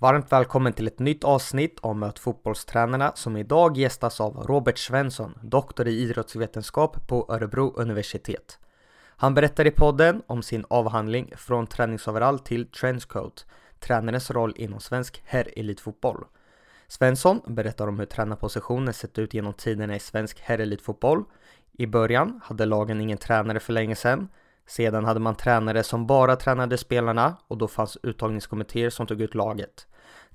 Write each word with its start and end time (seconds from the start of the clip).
Varmt 0.00 0.32
välkommen 0.32 0.72
till 0.72 0.86
ett 0.86 0.98
nytt 0.98 1.24
avsnitt 1.24 1.78
om 1.80 1.98
Möt 1.98 2.18
fotbollstränarna 2.18 3.12
som 3.14 3.36
idag 3.36 3.76
gästas 3.76 4.20
av 4.20 4.36
Robert 4.36 4.78
Svensson, 4.78 5.38
doktor 5.42 5.88
i 5.88 6.02
idrottsvetenskap 6.02 7.08
på 7.08 7.26
Örebro 7.28 7.72
universitet. 7.76 8.58
Han 9.16 9.34
berättar 9.34 9.66
i 9.66 9.70
podden 9.70 10.22
om 10.26 10.42
sin 10.42 10.64
avhandling 10.70 11.32
Från 11.36 11.66
träningsoverall 11.66 12.38
till 12.38 12.66
trenchcoat, 12.66 13.46
tränarens 13.80 14.30
roll 14.30 14.54
inom 14.56 14.80
svensk 14.80 15.22
herrelitfotboll. 15.24 16.24
Svensson 16.88 17.40
berättar 17.46 17.88
om 17.88 17.98
hur 17.98 18.06
tränarpositionen 18.06 18.94
sett 18.94 19.18
ut 19.18 19.34
genom 19.34 19.52
tiderna 19.52 19.96
i 19.96 20.00
svensk 20.00 20.40
herrelitfotboll. 20.40 21.24
I 21.72 21.86
början 21.86 22.40
hade 22.44 22.64
lagen 22.64 23.00
ingen 23.00 23.18
tränare 23.18 23.60
för 23.60 23.72
länge 23.72 23.96
sedan. 23.96 24.28
Sedan 24.68 25.04
hade 25.04 25.20
man 25.20 25.34
tränare 25.34 25.82
som 25.82 26.06
bara 26.06 26.36
tränade 26.36 26.78
spelarna 26.78 27.36
och 27.48 27.58
då 27.58 27.68
fanns 27.68 27.98
uttagningskommittéer 28.02 28.90
som 28.90 29.06
tog 29.06 29.20
ut 29.20 29.34
laget. 29.34 29.86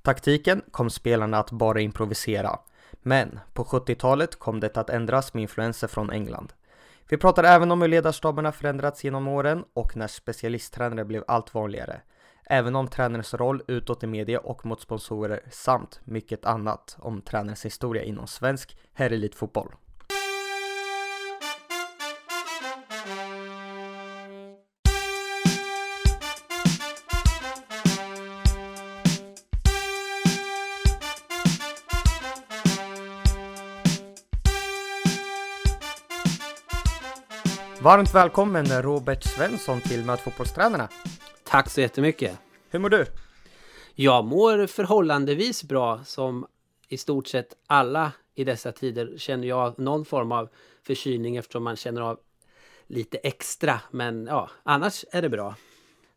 Taktiken 0.02 0.62
kom 0.70 0.90
spelarna 0.90 1.38
att 1.38 1.50
bara 1.50 1.80
improvisera. 1.80 2.58
Men 3.02 3.40
på 3.52 3.64
70-talet 3.64 4.38
kom 4.38 4.60
det 4.60 4.76
att 4.76 4.90
ändras 4.90 5.34
med 5.34 5.42
influenser 5.42 5.88
från 5.88 6.10
England. 6.10 6.52
Vi 7.08 7.16
pratar 7.16 7.44
även 7.44 7.70
om 7.70 7.82
hur 7.82 7.88
ledarstaberna 7.88 8.52
förändrats 8.52 9.04
genom 9.04 9.28
åren 9.28 9.64
och 9.74 9.96
när 9.96 10.06
specialisttränare 10.06 11.04
blev 11.04 11.24
allt 11.26 11.54
vanligare. 11.54 12.00
Även 12.46 12.76
om 12.76 12.88
tränarens 12.88 13.34
roll 13.34 13.62
utåt 13.66 14.04
i 14.04 14.06
media 14.06 14.38
och 14.38 14.66
mot 14.66 14.80
sponsorer 14.80 15.40
samt 15.50 16.00
mycket 16.04 16.44
annat 16.44 16.96
om 17.00 17.22
tränarens 17.22 17.64
historia 17.64 18.02
inom 18.02 18.26
svensk 18.26 18.76
herrelitfotboll. 18.92 19.74
Varmt 37.84 38.14
välkommen 38.14 38.66
Robert 38.82 39.22
Svensson 39.24 39.80
till 39.80 40.04
Möt 40.04 40.20
fotbollstränarna. 40.20 40.88
Tack 41.44 41.70
så 41.70 41.80
jättemycket. 41.80 42.38
Hur 42.70 42.78
mår 42.78 42.88
du? 42.88 43.06
Jag 43.94 44.24
mår 44.24 44.66
förhållandevis 44.66 45.64
bra 45.64 46.00
som 46.04 46.46
i 46.88 46.96
stort 46.96 47.26
sett 47.26 47.56
alla 47.66 48.12
i 48.34 48.44
dessa 48.44 48.72
tider 48.72 49.14
känner 49.16 49.48
jag 49.48 49.78
någon 49.78 50.04
form 50.04 50.32
av 50.32 50.48
förkylning 50.82 51.36
eftersom 51.36 51.64
man 51.64 51.76
känner 51.76 52.00
av 52.00 52.20
lite 52.86 53.18
extra. 53.18 53.80
Men 53.90 54.26
ja, 54.26 54.50
annars 54.62 55.04
är 55.10 55.22
det 55.22 55.28
bra. 55.28 55.54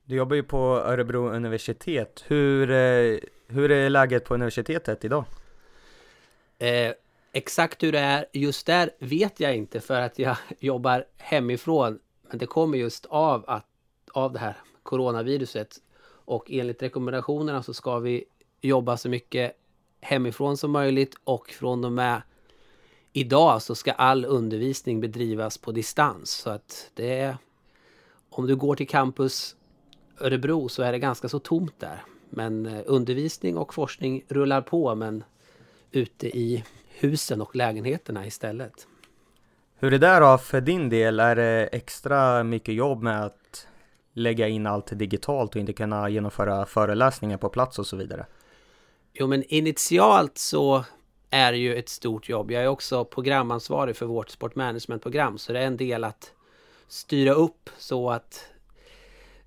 Du 0.04 0.16
jobbar 0.16 0.36
ju 0.36 0.44
på 0.44 0.58
Örebro 0.86 1.30
universitet. 1.30 2.24
Hur, 2.28 2.72
eh, 2.72 3.18
hur 3.48 3.72
är 3.72 3.90
läget 3.90 4.26
på 4.26 4.34
universitetet 4.34 5.06
idag? 5.06 5.26
Eh, 6.60 6.94
exakt 7.32 7.84
hur 7.84 7.92
det 7.92 8.00
är 8.00 8.26
just 8.34 8.66
där 8.66 8.92
vet 9.00 9.40
jag 9.40 9.56
inte 9.56 9.82
för 9.82 10.02
att 10.02 10.20
jag 10.20 10.38
jobbar 10.60 11.06
hemifrån. 11.18 12.00
Men 12.30 12.38
det 12.38 12.46
kommer 12.46 12.78
just 12.78 13.06
av, 13.06 13.44
att, 13.48 13.66
av 14.12 14.34
det 14.34 14.40
här 14.40 14.58
coronaviruset. 14.84 15.76
Och 16.10 16.52
enligt 16.52 16.84
rekommendationerna 16.84 17.64
så 17.64 17.74
ska 17.74 18.00
vi 18.00 18.24
jobba 18.62 18.98
så 18.98 19.10
mycket 19.10 19.58
hemifrån 20.02 20.58
som 20.58 20.72
möjligt 20.72 21.16
och 21.24 21.50
från 21.50 21.86
och 21.86 21.92
med 21.92 22.22
idag 23.14 23.62
så 23.62 23.76
ska 23.76 23.92
all 23.92 24.26
undervisning 24.26 25.02
bedrivas 25.02 25.58
på 25.58 25.72
distans. 25.72 26.32
Så 26.32 26.50
att 26.50 26.92
det 26.94 27.20
är, 27.20 27.38
om 28.30 28.48
du 28.48 28.56
går 28.56 28.76
till 28.76 28.88
campus 28.88 29.56
Örebro 30.20 30.70
så 30.70 30.84
är 30.84 30.92
det 30.92 31.00
ganska 31.00 31.30
så 31.30 31.40
tomt 31.40 31.80
där. 31.80 32.04
Men 32.30 32.66
eh, 32.66 32.82
undervisning 32.86 33.58
och 33.58 33.74
forskning 33.74 34.24
rullar 34.28 34.62
på 34.62 34.96
men 34.96 35.24
ute 35.92 36.28
i 36.28 36.64
husen 37.00 37.42
och 37.42 37.56
lägenheterna 37.56 38.26
istället. 38.26 38.88
Hur 39.80 39.94
är 39.94 40.00
det 40.00 40.20
då 40.20 40.38
för 40.38 40.62
din 40.62 40.90
del? 40.90 41.20
Är 41.20 41.36
det 41.36 41.70
extra 41.72 42.44
mycket 42.44 42.76
jobb 42.76 43.04
med 43.04 43.26
att 43.26 43.68
lägga 44.14 44.48
in 44.48 44.68
allt 44.68 45.00
digitalt 45.00 45.56
och 45.56 45.62
inte 45.62 45.74
kunna 45.74 46.10
genomföra 46.10 46.66
föreläsningar 46.66 47.38
på 47.38 47.50
plats 47.50 47.80
och 47.80 47.88
så 47.88 47.96
vidare? 47.96 48.26
Jo, 49.14 49.28
men 49.28 49.44
initialt 49.44 50.38
så 50.38 50.86
är 51.30 51.52
det 51.52 51.58
ju 51.58 51.76
ett 51.76 51.90
stort 51.90 52.30
jobb. 52.30 52.52
Jag 52.52 52.64
är 52.64 52.68
också 52.68 53.06
programansvarig 53.06 53.96
för 53.96 54.06
vårt 54.06 54.30
sportmanagementprogram, 54.30 55.38
så 55.38 55.54
det 55.54 55.60
är 55.60 55.68
en 55.68 55.78
del 55.78 56.04
att 56.04 56.32
styra 56.88 57.32
upp 57.32 57.70
så 57.78 58.10
att 58.10 58.48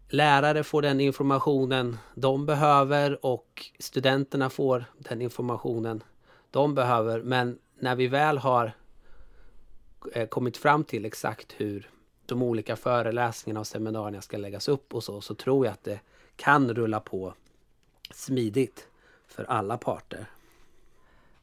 lärare 0.08 0.62
får 0.64 0.82
den 0.82 1.00
informationen 1.00 1.98
de 2.14 2.46
behöver 2.46 3.26
och 3.26 3.66
studenterna 3.78 4.50
får 4.50 4.84
den 4.98 5.22
informationen 5.22 6.02
de 6.50 6.74
behöver. 6.74 7.22
Men 7.22 7.58
när 7.78 7.96
vi 7.96 8.06
väl 8.06 8.38
har 8.38 8.72
eh, 10.12 10.28
kommit 10.28 10.56
fram 10.56 10.84
till 10.84 11.04
exakt 11.04 11.54
hur 11.56 11.90
de 12.26 12.42
olika 12.42 12.76
föreläsningarna 12.76 13.60
och 13.60 13.66
seminarierna 13.66 14.22
ska 14.22 14.36
läggas 14.36 14.68
upp 14.68 14.94
och 14.94 15.04
så, 15.04 15.20
så 15.20 15.34
tror 15.34 15.66
jag 15.66 15.72
att 15.72 15.84
det 15.84 16.00
kan 16.36 16.74
rulla 16.74 17.00
på 17.00 17.34
smidigt 18.10 18.88
för 19.26 19.44
alla 19.44 19.78
parter. 19.78 20.26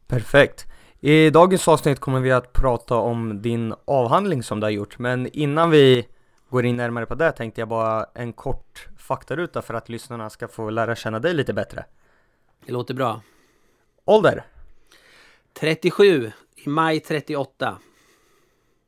Perfekt. 0.07 0.65
I 0.99 1.29
dagens 1.29 1.67
avsnitt 1.67 1.99
kommer 1.99 2.19
vi 2.19 2.31
att 2.31 2.53
prata 2.53 2.95
om 2.95 3.41
din 3.41 3.73
avhandling 3.85 4.43
som 4.43 4.59
du 4.59 4.65
har 4.65 4.71
gjort, 4.71 4.99
men 4.99 5.27
innan 5.27 5.69
vi 5.69 6.07
går 6.49 6.65
in 6.65 6.75
närmare 6.75 7.05
på 7.05 7.15
det 7.15 7.31
tänkte 7.31 7.61
jag 7.61 7.67
bara 7.67 8.05
en 8.13 8.33
kort 8.33 8.87
faktaruta 8.97 9.61
för 9.61 9.73
att 9.73 9.89
lyssnarna 9.89 10.29
ska 10.29 10.47
få 10.47 10.69
lära 10.69 10.95
känna 10.95 11.19
dig 11.19 11.33
lite 11.33 11.53
bättre. 11.53 11.85
Det 12.65 12.71
låter 12.71 12.93
bra. 12.93 13.21
Ålder? 14.05 14.45
37, 15.59 16.31
i 16.55 16.69
maj 16.69 16.99
38. 16.99 17.79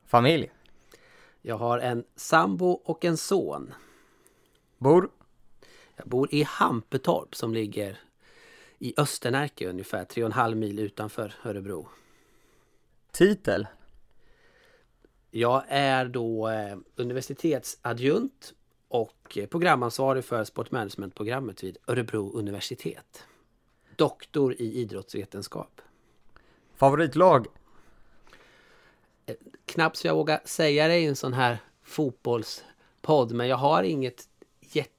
Familj? 0.06 0.50
Jag 1.42 1.56
har 1.56 1.78
en 1.78 2.04
sambo 2.16 2.70
och 2.70 3.04
en 3.04 3.16
son. 3.16 3.74
Bor? 4.78 5.10
Jag 5.96 6.08
bor 6.08 6.34
i 6.34 6.42
Hampetorp 6.42 7.34
som 7.34 7.54
ligger 7.54 7.98
i 8.78 8.94
Östernärke 8.96 9.68
ungefär 9.68 10.04
3,5 10.04 10.54
mil 10.54 10.78
utanför 10.78 11.34
Örebro. 11.44 11.88
Titel? 13.12 13.66
Jag 15.30 15.64
är 15.68 16.04
då 16.04 16.48
eh, 16.48 16.76
universitetsadjunkt 16.96 18.54
och 18.88 19.38
programansvarig 19.50 20.24
för 20.24 20.44
sportmanagementprogrammet 20.44 21.64
vid 21.64 21.78
Örebro 21.86 22.32
universitet. 22.32 23.24
Doktor 23.96 24.54
i 24.54 24.74
idrottsvetenskap. 24.74 25.80
Favoritlag? 26.80 27.46
knappt 29.66 29.96
så 29.96 30.06
jag 30.06 30.14
vågar 30.14 30.40
säga 30.44 30.88
det 30.88 30.98
i 30.98 31.06
en 31.06 31.16
sån 31.16 31.32
här 31.32 31.58
fotbollspodd, 31.82 33.32
men 33.32 33.48
jag 33.48 33.56
har 33.56 33.82
inget 33.82 34.28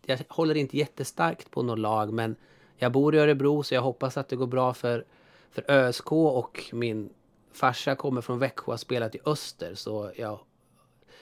jag 0.05 0.19
håller 0.29 0.55
inte 0.55 0.77
jättestarkt 0.77 1.51
på 1.51 1.63
något 1.63 1.79
lag, 1.79 2.13
men 2.13 2.35
jag 2.75 2.91
bor 2.91 3.15
i 3.15 3.17
Örebro 3.17 3.63
så 3.63 3.73
jag 3.73 3.81
hoppas 3.81 4.17
att 4.17 4.29
det 4.29 4.35
går 4.35 4.47
bra 4.47 4.73
för, 4.73 5.05
för 5.51 5.71
ÖSK 5.71 6.11
och 6.11 6.69
min 6.73 7.13
farsa 7.51 7.95
kommer 7.95 8.21
från 8.21 8.39
Växjö 8.39 8.65
och 8.65 8.73
har 8.73 8.77
spelat 8.77 9.15
i 9.15 9.19
Öster, 9.25 9.75
så 9.75 10.11
jag, 10.17 10.39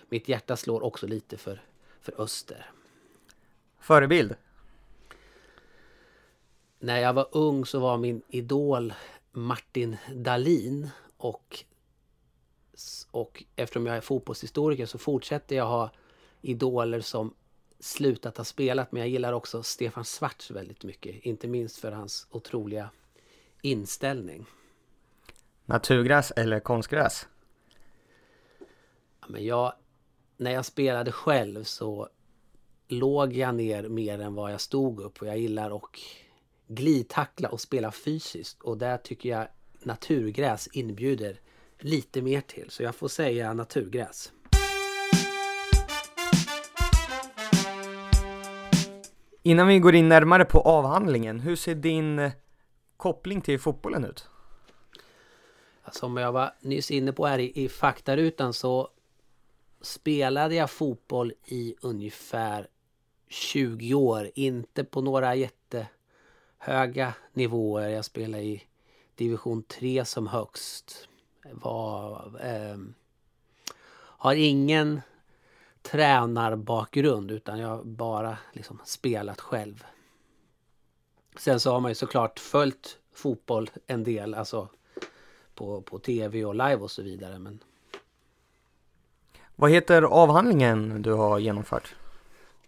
mitt 0.10 0.28
hjärta 0.28 0.58
slår 0.58 0.84
också 0.84 1.08
lite 1.08 1.38
för, 1.38 1.62
för 2.02 2.22
Öster. 2.22 2.72
Förebild? 3.80 4.36
När 6.80 7.00
jag 7.00 7.14
var 7.14 7.28
ung 7.32 7.66
så 7.66 7.80
var 7.80 7.98
min 7.98 8.22
idol 8.28 8.94
Martin 9.32 9.98
Dalin 10.16 10.90
och 11.18 11.64
och 13.12 13.44
eftersom 13.56 13.86
jag 13.86 13.98
är 13.98 14.02
fotbollshistoriker 14.02 14.86
så 14.86 14.98
fortsätter 14.98 15.56
jag 15.56 15.66
ha 15.66 15.92
idoler 16.42 17.02
som 17.02 17.34
slutat 17.80 18.38
ha 18.38 18.44
spelat. 18.44 18.92
Men 18.92 19.00
jag 19.00 19.10
gillar 19.10 19.34
också 19.34 19.64
Stefan 19.64 20.06
Svarts 20.06 20.52
väldigt 20.52 20.84
mycket. 20.84 21.16
Inte 21.26 21.48
minst 21.48 21.78
för 21.78 21.92
hans 21.92 22.28
otroliga 22.30 22.90
inställning. 23.62 24.46
Naturgräs 25.66 26.32
eller 26.32 26.60
konstgräs? 26.60 27.28
Ja, 29.22 29.28
men 29.30 29.46
jag, 29.46 29.74
när 30.38 30.52
jag 30.52 30.66
spelade 30.66 31.12
själv 31.12 31.64
så 31.64 32.10
låg 32.88 33.34
jag 33.34 33.56
ner 33.56 33.88
mer 33.88 34.20
än 34.20 34.36
vad 34.36 34.54
jag 34.54 34.62
stod 34.62 35.00
upp. 35.00 35.22
Och 35.22 35.28
jag 35.28 35.38
gillar 35.38 35.76
att 35.76 35.84
glidtackla 36.70 37.50
och 37.50 37.62
spela 37.62 37.92
fysiskt. 37.92 38.62
Och 38.62 38.78
där 38.78 38.98
tycker 38.98 39.30
jag 39.30 39.48
naturgräs 39.84 40.68
inbjuder 40.74 41.40
lite 41.80 42.22
mer 42.22 42.42
till. 42.42 42.70
Så 42.70 42.84
jag 42.84 42.96
får 42.96 43.08
säga 43.08 43.54
naturgräs. 43.54 44.32
Innan 49.44 49.68
vi 49.68 49.80
går 49.80 49.96
in 49.96 50.10
närmare 50.10 50.46
på 50.46 50.60
avhandlingen, 50.60 51.40
hur 51.40 51.56
ser 51.56 51.76
din 51.76 52.32
koppling 52.98 53.42
till 53.42 53.60
fotbollen 53.60 54.06
ut? 54.06 54.28
Som 55.92 56.18
jag 56.18 56.32
var 56.32 56.54
nyss 56.62 56.92
inne 56.92 57.14
på 57.14 57.28
här 57.28 57.40
i, 57.40 57.64
i 57.64 57.70
faktarutan 57.70 58.54
så 58.54 58.90
spelade 59.82 60.56
jag 60.56 60.70
fotboll 60.70 61.34
i 61.46 61.76
ungefär 61.82 62.68
20 63.28 63.94
år. 63.94 64.30
Inte 64.36 64.84
på 64.84 65.02
några 65.02 65.36
jätte 65.36 65.88
höga 66.60 67.14
nivåer. 67.34 67.90
Jag 67.90 68.06
spelade 68.06 68.44
i 68.44 68.64
division 69.16 69.64
3 69.64 70.06
som 70.06 70.28
högst. 70.28 71.08
Var, 71.52 72.32
eh, 72.42 72.78
har 73.96 74.34
ingen 74.36 75.02
tränarbakgrund 75.82 77.32
utan 77.32 77.60
jag 77.60 77.68
har 77.68 77.84
bara 77.84 78.38
liksom 78.54 78.80
spelat 78.86 79.42
själv. 79.42 79.86
Sen 81.38 81.60
så 81.60 81.72
har 81.72 81.80
man 81.80 81.92
ju 81.92 81.96
såklart 81.96 82.40
följt 82.40 82.98
fotboll 83.14 83.70
en 83.88 84.04
del, 84.04 84.34
alltså 84.34 84.68
på, 85.56 85.82
på 85.82 86.00
tv 86.00 86.46
och 86.46 86.56
live 86.56 86.76
och 86.76 86.92
så 86.92 87.02
vidare. 87.02 87.40
Men... 87.40 87.60
Vad 89.56 89.72
heter 89.72 90.02
avhandlingen 90.02 91.02
du 91.02 91.14
har 91.14 91.40
genomfört? 91.40 91.96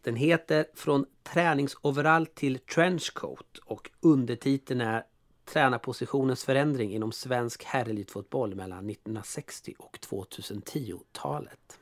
Den 0.02 0.16
heter 0.16 0.66
Från 0.74 1.06
träningsoverall 1.24 2.26
till 2.26 2.60
trenchcoat 2.60 3.58
och 3.66 3.92
undertiteln 4.00 4.82
är 4.82 5.04
Tränarpositionens 5.46 6.44
förändring 6.44 6.94
inom 6.94 7.12
svensk 7.12 7.64
herrelitfotboll 7.64 8.56
mellan 8.56 8.90
1960 8.90 9.74
och 9.80 10.00
2010-talet. 10.10 11.80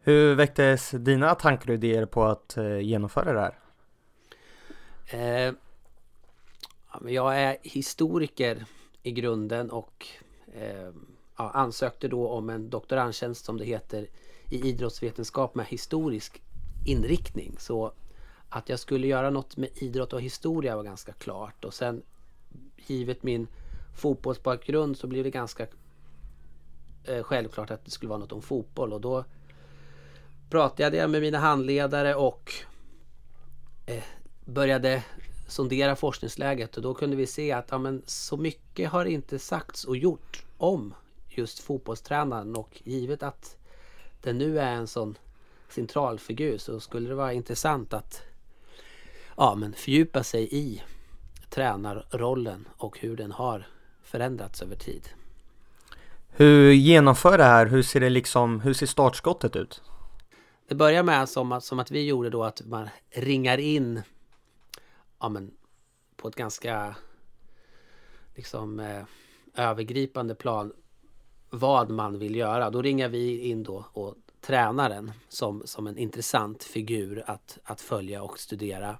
Hur 0.00 0.34
väcktes 0.34 0.90
dina 0.90 1.34
tankar 1.34 1.68
och 1.68 1.74
idéer 1.74 2.06
på 2.06 2.24
att 2.24 2.56
eh, 2.56 2.78
genomföra 2.78 3.32
det 3.32 3.40
här? 3.40 3.58
Eh, 5.10 5.54
jag 7.06 7.40
är 7.40 7.56
historiker 7.62 8.64
i 9.02 9.12
grunden 9.12 9.70
och 9.70 10.06
eh, 10.54 10.92
ja, 11.36 11.50
ansökte 11.50 12.08
då 12.08 12.28
om 12.28 12.50
en 12.50 12.70
doktorandtjänst 12.70 13.44
som 13.44 13.56
det 13.56 13.64
heter 13.64 14.08
i 14.50 14.68
idrottsvetenskap 14.68 15.54
med 15.54 15.66
historisk 15.66 16.42
inriktning. 16.88 17.56
Så 17.58 17.92
att 18.48 18.68
jag 18.68 18.78
skulle 18.78 19.06
göra 19.06 19.30
något 19.30 19.56
med 19.56 19.68
idrott 19.74 20.12
och 20.12 20.20
historia 20.20 20.76
var 20.76 20.84
ganska 20.84 21.12
klart. 21.12 21.64
Och 21.64 21.74
sen 21.74 22.02
givet 22.76 23.22
min 23.22 23.46
fotbollsbakgrund 23.96 24.96
så 24.96 25.06
blev 25.06 25.24
det 25.24 25.30
ganska 25.30 25.66
eh, 27.04 27.22
självklart 27.22 27.70
att 27.70 27.84
det 27.84 27.90
skulle 27.90 28.08
vara 28.08 28.18
något 28.18 28.32
om 28.32 28.42
fotboll. 28.42 28.92
Och 28.92 29.00
då 29.00 29.24
pratade 30.50 30.96
jag 30.96 31.10
med 31.10 31.20
mina 31.20 31.38
handledare 31.38 32.14
och 32.14 32.52
eh, 33.86 34.04
började 34.44 35.04
sondera 35.48 35.96
forskningsläget 35.96 36.76
och 36.76 36.82
då 36.82 36.94
kunde 36.94 37.16
vi 37.16 37.26
se 37.26 37.52
att 37.52 37.66
ja, 37.70 37.78
men, 37.78 38.02
så 38.06 38.36
mycket 38.36 38.90
har 38.90 39.04
inte 39.04 39.38
sagts 39.38 39.84
och 39.84 39.96
gjort 39.96 40.44
om 40.56 40.94
just 41.28 41.58
fotbollstränaren 41.58 42.56
och 42.56 42.80
givet 42.84 43.22
att 43.22 43.56
det 44.22 44.32
nu 44.32 44.60
är 44.60 44.72
en 44.72 44.86
sån 44.86 45.18
centralfigur 45.68 46.58
så 46.58 46.80
skulle 46.80 47.08
det 47.08 47.14
vara 47.14 47.32
intressant 47.32 47.94
att 47.94 48.22
ja, 49.36 49.54
men 49.54 49.72
fördjupa 49.72 50.22
sig 50.22 50.48
i 50.50 50.82
tränarrollen 51.50 52.68
och 52.76 52.98
hur 52.98 53.16
den 53.16 53.32
har 53.32 53.66
förändrats 54.02 54.62
över 54.62 54.76
tid. 54.76 55.08
Hur 56.28 56.72
genomför 56.72 57.38
det 57.38 57.44
här? 57.44 57.66
Hur 57.66 57.82
ser 57.82 58.00
det 58.00 58.10
liksom, 58.10 58.60
hur 58.60 58.72
ser 58.72 58.86
startskottet 58.86 59.56
ut? 59.56 59.82
Det 60.68 60.74
börjar 60.74 61.02
med 61.02 61.28
som 61.28 61.52
att, 61.52 61.64
som 61.64 61.78
att 61.78 61.90
vi 61.90 62.06
gjorde 62.06 62.30
då 62.30 62.44
att 62.44 62.66
man 62.66 62.88
ringar 63.10 63.58
in 63.58 64.02
ja, 65.20 65.28
men, 65.28 65.50
på 66.16 66.28
ett 66.28 66.34
ganska 66.34 66.96
liksom 68.34 68.80
eh, 68.80 69.02
övergripande 69.54 70.34
plan 70.34 70.72
vad 71.50 71.90
man 71.90 72.18
vill 72.18 72.36
göra. 72.36 72.70
Då 72.70 72.82
ringar 72.82 73.08
vi 73.08 73.38
in 73.38 73.62
då 73.62 73.84
och 73.92 74.14
tränaren 74.40 75.12
som, 75.28 75.62
som 75.64 75.86
en 75.86 75.98
intressant 75.98 76.64
figur 76.64 77.24
att, 77.26 77.58
att 77.64 77.80
följa 77.80 78.22
och 78.22 78.38
studera. 78.38 78.98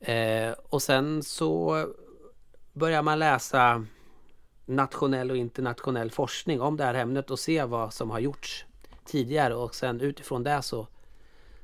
Eh, 0.00 0.52
och 0.68 0.82
sen 0.82 1.22
så 1.22 1.86
börjar 2.72 3.02
man 3.02 3.18
läsa 3.18 3.86
nationell 4.66 5.30
och 5.30 5.36
internationell 5.36 6.10
forskning 6.10 6.60
om 6.60 6.76
det 6.76 6.84
här 6.84 6.94
ämnet 6.94 7.30
och 7.30 7.38
se 7.38 7.64
vad 7.64 7.94
som 7.94 8.10
har 8.10 8.18
gjorts 8.18 8.66
tidigare 9.04 9.54
och 9.54 9.74
sen 9.74 10.00
utifrån 10.00 10.42
det 10.42 10.62
så 10.62 10.86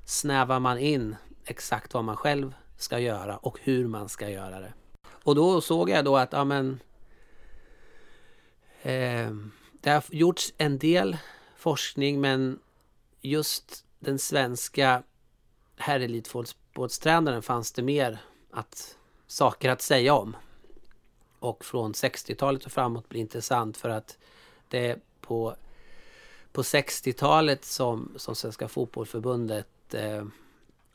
snävar 0.04 0.60
man 0.60 0.78
in 0.78 1.16
exakt 1.44 1.94
vad 1.94 2.04
man 2.04 2.16
själv 2.16 2.54
ska 2.76 2.98
göra 2.98 3.36
och 3.36 3.58
hur 3.62 3.86
man 3.86 4.08
ska 4.08 4.28
göra 4.28 4.60
det. 4.60 4.72
Och 5.08 5.34
då 5.34 5.60
såg 5.60 5.90
jag 5.90 6.04
då 6.04 6.16
att 6.16 6.32
ja, 6.32 6.44
men, 6.44 6.80
eh, 8.82 9.30
det 9.72 9.90
har 9.90 10.04
gjorts 10.10 10.52
en 10.58 10.78
del 10.78 11.16
forskning 11.56 12.20
men 12.20 12.58
just 13.28 13.84
den 13.98 14.18
svenska 14.18 15.02
herrelitfotbollstränaren 15.76 17.42
fanns 17.42 17.72
det 17.72 17.82
mer 17.82 18.18
att, 18.50 18.96
saker 19.26 19.68
att 19.68 19.82
säga 19.82 20.14
om. 20.14 20.36
Och 21.38 21.64
från 21.64 21.92
60-talet 21.92 22.66
och 22.66 22.72
framåt 22.72 23.08
blir 23.08 23.20
intressant 23.20 23.76
för 23.76 23.88
att 23.88 24.18
det 24.68 24.86
är 24.86 24.98
på, 25.20 25.56
på 26.52 26.62
60-talet 26.62 27.64
som, 27.64 28.12
som 28.16 28.34
Svenska 28.34 28.68
Fotbollförbundet 28.68 29.94
eh, 29.94 30.24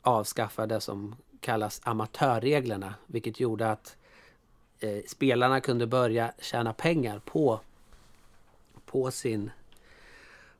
avskaffade 0.02 0.74
det 0.74 0.80
som 0.80 1.16
kallas 1.40 1.80
amatörreglerna. 1.84 2.94
Vilket 3.06 3.40
gjorde 3.40 3.70
att 3.70 3.96
eh, 4.80 5.02
spelarna 5.06 5.60
kunde 5.60 5.86
börja 5.86 6.32
tjäna 6.38 6.72
pengar 6.72 7.18
på, 7.24 7.60
på, 8.86 9.10
sin, 9.10 9.50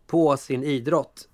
på 0.06 0.36
sin 0.36 0.64
idrott. 0.64 1.28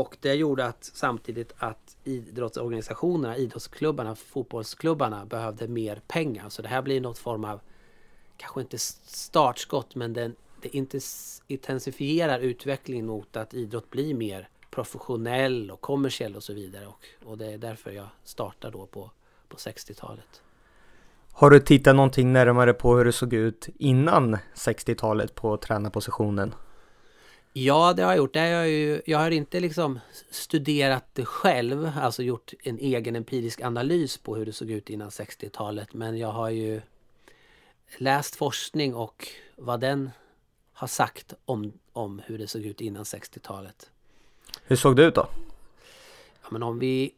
Och 0.00 0.16
det 0.20 0.34
gjorde 0.34 0.66
att 0.66 0.90
samtidigt 0.94 1.52
att 1.58 1.96
idrottsorganisationerna, 2.04 3.36
idrottsklubbarna, 3.36 4.14
fotbollsklubbarna 4.14 5.26
behövde 5.26 5.68
mer 5.68 6.00
pengar. 6.08 6.48
Så 6.48 6.62
det 6.62 6.68
här 6.68 6.82
blir 6.82 7.00
något 7.00 7.18
form 7.18 7.44
av, 7.44 7.60
kanske 8.36 8.60
inte 8.60 8.78
startskott, 8.78 9.94
men 9.94 10.12
den, 10.12 10.36
det 10.62 10.74
intensifierar 11.46 12.38
utvecklingen 12.38 13.06
mot 13.06 13.36
att 13.36 13.54
idrott 13.54 13.90
blir 13.90 14.14
mer 14.14 14.48
professionell 14.70 15.70
och 15.70 15.80
kommersiell 15.80 16.36
och 16.36 16.42
så 16.42 16.52
vidare. 16.52 16.86
Och, 16.86 17.06
och 17.24 17.38
det 17.38 17.52
är 17.52 17.58
därför 17.58 17.90
jag 17.90 18.08
startar 18.24 18.70
då 18.70 18.86
på, 18.86 19.10
på 19.48 19.56
60-talet. 19.56 20.42
Har 21.32 21.50
du 21.50 21.60
tittat 21.60 21.96
någonting 21.96 22.32
närmare 22.32 22.74
på 22.74 22.96
hur 22.96 23.04
det 23.04 23.12
såg 23.12 23.32
ut 23.32 23.68
innan 23.78 24.38
60-talet 24.54 25.34
på 25.34 25.56
tränarpositionen? 25.56 26.54
Ja, 27.52 27.92
det 27.92 28.02
har 28.02 28.10
jag 28.10 28.18
gjort. 28.18 28.32
Det 28.32 28.40
har 28.40 28.46
jag, 28.46 28.68
ju, 28.68 29.02
jag 29.06 29.18
har 29.18 29.30
inte 29.30 29.60
liksom 29.60 29.98
studerat 30.30 31.04
det 31.12 31.24
själv, 31.24 31.90
alltså 31.96 32.22
gjort 32.22 32.52
en 32.62 32.78
egen 32.78 33.16
empirisk 33.16 33.60
analys 33.60 34.18
på 34.18 34.36
hur 34.36 34.46
det 34.46 34.52
såg 34.52 34.70
ut 34.70 34.90
innan 34.90 35.08
60-talet. 35.08 35.94
Men 35.94 36.18
jag 36.18 36.32
har 36.32 36.50
ju 36.50 36.80
läst 37.98 38.36
forskning 38.36 38.94
och 38.94 39.28
vad 39.56 39.80
den 39.80 40.10
har 40.72 40.88
sagt 40.88 41.34
om, 41.44 41.72
om 41.92 42.22
hur 42.26 42.38
det 42.38 42.46
såg 42.46 42.62
ut 42.62 42.80
innan 42.80 43.02
60-talet. 43.02 43.90
Hur 44.62 44.76
såg 44.76 44.96
det 44.96 45.04
ut 45.04 45.14
då? 45.14 45.28
Ja, 46.42 46.48
men 46.50 46.62
om 46.62 46.78
vi 46.78 47.14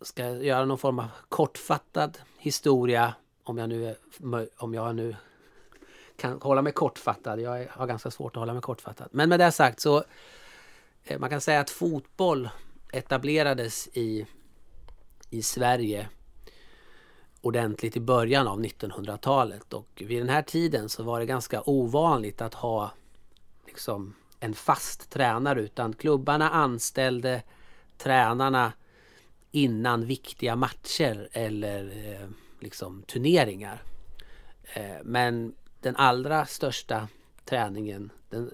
ska 0.00 0.30
göra 0.30 0.64
någon 0.64 0.78
form 0.78 0.98
av 0.98 1.08
kortfattad 1.28 2.18
historia, 2.38 3.14
om 3.42 3.58
jag 3.58 3.68
nu, 3.68 3.88
är, 3.88 3.96
om 4.56 4.74
jag 4.74 4.96
nu 4.96 5.16
kan 6.22 6.40
hålla 6.42 6.62
mig 6.62 6.72
kortfattad. 6.72 7.40
Jag 7.40 7.66
har 7.70 7.86
ganska 7.86 8.10
svårt 8.10 8.36
att 8.36 8.40
hålla 8.40 8.52
mig 8.52 8.62
kortfattad. 8.62 9.08
Men 9.10 9.28
med 9.28 9.40
det 9.40 9.52
sagt 9.52 9.80
så 9.80 10.04
eh, 11.04 11.18
man 11.18 11.30
kan 11.30 11.40
säga 11.40 11.60
att 11.60 11.70
fotboll 11.70 12.48
etablerades 12.92 13.88
i, 13.92 14.26
i 15.30 15.42
Sverige 15.42 16.08
ordentligt 17.40 17.96
i 17.96 18.00
början 18.00 18.48
av 18.48 18.60
1900-talet 18.60 19.72
och 19.72 20.02
vid 20.06 20.20
den 20.20 20.28
här 20.28 20.42
tiden 20.42 20.88
så 20.88 21.02
var 21.02 21.20
det 21.20 21.26
ganska 21.26 21.62
ovanligt 21.66 22.40
att 22.40 22.54
ha 22.54 22.92
liksom 23.66 24.14
en 24.40 24.54
fast 24.54 25.10
tränare 25.10 25.60
utan 25.60 25.92
klubbarna 25.92 26.50
anställde 26.50 27.42
tränarna 27.98 28.72
innan 29.50 30.06
viktiga 30.06 30.56
matcher 30.56 31.28
eller 31.32 32.12
eh, 32.12 32.28
liksom 32.60 33.02
turneringar. 33.02 33.82
Eh, 34.74 34.96
men 35.04 35.54
den 35.82 35.96
allra 35.96 36.46
största 36.46 37.08
träningen 37.44 38.10
den, 38.28 38.50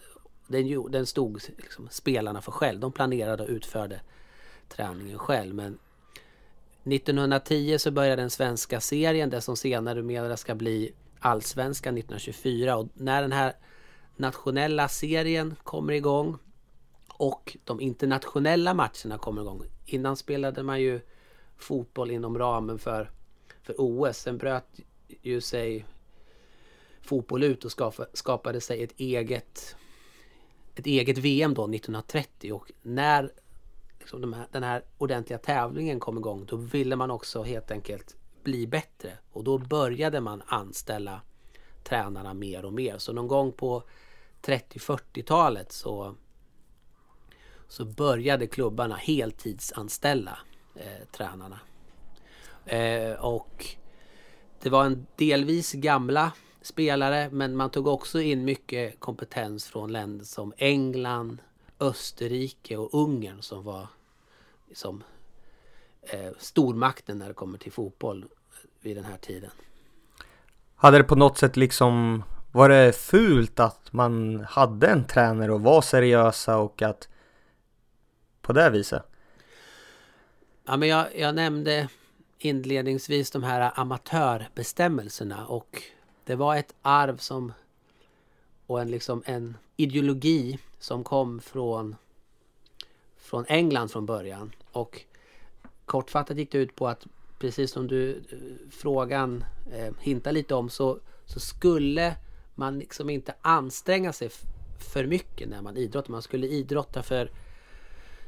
den, 0.47 0.91
den 0.93 1.07
stod 1.07 1.41
liksom 1.57 1.89
spelarna 1.91 2.43
för 2.43 2.53
själv. 2.53 2.81
De 2.81 2.93
planerade 2.93 3.43
och 3.43 3.49
utförde 3.49 4.01
träningen 4.69 5.19
själv. 5.19 5.55
Men 5.55 5.79
1910 6.85 7.79
så 7.79 7.91
började 7.91 8.23
den 8.23 8.31
svenska 8.31 8.81
serien, 8.81 9.31
det 9.31 9.41
som 9.41 9.57
senare 9.57 10.03
mera 10.03 10.37
ska 10.37 10.55
bli 10.55 10.93
allsvenskan 11.19 11.99
1924. 11.99 12.77
Och 12.77 12.89
när 12.95 13.23
den 13.23 13.33
här 13.33 13.53
nationella 14.17 14.89
serien 14.89 15.57
kommer 15.63 15.93
igång 15.93 16.39
och 17.09 17.57
de 17.65 17.81
internationella 17.81 18.75
matcherna 18.75 19.19
kommer 19.19 19.43
igång. 19.43 19.63
Innan 19.87 20.17
spelade 20.17 20.63
man 20.63 20.81
ju 20.81 21.01
fotboll 21.57 22.11
inom 22.11 22.39
ramen 22.39 22.79
för, 22.79 23.11
för 23.63 23.75
OS. 23.79 24.17
Sen 24.17 24.39
bröt 24.39 24.81
ju 25.23 25.41
sig 25.41 25.85
fotboll 27.03 27.43
ut 27.43 27.65
och 27.65 27.73
skapade 28.13 28.61
sig 28.61 28.83
ett 28.83 28.93
eget 28.97 29.77
ett 30.75 30.87
eget 30.87 31.19
VM 31.19 31.55
då 31.55 31.63
1930 31.63 32.53
och 32.53 32.73
när 32.83 33.33
liksom 33.99 34.21
de 34.21 34.33
här, 34.33 34.47
den 34.53 34.63
här 34.63 34.85
ordentliga 34.99 35.39
tävlingen 35.39 36.01
kom 36.01 36.19
igång 36.19 36.47
då 36.47 36.57
ville 36.57 36.97
man 36.97 37.11
också 37.11 37.43
helt 37.43 37.71
enkelt 37.71 38.17
bli 38.43 38.67
bättre. 38.67 39.13
Och 39.33 39.45
då 39.45 39.59
började 39.59 40.21
man 40.21 40.43
anställa 40.47 41.21
tränarna 41.85 42.35
mer 42.35 42.65
och 42.65 42.73
mer. 42.73 42.99
Så 42.99 43.13
någon 43.13 43.29
gång 43.29 43.53
på 43.53 43.83
30-40-talet 44.43 45.73
så, 45.73 46.15
så 47.69 47.85
började 47.85 48.47
klubbarna 48.47 48.97
heltidsanställa 48.97 50.39
eh, 50.75 51.07
tränarna. 51.13 51.61
Eh, 52.67 53.13
och 53.13 53.67
det 54.63 54.71
var 54.71 54.85
en 54.85 55.07
delvis 55.17 55.73
gamla 55.73 56.33
spelare 56.63 57.31
men 57.31 57.57
man 57.57 57.71
tog 57.71 57.87
också 57.87 58.21
in 58.21 58.45
mycket 58.45 59.01
kompetens 59.01 59.67
från 59.67 59.93
länder 59.93 60.25
som 60.25 60.53
England, 60.57 61.39
Österrike 61.81 62.77
och 62.77 62.95
Ungern 62.95 63.43
som 63.43 63.65
var 63.65 63.87
liksom, 64.69 65.03
eh, 66.03 66.31
stormakten 66.39 67.19
när 67.19 67.29
det 67.29 67.35
kommer 67.35 67.59
till 67.59 67.73
fotboll 67.73 68.25
vid 68.81 68.97
den 68.97 69.05
här 69.05 69.17
tiden. 69.17 69.51
Hade 70.75 70.99
det 70.99 71.05
på 71.05 71.17
något 71.17 71.39
sätt 71.39 71.57
liksom 71.57 72.23
var 72.53 72.69
det 72.69 72.97
fult 72.97 73.61
att 73.61 73.93
man 73.93 74.45
hade 74.49 74.87
en 74.87 75.07
tränare 75.07 75.53
och 75.53 75.61
var 75.61 75.83
seriösa 75.83 76.57
och 76.57 76.83
att 76.83 77.09
på 78.41 78.53
det 78.53 78.71
viset? 78.71 79.03
Ja, 80.65 80.77
men 80.77 80.89
jag, 80.89 81.07
jag 81.17 81.35
nämnde 81.35 81.89
inledningsvis 82.39 83.31
de 83.31 83.43
här 83.43 83.73
amatörbestämmelserna 83.75 85.47
och 85.47 85.83
det 86.29 86.37
var 86.37 86.57
ett 86.57 86.75
arv 86.83 87.17
som 87.17 87.53
och 88.67 88.81
en, 88.81 88.91
liksom 88.91 89.23
en 89.27 89.57
ideologi 89.77 90.59
som 90.79 91.05
kom 91.05 91.41
från, 91.41 91.97
från 93.17 93.45
England 93.49 93.89
från 93.89 94.07
början. 94.07 94.53
Och 94.73 95.05
kortfattat 95.85 96.37
gick 96.37 96.53
det 96.53 96.59
ut 96.59 96.77
på 96.77 96.89
att 96.89 97.07
precis 97.39 97.71
som 97.71 97.87
du 97.87 98.11
eh, 98.11 98.71
frågan 98.71 99.45
eh, 99.73 99.95
hintar 100.01 100.33
lite 100.33 100.55
om 100.55 100.71
så, 100.71 100.99
så 101.25 101.41
skulle 101.41 102.17
man 102.55 102.79
liksom 102.79 103.11
inte 103.11 103.35
anstränga 103.43 104.13
sig 104.13 104.31
för 104.79 105.07
mycket 105.07 105.49
när 105.49 105.63
man 105.63 105.77
idrottar. 105.77 106.11
Man 106.11 106.23
skulle 106.23 106.47
idrotta 106.47 107.03
för 107.03 107.31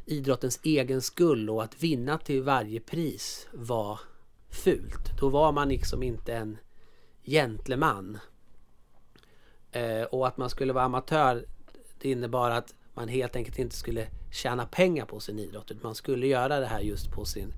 idrottens 0.05 0.61
egen 0.63 1.03
skull 1.03 1.51
och 1.51 1.63
att 1.63 1.83
vinna 1.83 2.19
till 2.19 2.43
varje 2.43 2.81
pris 2.81 3.49
var 3.53 4.01
fult. 4.51 5.19
Då 5.21 5.29
var 5.29 5.53
man 5.53 5.69
liksom 5.69 6.03
inte 6.03 6.35
en 6.35 6.59
gentleman. 7.31 8.19
Eh, 9.73 10.03
och 10.03 10.27
att 10.27 10.37
man 10.37 10.51
skulle 10.51 10.73
vara 10.73 10.85
amatör 10.85 11.47
det 11.99 12.11
innebar 12.11 12.51
att 12.51 12.75
man 12.95 13.09
helt 13.09 13.37
enkelt 13.37 13.59
inte 13.59 13.77
skulle 13.77 14.07
tjäna 14.31 14.67
pengar 14.67 15.07
på 15.07 15.21
sin 15.21 15.39
idrott. 15.39 15.71
Utan 15.71 15.83
man 15.83 15.95
skulle 15.95 16.27
göra 16.27 16.61
det 16.61 16.67
här 16.67 16.81
just 16.81 17.11
på, 17.11 17.25
sin, 17.25 17.53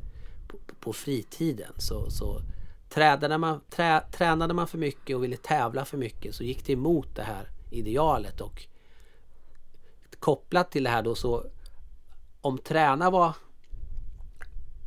på, 0.49 0.59
på 0.81 0.93
fritiden. 0.93 1.73
Så, 1.79 2.11
så 2.11 2.41
tränade, 2.89 3.39
man, 3.39 3.61
trä, 3.71 4.01
tränade 4.13 4.55
man 4.55 4.69
för 4.69 4.79
mycket 4.79 5.17
och 5.17 5.25
ville 5.25 5.37
tävla 5.37 5.85
för 5.85 5.99
mycket 5.99 6.35
så 6.35 6.45
gick 6.45 6.67
det 6.67 6.73
emot 6.73 7.17
det 7.17 7.23
här 7.23 7.51
idealet. 7.71 8.41
Och 8.41 8.67
kopplat 10.19 10.71
till 10.71 10.85
det 10.85 10.91
här 10.91 11.03
då 11.03 11.15
så 11.15 11.45
om 12.41 12.59
träna 12.59 13.11
var 13.11 13.35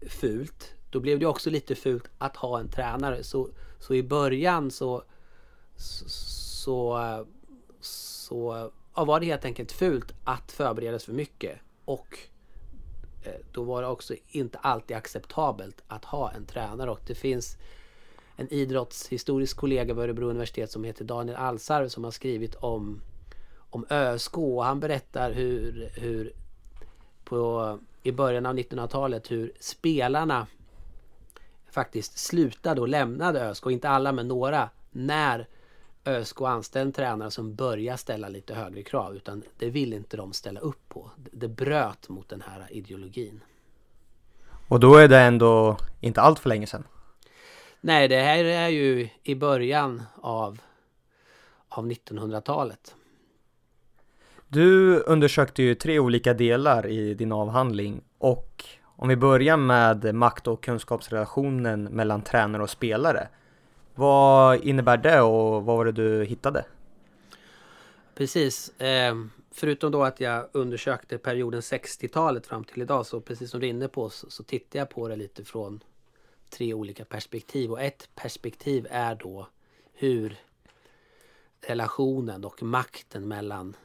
fult 0.07 0.75
då 0.89 0.99
blev 0.99 1.19
det 1.19 1.25
också 1.25 1.49
lite 1.49 1.75
fult 1.75 2.09
att 2.17 2.35
ha 2.35 2.59
en 2.59 2.69
tränare. 2.69 3.23
Så, 3.23 3.49
så 3.85 3.93
i 3.93 4.03
början 4.03 4.71
så, 4.71 5.03
så, 5.75 6.99
så 7.79 8.71
ja, 8.95 9.05
var 9.05 9.19
det 9.19 9.25
helt 9.25 9.45
enkelt 9.45 9.71
fult 9.71 10.13
att 10.23 10.51
förbereda 10.51 10.99
sig 10.99 11.05
för 11.05 11.13
mycket. 11.13 11.59
Och 11.85 12.19
eh, 13.23 13.33
då 13.51 13.63
var 13.63 13.81
det 13.81 13.87
också 13.87 14.13
inte 14.27 14.57
alltid 14.57 14.97
acceptabelt 14.97 15.83
att 15.87 16.05
ha 16.05 16.31
en 16.31 16.45
tränare. 16.45 16.91
Och 16.91 16.99
det 17.07 17.15
finns 17.15 17.57
en 18.35 18.53
idrottshistorisk 18.53 19.57
kollega 19.57 19.93
vid 19.93 20.03
Örebro 20.03 20.29
universitet 20.29 20.71
som 20.71 20.83
heter 20.83 21.05
Daniel 21.05 21.37
Alsarv 21.37 21.87
som 21.87 22.03
har 22.03 22.11
skrivit 22.11 22.55
om, 22.55 23.01
om 23.69 23.85
ÖSK. 23.89 24.37
Och 24.37 24.65
han 24.65 24.79
berättar 24.79 25.31
hur, 25.31 25.89
hur 25.95 26.33
på, 27.23 27.79
i 28.03 28.11
början 28.11 28.45
av 28.45 28.55
1900-talet 28.55 29.31
hur 29.31 29.51
spelarna 29.59 30.47
faktiskt 31.75 32.17
slutade 32.17 32.81
och 32.81 32.87
lämnade 32.87 33.49
ÖSK, 33.49 33.65
inte 33.65 33.89
alla 33.89 34.11
men 34.11 34.27
några, 34.27 34.69
när 34.91 35.47
ÖSK 36.05 36.41
anställde 36.41 36.87
en 36.87 36.93
tränare 36.93 37.31
som 37.31 37.55
började 37.55 37.97
ställa 37.97 38.29
lite 38.29 38.53
högre 38.53 38.83
krav. 38.83 39.15
Utan 39.15 39.43
det 39.57 39.69
vill 39.69 39.93
inte 39.93 40.17
de 40.17 40.33
ställa 40.33 40.59
upp 40.59 40.89
på. 40.89 41.11
Det 41.15 41.47
bröt 41.47 42.09
mot 42.09 42.29
den 42.29 42.41
här 42.41 42.67
ideologin. 42.69 43.41
Och 44.67 44.79
då 44.79 44.95
är 44.95 45.07
det 45.07 45.19
ändå 45.19 45.77
inte 46.01 46.21
allt 46.21 46.39
för 46.39 46.49
länge 46.49 46.67
sedan. 46.67 46.83
Nej, 47.81 48.07
det 48.07 48.21
här 48.21 48.43
är 48.43 48.67
ju 48.67 49.09
i 49.23 49.35
början 49.35 50.03
av, 50.21 50.61
av 51.69 51.87
1900-talet. 51.87 52.95
Du 54.47 54.99
undersökte 54.99 55.63
ju 55.63 55.75
tre 55.75 55.99
olika 55.99 56.33
delar 56.33 56.87
i 56.87 57.13
din 57.13 57.31
avhandling 57.31 58.01
och 58.17 58.65
om 58.95 59.09
vi 59.09 59.15
börjar 59.15 59.57
med 59.57 60.15
makt 60.15 60.47
och 60.47 60.63
kunskapsrelationen 60.63 61.83
mellan 61.83 62.21
tränare 62.21 62.63
och 62.63 62.69
spelare. 62.69 63.27
Vad 63.95 64.63
innebär 64.63 64.97
det 64.97 65.21
och 65.21 65.65
vad 65.65 65.77
var 65.77 65.85
det 65.85 65.91
du 65.91 66.25
hittade? 66.25 66.65
Precis. 68.15 68.79
Eh, 68.79 69.15
förutom 69.51 69.91
då 69.91 70.03
att 70.03 70.19
jag 70.19 70.49
undersökte 70.51 71.17
perioden 71.17 71.61
60-talet 71.61 72.47
fram 72.47 72.63
till 72.63 72.81
idag 72.81 73.05
så 73.05 73.21
precis 73.21 73.51
som 73.51 73.59
du 73.59 73.65
är 73.65 73.69
inne 73.69 73.87
på 73.87 74.09
så, 74.09 74.29
så 74.29 74.43
tittar 74.43 74.79
jag 74.79 74.89
på 74.89 75.07
det 75.07 75.15
lite 75.15 75.43
från 75.43 75.83
tre 76.49 76.73
olika 76.73 77.05
perspektiv. 77.05 77.71
Och 77.71 77.81
ett 77.81 78.09
perspektiv 78.15 78.87
är 78.89 79.15
då 79.15 79.47
hur 79.93 80.37
relationen 81.67 82.45
och 82.45 82.63
makten 82.63 83.27
mellan 83.27 83.75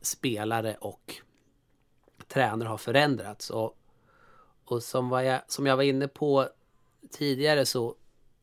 spelare 0.00 0.76
och 0.80 1.14
tränare 2.28 2.68
har 2.68 2.78
förändrats. 2.78 3.50
Och 3.50 3.76
och 4.70 4.82
som, 4.82 5.08
var 5.08 5.22
jag, 5.22 5.40
som 5.46 5.66
jag 5.66 5.76
var 5.76 5.82
inne 5.82 6.08
på 6.08 6.48
tidigare 7.10 7.66
så 7.66 7.94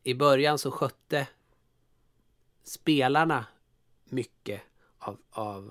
i 0.02 0.14
början 0.14 0.58
så 0.58 0.70
skötte 0.70 1.26
spelarna 2.64 3.46
mycket 4.04 4.62
av, 4.98 5.18
av 5.30 5.70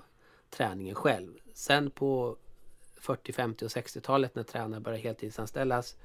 träningen 0.50 0.94
själv. 0.94 1.38
Sen 1.54 1.90
på 1.90 2.36
40, 3.00 3.32
50 3.32 3.64
och 3.64 3.70
60-talet 3.70 4.34
när 4.34 4.42
tränare 4.42 4.80
började 4.80 5.02
heltidsanställas 5.02 5.96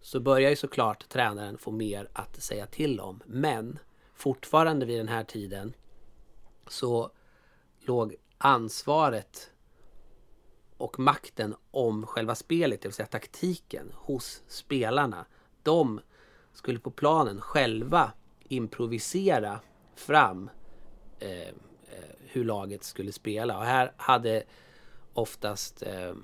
så 0.00 0.20
börjar 0.20 0.50
ju 0.50 0.56
såklart 0.56 1.08
tränaren 1.08 1.58
få 1.58 1.70
mer 1.70 2.08
att 2.12 2.42
säga 2.42 2.66
till 2.66 3.00
om. 3.00 3.22
Men 3.26 3.78
fortfarande 4.14 4.86
vid 4.86 4.98
den 4.98 5.08
här 5.08 5.24
tiden 5.24 5.72
så 6.68 7.10
låg 7.80 8.16
ansvaret 8.38 9.50
och 10.78 10.98
makten 10.98 11.54
om 11.70 12.06
själva 12.06 12.34
spelet, 12.34 12.82
det 12.82 12.88
vill 12.88 12.94
säga 12.94 13.06
taktiken, 13.06 13.92
hos 13.94 14.42
spelarna. 14.46 15.26
De 15.62 16.00
skulle 16.52 16.78
på 16.78 16.90
planen 16.90 17.40
själva 17.40 18.12
improvisera 18.44 19.60
fram 19.94 20.50
eh, 21.18 21.48
eh, 21.48 21.54
hur 22.18 22.44
laget 22.44 22.84
skulle 22.84 23.12
spela. 23.12 23.58
Och 23.58 23.64
här 23.64 23.92
hade 23.96 24.44
oftast 25.12 25.82
eh, 25.82 26.14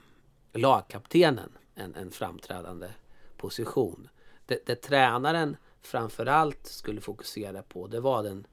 lagkaptenen 0.52 1.52
en, 1.74 1.94
en 1.94 2.10
framträdande 2.10 2.88
position. 3.36 4.08
Det, 4.46 4.66
det 4.66 4.76
tränaren 4.76 5.56
framförallt 5.80 6.66
skulle 6.66 7.00
fokusera 7.00 7.62
på 7.62 7.86
det 7.86 8.00
var 8.00 8.22
den 8.22 8.46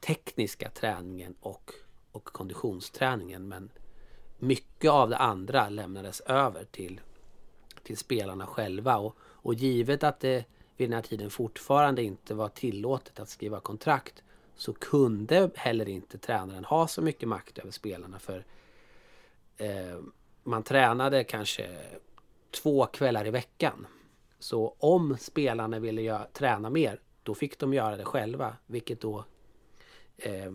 tekniska 0.00 0.70
träningen 0.70 1.34
och, 1.40 1.72
och 2.12 2.24
konditionsträningen. 2.24 3.48
Men 3.48 3.70
mycket 4.38 4.90
av 4.90 5.10
det 5.10 5.16
andra 5.16 5.68
lämnades 5.68 6.20
över 6.20 6.64
till, 6.64 7.00
till 7.82 7.96
spelarna 7.96 8.46
själva. 8.46 8.96
Och, 8.96 9.16
och 9.20 9.54
givet 9.54 10.04
att 10.04 10.20
det 10.20 10.44
vid 10.76 10.88
den 10.88 10.94
här 10.94 11.02
tiden 11.02 11.30
fortfarande 11.30 12.02
inte 12.02 12.34
var 12.34 12.48
tillåtet 12.48 13.20
att 13.20 13.28
skriva 13.28 13.60
kontrakt 13.60 14.22
så 14.54 14.72
kunde 14.72 15.50
heller 15.54 15.88
inte 15.88 16.18
tränaren 16.18 16.64
ha 16.64 16.88
så 16.88 17.02
mycket 17.02 17.28
makt 17.28 17.58
över 17.58 17.70
spelarna. 17.70 18.18
För 18.18 18.44
eh, 19.56 19.98
man 20.42 20.62
tränade 20.62 21.24
kanske 21.24 21.78
två 22.62 22.86
kvällar 22.86 23.26
i 23.26 23.30
veckan. 23.30 23.86
Så 24.38 24.76
om 24.78 25.16
spelarna 25.20 25.78
ville 25.78 26.02
göra, 26.02 26.26
träna 26.32 26.70
mer, 26.70 27.00
då 27.22 27.34
fick 27.34 27.58
de 27.58 27.74
göra 27.74 27.96
det 27.96 28.04
själva. 28.04 28.56
Vilket 28.66 29.00
då 29.00 29.24
eh, 30.16 30.52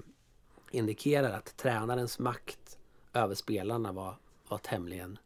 indikerar 0.72 1.32
att 1.32 1.58
tränarens 1.58 2.20
makt 2.20 2.80
över 3.14 3.36
spelarna 3.36 3.92
var, 3.92 4.16
var 4.48 4.58
tämligen 4.58 5.18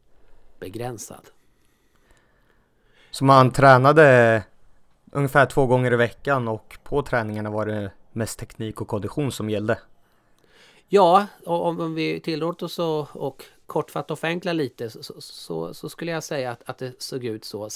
begränsad. 0.60 1.30
Så 3.10 3.24
man 3.24 3.50
tränade 3.50 4.42
ungefär 5.12 5.46
två 5.46 5.66
gånger 5.66 5.92
i 5.92 5.96
veckan 5.96 6.48
och 6.48 6.78
på 6.82 7.02
träningarna 7.02 7.50
var 7.50 7.66
det 7.66 7.90
mest 8.12 8.38
teknik 8.38 8.80
och 8.80 8.88
kondition 8.88 9.32
som 9.32 9.50
gällde? 9.50 9.78
Ja, 10.88 11.26
om, 11.44 11.80
om 11.80 11.94
vi 11.94 12.20
tillåter 12.20 12.66
oss 12.66 12.78
att 12.78 13.16
och 13.16 13.44
kortfattat 13.66 14.10
och 14.10 14.18
förenkla 14.18 14.52
lite 14.52 14.90
så, 14.90 15.20
så, 15.20 15.74
så, 15.74 15.88
skulle 15.88 16.12
jag 16.12 16.24
säga 16.24 16.50
att, 16.50 16.62
att 16.70 16.78
det 16.78 17.02
såg 17.02 17.24
ut 17.24 17.44
så. 17.44 17.68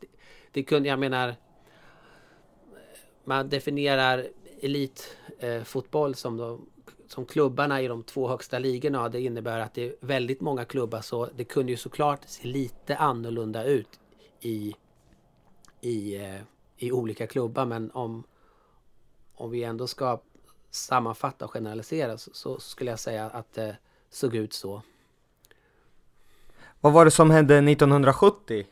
Det, 0.00 0.06
det 0.52 0.62
kunde, 0.62 0.88
jag 0.88 0.98
menar, 0.98 1.34
man 3.24 3.48
definierar 3.48 4.28
elitfotboll 4.60 6.10
eh, 6.10 6.14
som, 6.14 6.36
de, 6.36 6.66
som 7.12 7.26
klubbarna 7.26 7.82
i 7.82 7.88
de 7.88 8.02
två 8.02 8.28
högsta 8.28 8.58
ligorna. 8.58 9.08
Det 9.08 9.20
innebär 9.20 9.60
att 9.60 9.74
det 9.74 9.84
är 9.84 9.94
väldigt 10.00 10.40
många 10.40 10.64
klubbar 10.64 11.00
så 11.00 11.28
det 11.36 11.44
kunde 11.44 11.72
ju 11.72 11.76
såklart 11.76 12.20
se 12.26 12.48
lite 12.48 12.96
annorlunda 12.96 13.64
ut 13.64 14.00
i, 14.40 14.74
i, 15.80 16.16
eh, 16.16 16.40
i 16.76 16.92
olika 16.92 17.26
klubbar. 17.26 17.66
Men 17.66 17.90
om, 17.90 18.24
om 19.34 19.50
vi 19.50 19.64
ändå 19.64 19.86
ska 19.86 20.20
sammanfatta 20.70 21.44
och 21.44 21.50
generalisera 21.50 22.18
så, 22.18 22.30
så 22.34 22.60
skulle 22.60 22.90
jag 22.90 23.00
säga 23.00 23.30
att 23.30 23.52
det 23.52 23.76
såg 24.10 24.34
ut 24.34 24.52
så. 24.52 24.82
Vad 26.80 26.92
var 26.92 27.04
det 27.04 27.10
som 27.10 27.30
hände 27.30 27.58
1970? 27.58 28.66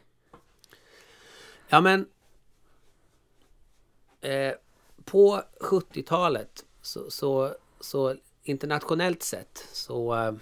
Ja 1.68 1.80
men 1.80 2.06
eh, 4.20 4.54
på 5.04 5.42
70-talet 5.60 6.64
så, 6.82 7.10
så, 7.10 7.54
så, 7.80 8.16
internationellt 8.42 9.22
sett 9.22 9.68
så, 9.72 10.14
eh, 10.14 10.34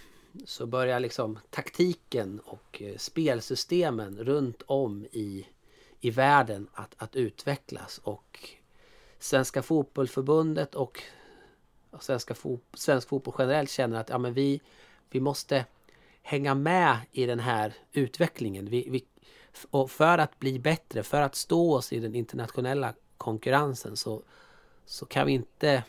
så 0.44 0.66
börjar 0.66 1.00
liksom 1.00 1.38
taktiken 1.50 2.40
och 2.40 2.82
eh, 2.82 2.96
spelsystemen 2.96 4.18
runt 4.18 4.62
om 4.66 5.04
i, 5.04 5.46
i 6.00 6.10
världen 6.10 6.68
att, 6.72 6.94
att 6.98 7.16
utvecklas 7.16 8.00
och 8.02 8.48
Svenska 9.18 9.62
fotbollförbundet 9.62 10.74
och 10.74 11.02
Svenska 12.00 12.34
fo 12.34 12.60
svensk 12.74 13.08
fotboll 13.08 13.34
generellt 13.38 13.70
känner 13.70 14.00
att 14.00 14.08
ja, 14.08 14.18
men 14.18 14.34
vi, 14.34 14.60
vi 15.10 15.20
måste 15.20 15.64
hänga 16.22 16.54
med 16.54 16.98
i 17.12 17.26
den 17.26 17.40
här 17.40 17.74
utvecklingen. 17.92 18.70
Vi, 18.70 18.88
vi, 18.90 19.04
och 19.70 19.90
för 19.90 20.18
att 20.18 20.38
bli 20.38 20.58
bättre, 20.58 21.02
för 21.02 21.20
att 21.20 21.34
stå 21.34 21.74
oss 21.74 21.92
i 21.92 22.00
den 22.00 22.14
internationella 22.14 22.94
konkurrensen 23.16 23.96
så, 23.96 24.22
så 24.84 25.06
kan 25.06 25.26
vi 25.26 25.32
inte 25.32 25.84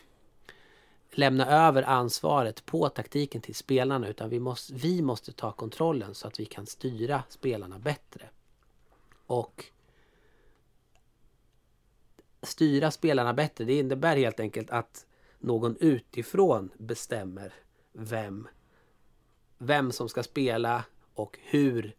lämna 1.10 1.46
över 1.46 1.82
ansvaret 1.82 2.66
på 2.66 2.88
taktiken 2.88 3.40
till 3.40 3.54
spelarna 3.54 4.08
utan 4.08 4.30
vi 4.30 4.40
måste, 4.40 4.74
vi 4.74 5.02
måste 5.02 5.32
ta 5.32 5.52
kontrollen 5.52 6.14
så 6.14 6.28
att 6.28 6.40
vi 6.40 6.44
kan 6.44 6.66
styra 6.66 7.22
spelarna 7.28 7.78
bättre. 7.78 8.28
Och 9.26 9.64
styra 12.42 12.90
spelarna 12.90 13.34
bättre, 13.34 13.64
det 13.64 13.78
innebär 13.78 14.16
helt 14.16 14.40
enkelt 14.40 14.70
att 14.70 15.06
någon 15.38 15.76
utifrån 15.80 16.70
bestämmer 16.78 17.54
vem, 17.92 18.48
vem 19.58 19.92
som 19.92 20.08
ska 20.08 20.22
spela 20.22 20.84
och 21.14 21.38
hur 21.42 21.94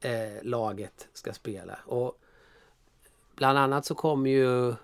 eh, 0.00 0.42
laget 0.42 1.08
ska 1.12 1.32
spela. 1.32 1.78
Och 1.86 2.20
bland 3.36 3.58
annat 3.58 3.86
så 3.86 3.94
kommer 3.94 4.30
ju 4.30 4.74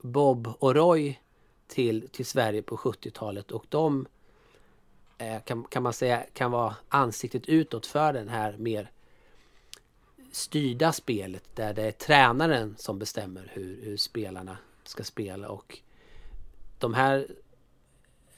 Bob 0.00 0.52
och 0.58 0.74
Roy 0.74 1.20
till, 1.66 2.08
till 2.08 2.26
Sverige 2.26 2.62
på 2.62 2.76
70-talet 2.76 3.50
och 3.50 3.64
de 3.68 4.06
eh, 5.18 5.42
kan, 5.42 5.64
kan 5.64 5.82
man 5.82 5.92
säga 5.92 6.24
kan 6.32 6.50
vara 6.50 6.76
ansiktet 6.88 7.46
utåt 7.46 7.86
för 7.86 8.12
den 8.12 8.28
här 8.28 8.56
mer 8.58 8.90
styrda 10.32 10.92
spelet 10.92 11.44
där 11.54 11.74
det 11.74 11.82
är 11.82 11.92
tränaren 11.92 12.74
som 12.78 12.98
bestämmer 12.98 13.50
hur, 13.52 13.84
hur 13.84 13.96
spelarna 13.96 14.58
ska 14.84 15.04
spela 15.04 15.48
och 15.48 15.78
de 16.78 16.94
här 16.94 17.26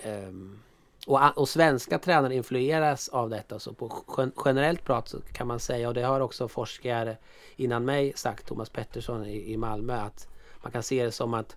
um, 0.04 0.58
och, 1.06 1.38
och, 1.38 1.48
svenska 1.48 1.98
tränare 1.98 2.34
influeras 2.34 3.08
av 3.08 3.30
detta. 3.30 3.58
Så 3.58 3.72
på 3.72 4.04
generellt 4.44 4.84
prat 4.84 5.08
så 5.08 5.20
kan 5.20 5.46
man 5.46 5.60
säga, 5.60 5.88
och 5.88 5.94
det 5.94 6.02
har 6.02 6.20
också 6.20 6.48
forskare 6.48 7.16
innan 7.56 7.84
mig 7.84 8.12
sagt, 8.16 8.46
Thomas 8.46 8.70
Pettersson 8.70 9.26
i, 9.26 9.52
i 9.52 9.56
Malmö, 9.56 9.94
att 9.94 10.28
man 10.62 10.72
kan 10.72 10.82
se 10.82 11.04
det 11.04 11.12
som 11.12 11.34
att 11.34 11.56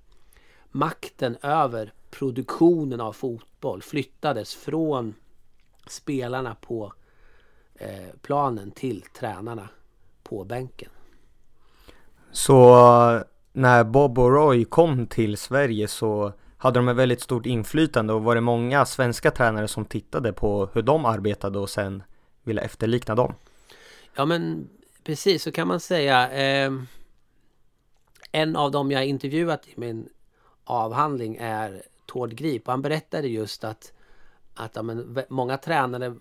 makten 0.71 1.38
över 1.41 1.93
produktionen 2.09 3.01
av 3.01 3.13
fotboll 3.13 3.81
flyttades 3.81 4.55
från 4.55 5.15
spelarna 5.88 6.55
på 6.55 6.93
eh, 7.75 8.15
planen 8.21 8.71
till 8.71 9.01
tränarna 9.19 9.69
på 10.23 10.43
bänken. 10.43 10.89
Så 12.32 12.75
när 13.53 13.84
Bob 13.84 14.19
och 14.19 14.32
Roy 14.32 14.65
kom 14.65 15.08
till 15.08 15.38
Sverige 15.38 15.88
så 15.88 16.34
hade 16.58 16.79
de 16.79 16.88
ett 16.88 16.95
väldigt 16.95 17.21
stort 17.21 17.45
inflytande 17.45 18.13
och 18.13 18.23
var 18.23 18.36
det 18.36 18.41
många 18.41 18.86
svenska 18.86 19.32
tränare 19.32 19.67
som 19.67 19.86
tittade 19.86 20.34
på 20.34 20.69
hur 20.73 20.82
de 20.82 21.05
arbetade 21.05 21.60
och 21.60 21.69
sen 21.69 22.03
ville 22.43 22.62
efterlikna 22.62 23.15
dem? 23.15 23.34
Ja 24.15 24.25
men 24.25 24.69
precis 25.03 25.43
så 25.43 25.51
kan 25.51 25.67
man 25.67 25.79
säga. 25.79 26.32
Eh, 26.32 26.71
en 28.32 28.55
av 28.55 28.71
dem 28.71 28.91
jag 28.91 29.05
intervjuat 29.05 29.67
i 29.67 29.73
min 29.75 30.10
avhandling 30.69 31.38
är 31.39 31.84
Tord 32.05 32.34
Grip 32.34 32.67
och 32.67 32.73
han 32.73 32.82
berättade 32.82 33.27
just 33.27 33.63
att, 33.63 33.93
att 34.53 34.75
ja, 34.75 34.82
men, 34.82 35.23
många 35.29 35.58
tränare 35.58 36.15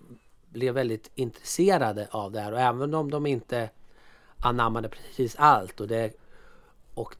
blev 0.49 0.73
väldigt 0.73 1.11
intresserade 1.15 2.07
av 2.11 2.31
det 2.31 2.39
här 2.39 2.51
och 2.51 2.59
även 2.59 2.93
om 2.93 3.11
de 3.11 3.25
inte 3.25 3.69
anammade 4.39 4.89
precis 4.89 5.35
allt 5.35 5.81
och 5.81 5.87
det 5.87 6.13
och 6.93 7.15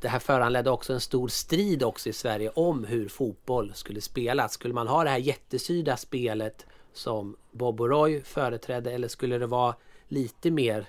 det 0.00 0.08
här 0.08 0.18
föranledde 0.18 0.70
också 0.70 0.92
en 0.92 1.00
stor 1.00 1.28
strid 1.28 1.82
också 1.82 2.08
i 2.08 2.12
Sverige 2.12 2.50
om 2.54 2.84
hur 2.84 3.08
fotboll 3.08 3.74
skulle 3.74 4.00
spelas. 4.00 4.52
Skulle 4.52 4.74
man 4.74 4.88
ha 4.88 5.04
det 5.04 5.10
här 5.10 5.18
jättesydda 5.18 5.96
spelet 5.96 6.66
som 6.92 7.36
Bob 7.52 7.80
och 7.80 7.88
Roy 7.88 8.22
företrädde 8.22 8.92
eller 8.92 9.08
skulle 9.08 9.38
det 9.38 9.46
vara 9.46 9.74
lite 10.08 10.50
mer 10.50 10.86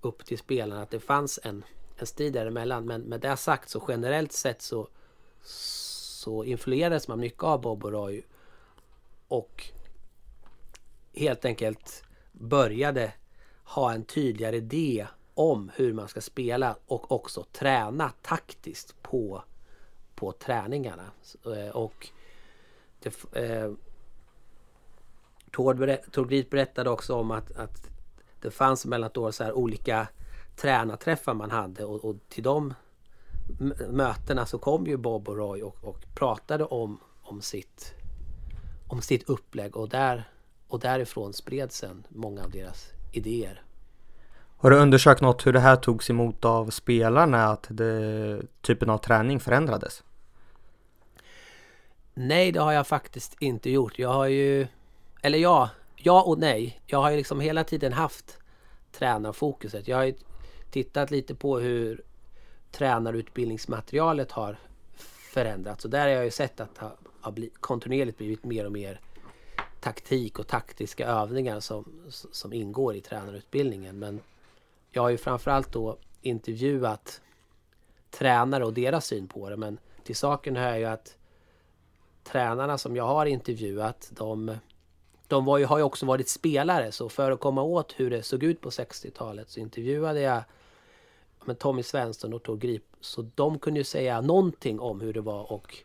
upp 0.00 0.24
till 0.24 0.38
spelarna 0.38 0.82
att 0.82 0.90
det 0.90 1.00
fanns 1.00 1.38
en, 1.42 1.64
en 1.96 2.06
strid 2.06 2.32
däremellan. 2.32 2.84
Men 2.84 3.00
med 3.02 3.20
det 3.20 3.36
sagt 3.36 3.68
så 3.68 3.84
generellt 3.88 4.32
sett 4.32 4.62
så, 4.62 4.88
så 5.42 6.44
influerades 6.44 7.08
man 7.08 7.20
mycket 7.20 7.42
av 7.42 7.60
Bob 7.60 7.84
och 7.84 7.92
Roy 7.92 8.22
och 9.28 9.70
helt 11.12 11.44
enkelt 11.44 12.04
började 12.32 13.12
ha 13.64 13.92
en 13.92 14.04
tydligare 14.04 14.56
idé 14.56 15.06
om 15.34 15.70
hur 15.74 15.92
man 15.92 16.08
ska 16.08 16.20
spela 16.20 16.76
och 16.86 17.12
också 17.12 17.44
träna 17.52 18.12
taktiskt 18.22 19.02
på, 19.02 19.42
på 20.14 20.32
träningarna. 20.32 21.10
Eh, 21.44 21.76
och 21.76 22.08
det, 22.98 23.34
eh, 23.34 23.72
Tord, 25.50 25.78
berättade 26.50 26.90
också 26.90 27.14
om 27.14 27.30
att, 27.30 27.56
att 27.56 27.90
det 28.40 28.50
fanns 28.50 28.86
mellan 28.86 29.10
år 29.14 29.30
så 29.30 29.44
här 29.44 29.52
olika 29.52 30.08
tränarträffar 30.56 31.34
man 31.34 31.50
hade 31.50 31.84
och, 31.84 32.04
och 32.04 32.16
till 32.28 32.42
de 32.42 32.74
mötena 33.88 34.46
så 34.46 34.58
kom 34.58 34.86
ju 34.86 34.96
Bob 34.96 35.28
och 35.28 35.36
Roy 35.36 35.62
och, 35.62 35.76
och 35.84 35.98
pratade 36.14 36.64
om, 36.64 36.98
om, 37.22 37.40
sitt, 37.40 37.94
om 38.88 39.02
sitt 39.02 39.28
upplägg 39.28 39.76
och, 39.76 39.88
där, 39.88 40.28
och 40.68 40.80
därifrån 40.80 41.32
spred 41.32 41.72
sen 41.72 42.06
många 42.08 42.44
av 42.44 42.50
deras 42.50 42.86
idéer. 43.12 43.62
Har 44.58 44.70
du 44.70 44.76
undersökt 44.76 45.20
något 45.20 45.46
hur 45.46 45.52
det 45.52 45.60
här 45.60 45.76
togs 45.76 46.10
emot 46.10 46.44
av 46.44 46.70
spelarna, 46.70 47.44
att 47.44 47.66
det, 47.70 48.42
typen 48.60 48.90
av 48.90 48.98
träning 48.98 49.40
förändrades? 49.40 50.02
Nej, 52.14 52.52
det 52.52 52.60
har 52.60 52.72
jag 52.72 52.86
faktiskt 52.86 53.36
inte 53.40 53.70
gjort. 53.70 53.98
Jag 53.98 54.12
har 54.12 54.26
ju... 54.26 54.66
Eller 55.22 55.38
ja, 55.38 55.70
ja 55.96 56.22
och 56.22 56.38
nej. 56.38 56.80
Jag 56.86 56.98
har 56.98 57.10
ju 57.10 57.16
liksom 57.16 57.40
hela 57.40 57.64
tiden 57.64 57.92
haft 57.92 58.38
tränarfokuset. 58.92 59.88
Jag 59.88 59.96
har 59.96 60.04
ju 60.04 60.14
tittat 60.70 61.10
lite 61.10 61.34
på 61.34 61.58
hur 61.58 62.02
tränarutbildningsmaterialet 62.70 64.32
har 64.32 64.56
förändrats. 65.32 65.84
Och 65.84 65.90
där 65.90 66.00
har 66.00 66.08
jag 66.08 66.24
ju 66.24 66.30
sett 66.30 66.60
att 66.60 66.74
det 66.74 66.90
har 67.20 67.32
blivit, 67.32 67.60
kontinuerligt 67.60 68.18
blivit 68.18 68.44
mer 68.44 68.66
och 68.66 68.72
mer 68.72 69.00
taktik 69.80 70.38
och 70.38 70.46
taktiska 70.46 71.06
övningar 71.06 71.60
som, 71.60 71.92
som 72.10 72.52
ingår 72.52 72.94
i 72.94 73.00
tränarutbildningen. 73.00 73.98
Men 73.98 74.20
jag 74.90 75.02
har 75.02 75.10
ju 75.10 75.18
framförallt 75.18 75.72
då 75.72 75.98
intervjuat 76.22 77.20
tränare 78.10 78.64
och 78.64 78.72
deras 78.72 79.06
syn 79.06 79.28
på 79.28 79.50
det. 79.50 79.56
Men 79.56 79.78
till 80.04 80.16
saken 80.16 80.56
hör 80.56 80.76
ju 80.76 80.84
att 80.84 81.16
tränarna 82.24 82.78
som 82.78 82.96
jag 82.96 83.06
har 83.06 83.26
intervjuat, 83.26 84.10
de, 84.16 84.56
de 85.28 85.44
var 85.44 85.58
ju, 85.58 85.64
har 85.64 85.78
ju 85.78 85.84
också 85.84 86.06
varit 86.06 86.28
spelare. 86.28 86.92
Så 86.92 87.08
för 87.08 87.30
att 87.30 87.40
komma 87.40 87.62
åt 87.62 87.92
hur 87.96 88.10
det 88.10 88.22
såg 88.22 88.42
ut 88.42 88.60
på 88.60 88.70
60-talet 88.70 89.50
så 89.50 89.60
intervjuade 89.60 90.20
jag 90.20 90.42
med 91.44 91.58
Tommy 91.58 91.82
Svensson 91.82 92.34
och 92.34 92.42
Tor 92.42 92.56
Grip. 92.56 92.84
Så 93.00 93.22
de 93.34 93.58
kunde 93.58 93.80
ju 93.80 93.84
säga 93.84 94.20
någonting 94.20 94.80
om 94.80 95.00
hur 95.00 95.12
det 95.12 95.20
var 95.20 95.52
och 95.52 95.76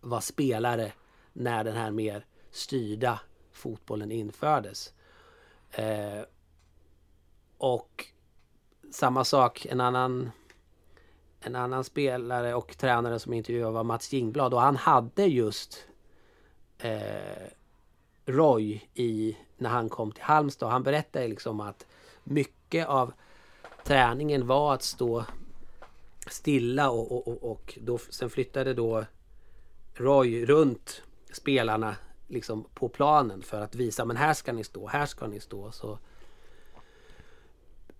vara 0.00 0.20
spelare 0.20 0.92
när 1.32 1.64
den 1.64 1.76
här 1.76 1.90
mer 1.90 2.26
styrda 2.50 3.20
fotbollen 3.52 4.12
infördes. 4.12 4.92
Eh, 5.70 6.22
och 7.58 8.06
samma 8.90 9.24
sak, 9.24 9.66
en 9.66 9.80
annan 9.80 10.30
en 11.44 11.56
annan 11.56 11.84
spelare 11.84 12.54
och 12.54 12.76
tränare 12.76 13.18
som 13.18 13.32
intervjuade 13.32 13.72
var 13.72 13.84
Mats 13.84 14.12
Jingblad 14.12 14.54
och 14.54 14.60
han 14.60 14.76
hade 14.76 15.24
just 15.24 15.86
eh, 16.78 17.48
Roy 18.26 18.80
i, 18.94 19.36
när 19.56 19.70
han 19.70 19.88
kom 19.88 20.12
till 20.12 20.22
Halmstad. 20.22 20.70
Han 20.70 20.82
berättade 20.82 21.28
liksom 21.28 21.60
att 21.60 21.86
mycket 22.24 22.86
av 22.86 23.12
träningen 23.84 24.46
var 24.46 24.74
att 24.74 24.82
stå 24.82 25.24
stilla 26.26 26.90
och, 26.90 27.12
och, 27.12 27.28
och, 27.28 27.50
och 27.52 27.78
då, 27.80 27.98
sen 27.98 28.30
flyttade 28.30 28.74
då 28.74 29.04
Roy 29.94 30.46
runt 30.46 31.02
spelarna 31.32 31.96
liksom 32.28 32.64
på 32.74 32.88
planen 32.88 33.42
för 33.42 33.60
att 33.60 33.74
visa 33.74 34.04
men 34.04 34.16
här 34.16 34.34
ska 34.34 34.52
ni 34.52 34.64
stå, 34.64 34.86
här 34.86 35.06
ska 35.06 35.26
ni 35.26 35.40
stå. 35.40 35.72
Så, 35.72 35.98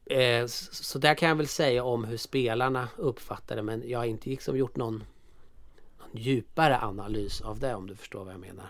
eh, 0.04 0.46
så 0.46 0.98
där 0.98 1.14
kan 1.14 1.28
jag 1.28 1.36
väl 1.36 1.48
säga 1.48 1.84
om 1.84 2.04
hur 2.04 2.16
spelarna 2.16 2.88
uppfattade 2.96 3.58
det 3.58 3.62
men 3.62 3.88
jag 3.88 3.98
har 3.98 4.06
inte 4.06 4.30
liksom 4.30 4.56
gjort 4.56 4.76
någon, 4.76 5.04
någon 5.98 6.10
djupare 6.12 6.80
analys 6.80 7.40
av 7.40 7.58
det 7.58 7.74
om 7.74 7.86
du 7.86 7.96
förstår 7.96 8.24
vad 8.24 8.34
jag 8.34 8.40
menar. 8.40 8.66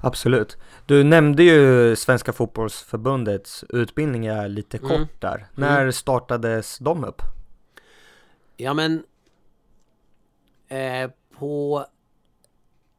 Absolut. 0.00 0.56
Du 0.86 1.04
nämnde 1.04 1.42
ju 1.42 1.96
Svenska 1.96 2.32
fotbollsförbundets 2.32 3.64
utbildningar 3.68 4.48
lite 4.48 4.78
kort 4.78 4.90
Mm. 4.90 5.08
där. 5.18 5.46
När 5.54 5.90
startades 5.90 6.78
de 6.78 7.04
upp? 7.04 7.22
Ja 8.56 8.74
men 8.74 9.02
eh, 10.68 11.10
på 11.38 11.86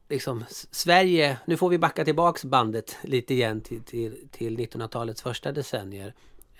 liksom 0.09 0.45
Sverige, 0.71 1.37
nu 1.45 1.57
får 1.57 1.69
vi 1.69 1.77
backa 1.77 2.05
tillbaks 2.05 2.45
bandet 2.45 2.97
lite 3.03 3.33
igen 3.33 3.61
till, 3.61 3.83
till, 3.83 4.27
till 4.31 4.57
1900-talets 4.57 5.21
första 5.21 5.51
decennier. 5.51 6.13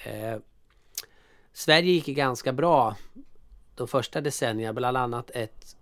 Eh, 0.04 0.38
Sverige 1.54 1.92
gick 1.92 2.06
ganska 2.06 2.54
bra 2.54 2.96
de 3.76 3.88
första 3.88 4.22
decennierna, 4.22 4.74
bland 4.74 4.98
annat 4.98 5.32
ett 5.34 5.76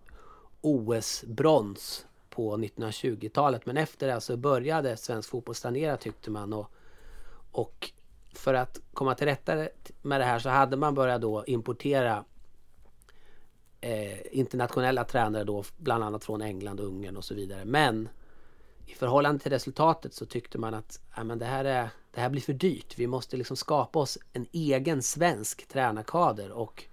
OS-brons 0.61 2.05
på 2.35 2.57
1920-talet. 2.57 3.65
Men 3.65 3.77
efter 3.77 4.07
det 4.07 4.21
så 4.21 4.37
började 4.37 4.97
svensk 4.97 5.29
fotboll 5.29 5.55
stagnera 5.55 5.97
tyckte 5.97 6.31
man. 6.31 6.53
Och, 6.53 6.71
och 7.51 7.91
för 8.33 8.53
att 8.53 8.81
komma 8.93 9.15
till 9.15 9.27
rätta 9.27 9.67
med 10.01 10.21
det 10.21 10.25
här 10.25 10.39
så 10.39 10.49
hade 10.49 10.77
man 10.77 10.93
börjat 10.93 11.21
då 11.21 11.43
importera 11.45 12.25
eh, 13.81 14.19
internationella 14.31 15.03
tränare 15.03 15.43
då, 15.43 15.63
bland 15.77 16.03
annat 16.03 16.23
från 16.23 16.41
England, 16.41 16.79
och 16.79 16.85
Ungern 16.85 17.17
och 17.17 17.25
så 17.25 17.33
vidare. 17.33 17.65
Men 17.65 18.09
i 18.85 18.93
förhållande 18.93 19.43
till 19.43 19.51
resultatet 19.51 20.13
så 20.13 20.25
tyckte 20.25 20.57
man 20.57 20.73
att 20.73 21.01
ja, 21.15 21.23
men 21.23 21.39
det, 21.39 21.45
här 21.45 21.65
är, 21.65 21.89
det 22.11 22.21
här 22.21 22.29
blir 22.29 22.41
för 22.41 22.53
dyrt. 22.53 22.97
Vi 22.97 23.07
måste 23.07 23.37
liksom 23.37 23.57
skapa 23.57 23.99
oss 23.99 24.17
en 24.33 24.45
egen 24.51 25.01
svensk 25.01 25.67
tränarkader. 25.67 26.51
Och, 26.51 26.83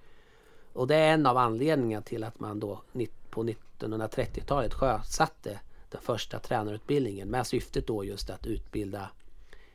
och 0.72 0.86
det 0.86 0.96
är 0.96 1.14
en 1.14 1.26
av 1.26 1.36
anledningarna 1.36 2.02
till 2.02 2.24
att 2.24 2.40
man 2.40 2.60
då 2.60 2.82
nitt- 2.92 3.21
på 3.32 3.44
1930-talet 3.44 4.74
sjösatte 4.74 5.60
den 5.90 6.00
första 6.00 6.38
tränarutbildningen 6.38 7.28
med 7.28 7.46
syftet 7.46 7.86
då 7.86 8.04
just 8.04 8.30
att 8.30 8.46
utbilda 8.46 9.10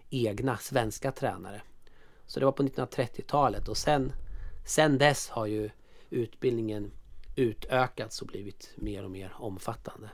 egna 0.09 0.57
svenska 0.57 1.11
tränare. 1.11 1.61
Så 2.25 2.39
det 2.39 2.45
var 2.45 2.51
på 2.51 2.63
1930-talet 2.63 3.67
och 3.67 3.77
sen, 3.77 4.11
sen 4.65 4.97
dess 4.97 5.29
har 5.29 5.45
ju 5.45 5.69
utbildningen 6.09 6.91
utökats 7.35 8.21
och 8.21 8.27
blivit 8.27 8.73
mer 8.75 9.03
och 9.03 9.11
mer 9.11 9.33
omfattande. 9.37 10.09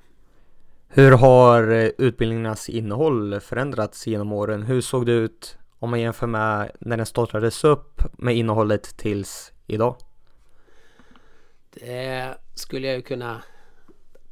Hur 0.88 1.12
har 1.12 1.72
eh, 1.72 1.90
utbildningarnas 1.98 2.70
innehåll 2.70 3.40
förändrats 3.40 4.08
genom 4.08 4.32
åren? 4.32 4.64
Hur 4.64 4.82
såg 4.82 5.06
det 5.06 5.12
ut 5.12 5.58
om 5.80 5.90
man 5.90 6.02
jämför 6.02 6.28
med 6.28 6.72
när 6.80 6.98
den 6.98 7.06
startades 7.06 7.64
upp 7.64 8.02
med 8.18 8.36
innehållet 8.36 8.98
tills 8.98 9.52
idag? 9.68 9.96
Det 11.74 12.38
skulle 12.54 12.88
jag 12.88 12.96
ju 12.96 13.02
kunna 13.02 13.44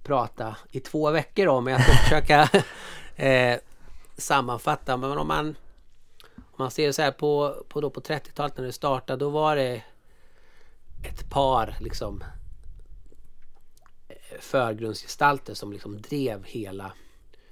prata 0.04 0.58
i 0.72 0.80
två 0.80 1.12
veckor 1.12 1.48
om, 1.48 1.64
men 1.64 1.74
jag 1.74 1.84
ska 1.84 1.94
försöka 2.04 2.50
eh, 3.16 3.60
sammanfatta. 4.18 4.98
Men 4.98 5.18
om 5.18 5.28
man, 5.28 5.56
om 6.38 6.56
man 6.58 6.72
ser 6.72 6.92
så 6.92 7.02
här 7.02 7.12
på, 7.12 7.64
på, 7.70 7.82
då 7.82 7.90
på 7.90 8.02
30-talet 8.02 8.58
när 8.58 8.66
det 8.66 8.72
startade, 8.72 9.26
då 9.26 9.30
var 9.30 9.56
det 9.56 9.84
ett 11.04 11.30
par 11.30 11.78
liksom 11.80 12.24
eh, 14.08 14.40
förgrundsgestalter 14.40 15.54
som 15.54 15.74
liksom 15.74 16.02
drev 16.02 16.44
hela 16.44 16.94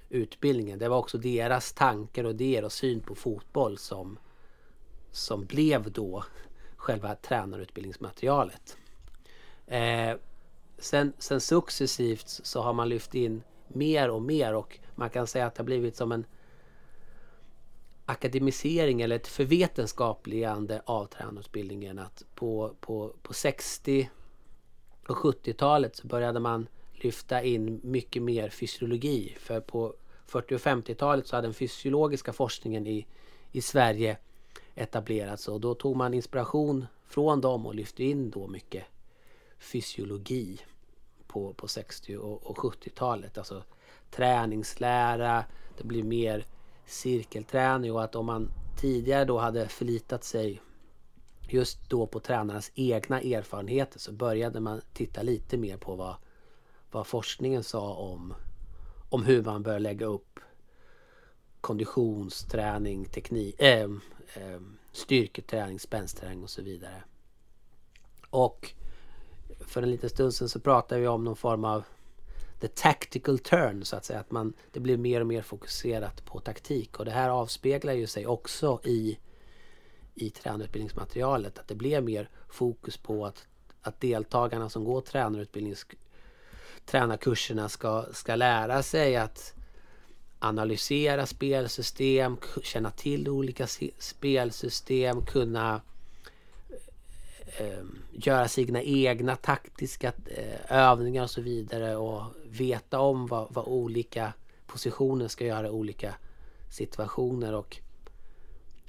utbildningen. 0.10 0.80
Det 0.80 0.90
var 0.90 0.98
också 0.98 1.18
deras 1.18 1.74
tankar 1.74 2.24
och 2.24 2.32
idéer 2.32 2.64
och 2.64 2.72
syn 2.72 3.00
på 3.00 3.16
fotboll 3.16 3.78
som, 3.78 4.20
som 5.12 5.46
blev 5.46 5.92
då 5.92 6.24
själva 6.78 7.16
tränarutbildningsmaterialet. 7.16 8.78
Eh, 9.70 10.18
sen, 10.78 11.14
sen 11.18 11.42
successivt 11.42 12.28
så 12.28 12.62
har 12.62 12.74
man 12.74 12.90
lyft 12.90 13.16
in 13.16 13.44
mer 13.68 14.10
och 14.10 14.22
mer 14.22 14.54
och 14.54 14.80
man 14.96 15.10
kan 15.10 15.28
säga 15.28 15.46
att 15.46 15.56
det 15.56 15.60
har 15.60 15.66
blivit 15.66 15.96
som 15.96 16.12
en 16.12 16.26
akademisering 18.06 19.02
eller 19.02 19.16
ett 19.16 19.28
förvetenskapligande 19.28 20.82
av 20.86 21.06
tränarutbildningen. 21.06 22.00
Att 22.00 22.24
på, 22.36 22.76
på, 22.80 23.14
på 23.22 23.34
60 23.34 24.10
och 25.08 25.18
70-talet 25.18 25.96
så 25.96 26.08
började 26.08 26.40
man 26.40 26.68
lyfta 26.92 27.44
in 27.44 27.80
mycket 27.84 28.22
mer 28.22 28.50
fysiologi. 28.50 29.36
För 29.40 29.62
på 29.62 29.94
40 30.26 30.56
och 30.56 30.62
50-talet 30.62 31.28
så 31.28 31.36
hade 31.36 31.48
den 31.48 31.54
fysiologiska 31.54 32.34
forskningen 32.34 32.88
i, 32.88 33.08
i 33.52 33.62
Sverige 33.62 34.18
etablerats 34.76 35.48
och 35.48 35.62
då 35.62 35.74
tog 35.74 35.96
man 35.96 36.14
inspiration 36.14 36.86
från 37.06 37.42
dem 37.42 37.66
och 37.66 37.76
lyfte 37.76 38.04
in 38.04 38.30
då 38.30 38.48
mycket 38.48 38.84
fysiologi 39.60 40.60
på, 41.28 41.54
på 41.54 41.68
60 41.68 42.18
och, 42.18 42.48
och 42.48 42.58
70-talet. 42.58 43.38
Alltså 43.38 43.64
träningslära, 44.12 45.46
det 45.78 45.84
blir 45.84 46.04
mer 46.04 46.46
cirkelträning 46.86 47.94
och 47.94 48.04
att 48.04 48.16
om 48.16 48.26
man 48.26 48.52
tidigare 48.82 49.26
då 49.26 49.38
hade 49.38 49.68
förlitat 49.68 50.24
sig 50.24 50.62
just 51.50 51.90
då 51.90 52.08
på 52.08 52.20
tränarnas 52.20 52.72
egna 52.76 53.22
erfarenheter 53.22 54.00
så 54.00 54.12
började 54.12 54.60
man 54.60 54.82
titta 54.94 55.22
lite 55.22 55.58
mer 55.58 55.78
på 55.78 55.96
vad, 55.96 56.16
vad 56.92 57.08
forskningen 57.08 57.64
sa 57.64 57.94
om, 57.94 58.34
om 59.10 59.24
hur 59.24 59.44
man 59.44 59.64
bör 59.64 59.80
lägga 59.80 60.06
upp 60.06 60.40
konditionsträning, 61.62 63.06
teknik, 63.06 63.62
äh, 63.62 63.84
äh, 64.34 64.60
styrketräning, 64.92 65.80
spänsträning 65.80 66.44
och 66.44 66.50
så 66.50 66.62
vidare. 66.62 67.04
Och 68.30 68.74
för 69.60 69.82
en 69.84 69.92
liten 69.92 70.10
stund 70.10 70.34
sedan 70.34 70.50
så 70.50 70.60
pratade 70.60 71.02
vi 71.02 71.08
om 71.08 71.24
någon 71.24 71.36
form 71.36 71.66
av 71.66 71.84
the 72.60 72.68
tactical 72.68 73.40
turn 73.40 73.86
så 73.86 73.96
att 73.96 74.06
säga. 74.06 74.20
Att 74.20 74.32
man, 74.32 74.54
det 74.72 74.80
blir 74.80 74.98
mer 74.98 75.22
och 75.22 75.28
mer 75.28 75.42
fokuserat 75.42 76.26
på 76.26 76.40
taktik 76.40 77.00
och 77.00 77.06
det 77.06 77.12
här 77.12 77.30
avspeglar 77.30 77.94
ju 77.94 78.08
sig 78.08 78.28
också 78.28 78.80
i, 78.84 79.20
i 80.16 80.30
tränarutbildningsmaterialet. 80.30 81.60
Att 81.60 81.68
det 81.68 81.76
blir 81.76 82.02
mer 82.02 82.30
fokus 82.50 82.98
på 82.98 83.26
att, 83.26 83.48
att 83.82 84.02
deltagarna 84.02 84.70
som 84.70 84.84
går 84.84 85.02
tränarutbildnings 85.02 85.86
tränarkurserna 86.86 87.70
ska, 87.70 88.06
ska 88.14 88.36
lära 88.36 88.84
sig 88.84 89.16
att 89.16 89.54
analysera 90.40 91.26
spelsystem, 91.26 92.38
känna 92.64 92.92
till 92.92 93.30
olika 93.30 93.68
spelsystem, 94.00 95.26
kunna 95.26 95.82
eh, 97.58 97.84
göra 98.12 98.48
sina 98.48 98.82
egna 98.82 99.36
taktiska 99.36 100.14
eh, 100.26 100.72
övningar 100.90 101.24
och 101.24 101.30
så 101.30 101.42
vidare 101.42 101.96
och 101.96 102.24
veta 102.46 103.00
om 103.00 103.28
vad, 103.28 103.48
vad 103.50 103.68
olika 103.68 104.34
positioner 104.68 105.28
ska 105.28 105.46
göra 105.46 105.68
i 105.68 105.70
olika 105.70 106.16
situationer 106.70 107.54
och 107.54 107.78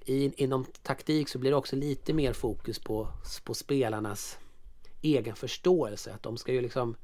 i, 0.04 0.42
inom 0.44 0.66
taktik 0.82 1.28
så 1.28 1.38
blir 1.38 1.50
det 1.50 1.56
också 1.56 1.76
lite 1.76 2.12
mer 2.12 2.32
fokus 2.32 2.78
på, 2.78 3.08
på 3.44 3.54
spelarnas 3.54 4.38
egen 5.02 5.36
förståelse. 5.36 6.12
Att 6.12 6.22
de 6.22 6.36
ska 6.36 6.52
ju 6.52 6.60
liksom 6.60 6.96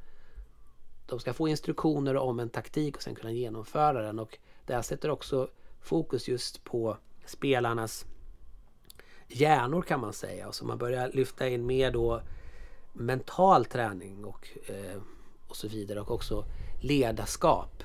de 1.07 1.21
ska 1.21 1.33
få 1.33 1.49
instruktioner 1.49 2.17
om 2.17 2.41
en 2.41 2.49
taktik 2.49 2.97
och 2.97 3.03
sen 3.03 3.15
kunna 3.15 3.33
genomföra 3.33 4.03
den 4.03 4.19
och 4.19 4.39
där 4.67 4.83
sätter 4.83 5.11
också 5.11 5.51
fokus 5.81 6.29
just 6.29 6.65
på 6.65 6.97
spelarnas 7.27 8.07
hjärnor 9.29 9.83
kan 9.83 10.01
man 10.01 10.13
säga. 10.13 10.49
Och 10.49 10.55
så 10.55 10.65
man 10.65 10.79
börjar 10.79 11.11
lyfta 11.13 11.49
in 11.49 11.67
mer 11.67 11.91
då 11.91 12.23
mental 12.93 13.65
träning 13.65 14.25
och, 14.25 14.49
eh, 14.67 15.01
och 15.47 15.57
så 15.57 15.69
vidare 15.69 16.01
och 16.01 16.11
också 16.11 16.45
ledarskap 16.81 17.83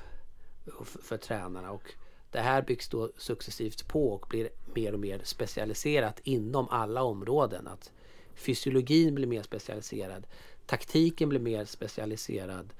för, 0.64 1.02
för 1.02 1.16
tränarna. 1.16 1.70
Och 1.70 1.94
det 2.30 2.40
här 2.40 2.62
byggs 2.62 2.88
då 2.88 3.10
successivt 3.16 3.88
på 3.88 4.08
och 4.12 4.26
blir 4.28 4.48
mer 4.74 4.92
och 4.92 5.00
mer 5.00 5.20
specialiserat 5.24 6.20
inom 6.22 6.68
alla 6.68 7.02
områden. 7.02 7.66
Att 7.66 7.92
fysiologin 8.34 9.14
blir 9.14 9.26
mer 9.26 9.42
specialiserad, 9.42 10.26
taktiken 10.66 11.28
blir 11.28 11.40
mer 11.40 11.64
specialiserad, 11.64 12.72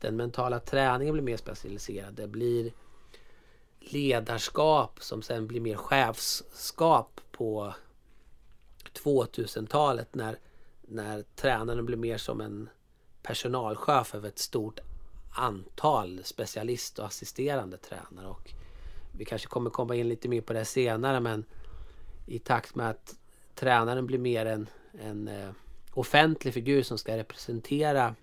den 0.00 0.16
mentala 0.16 0.60
träningen 0.60 1.12
blir 1.12 1.22
mer 1.22 1.36
specialiserad. 1.36 2.14
Det 2.14 2.26
blir 2.26 2.72
ledarskap 3.80 5.02
som 5.02 5.22
sen 5.22 5.46
blir 5.46 5.60
mer 5.60 5.76
chefskap 5.76 7.20
på 7.32 7.74
2000-talet 8.98 10.14
när, 10.14 10.38
när 10.82 11.24
tränaren 11.36 11.86
blir 11.86 11.96
mer 11.96 12.18
som 12.18 12.40
en 12.40 12.68
personalchef 13.22 14.14
över 14.14 14.28
ett 14.28 14.38
stort 14.38 14.80
antal 15.34 16.20
specialist 16.24 16.98
och 16.98 17.06
assisterande 17.06 17.76
tränare. 17.76 18.26
Och 18.26 18.52
vi 19.18 19.24
kanske 19.24 19.48
kommer 19.48 19.70
komma 19.70 19.94
in 19.94 20.08
lite 20.08 20.28
mer 20.28 20.40
på 20.40 20.52
det 20.52 20.64
senare 20.64 21.20
men 21.20 21.44
i 22.26 22.38
takt 22.38 22.74
med 22.74 22.90
att 22.90 23.16
tränaren 23.54 24.06
blir 24.06 24.18
mer 24.18 24.46
en, 24.46 24.68
en, 24.92 25.28
eh, 25.28 25.50
offentlig 25.94 26.54
figur 26.54 26.82
som 26.82 26.98
ska 26.98 27.16
representera 27.16 28.14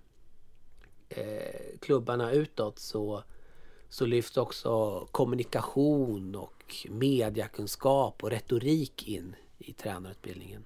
eh, 1.08 1.78
klubbarna 1.80 2.32
utåt 2.32 2.78
så, 2.78 3.22
så 3.88 4.06
lyfts 4.06 4.36
också 4.36 5.06
kommunikation 5.12 6.34
och 6.34 6.86
mediakunskap 6.88 8.22
och 8.24 8.30
retorik 8.30 9.08
in 9.08 9.36
i 9.60 9.72
tränarutbildningen. 9.72 10.64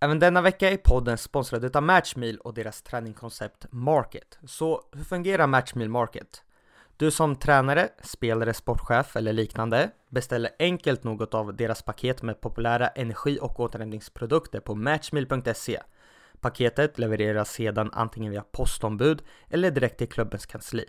Även 0.00 0.18
denna 0.18 0.40
vecka 0.40 0.70
är 0.70 0.76
podden 0.76 1.18
sponsrad 1.18 1.76
av 1.76 1.82
Matchmeal 1.82 2.36
och 2.36 2.54
deras 2.54 2.82
träningkoncept 2.82 3.66
Market. 3.70 4.38
Så 4.44 4.82
hur 4.92 5.04
fungerar 5.04 5.46
Matchmeal 5.46 5.88
Market? 5.88 6.42
Du 6.96 7.10
som 7.10 7.36
tränare, 7.36 7.88
spelare, 8.02 8.54
sportchef 8.54 9.16
eller 9.16 9.32
liknande 9.32 9.90
beställer 10.08 10.50
enkelt 10.58 11.04
något 11.04 11.34
av 11.34 11.56
deras 11.56 11.82
paket 11.82 12.22
med 12.22 12.40
populära 12.40 12.88
energi 12.88 13.38
och 13.40 13.60
återhämtningsprodukter 13.60 14.60
på 14.60 14.74
Matchmeal.se. 14.74 15.80
Paketet 16.40 16.98
levereras 16.98 17.52
sedan 17.52 17.90
antingen 17.92 18.32
via 18.32 18.44
postombud 18.52 19.22
eller 19.50 19.70
direkt 19.70 19.98
till 19.98 20.08
klubbens 20.08 20.46
kansli. 20.46 20.84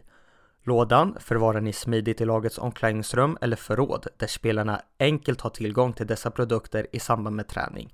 Lådan 0.66 1.18
förvarar 1.20 1.62
ni 1.62 1.74
smidigt 1.74 2.22
i 2.22 2.26
lagets 2.26 2.58
omklädningsrum 2.58 3.38
eller 3.42 3.56
förråd 3.56 4.08
där 4.18 4.28
spelarna 4.28 4.82
enkelt 5.00 5.42
har 5.42 5.50
tillgång 5.50 5.94
till 5.94 6.08
dessa 6.08 6.32
produkter 6.32 6.88
i 6.92 7.00
samband 7.00 7.36
med 7.36 7.48
träning. 7.48 7.94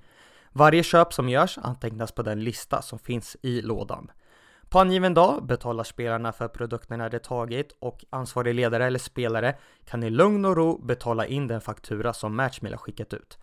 Varje 0.52 0.84
köp 0.84 1.14
som 1.14 1.30
görs 1.30 1.58
antecknas 1.58 2.12
på 2.12 2.22
den 2.22 2.44
lista 2.44 2.82
som 2.82 3.00
finns 3.00 3.38
i 3.42 3.62
lådan. 3.62 4.12
På 4.70 4.80
angiven 4.80 5.14
dag 5.14 5.46
betalar 5.46 5.84
spelarna 5.84 6.32
för 6.32 6.48
produkterna 6.48 7.10
de 7.10 7.20
tagit 7.20 7.76
och 7.80 8.06
ansvarig 8.10 8.56
ledare 8.56 8.86
eller 8.86 9.00
spelare 9.00 9.56
kan 9.86 10.04
i 10.04 10.10
lugn 10.10 10.46
och 10.46 10.58
ro 10.58 10.78
betala 10.86 11.26
in 11.26 11.48
den 11.48 11.62
faktura 11.62 12.14
som 12.14 12.36
Matchmill 12.36 12.74
har 12.74 12.78
skickat 12.78 13.14
ut. 13.14 13.38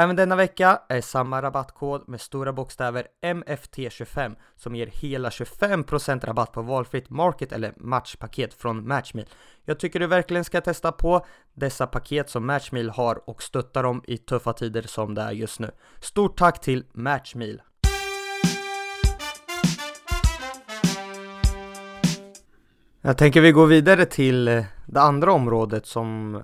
Även 0.00 0.16
denna 0.16 0.36
vecka 0.36 0.80
är 0.88 1.00
samma 1.00 1.42
rabattkod 1.42 2.08
med 2.08 2.20
stora 2.20 2.52
bokstäver 2.52 3.06
MFT25 3.22 4.36
som 4.56 4.76
ger 4.76 4.86
hela 4.86 5.28
25% 5.28 6.26
rabatt 6.26 6.52
på 6.52 6.62
valfritt 6.62 7.10
market 7.10 7.52
eller 7.52 7.72
matchpaket 7.76 8.54
från 8.54 8.88
Matchmeal. 8.88 9.28
Jag 9.64 9.78
tycker 9.78 10.00
du 10.00 10.06
verkligen 10.06 10.44
ska 10.44 10.60
testa 10.60 10.92
på 10.92 11.26
dessa 11.54 11.86
paket 11.86 12.30
som 12.30 12.46
Matchmeal 12.46 12.90
har 12.90 13.28
och 13.30 13.42
stötta 13.42 13.82
dem 13.82 14.02
i 14.06 14.18
tuffa 14.18 14.52
tider 14.52 14.82
som 14.82 15.14
det 15.14 15.22
är 15.22 15.30
just 15.30 15.60
nu. 15.60 15.70
Stort 16.00 16.38
tack 16.38 16.60
till 16.60 16.84
Matchmeal! 16.92 17.62
Jag 23.00 23.18
tänker 23.18 23.40
vi 23.40 23.52
går 23.52 23.66
vidare 23.66 24.04
till 24.04 24.48
eh, 24.48 24.64
det 24.86 25.00
andra 25.00 25.32
området 25.32 25.86
som 25.86 26.42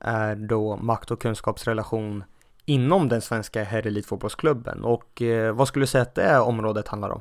är 0.00 0.36
då 0.36 0.76
makt 0.76 1.10
och 1.10 1.20
kunskapsrelation 1.20 2.24
inom 2.66 3.08
den 3.08 3.20
svenska 3.20 3.62
herrelitfotbollsklubben 3.62 4.84
och 4.84 5.22
eh, 5.22 5.54
vad 5.54 5.68
skulle 5.68 5.82
du 5.82 5.86
säga 5.86 6.02
att 6.02 6.14
det 6.14 6.38
området 6.38 6.88
handlar 6.88 7.10
om? 7.10 7.20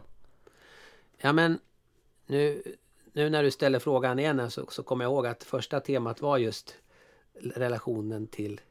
Ja 1.17 1.33
men 1.33 1.59
nu, 2.25 2.63
nu 3.13 3.29
när 3.29 3.43
du 3.43 3.51
ställer 3.51 3.79
frågan 3.79 4.19
igen 4.19 4.51
så, 4.51 4.65
så 4.69 4.83
kommer 4.83 5.05
jag 5.05 5.11
ihåg 5.11 5.27
att 5.27 5.43
första 5.43 5.79
temat 5.79 6.21
var 6.21 6.37
just 6.37 6.75
relationen 7.55 8.27
till, 8.27 8.61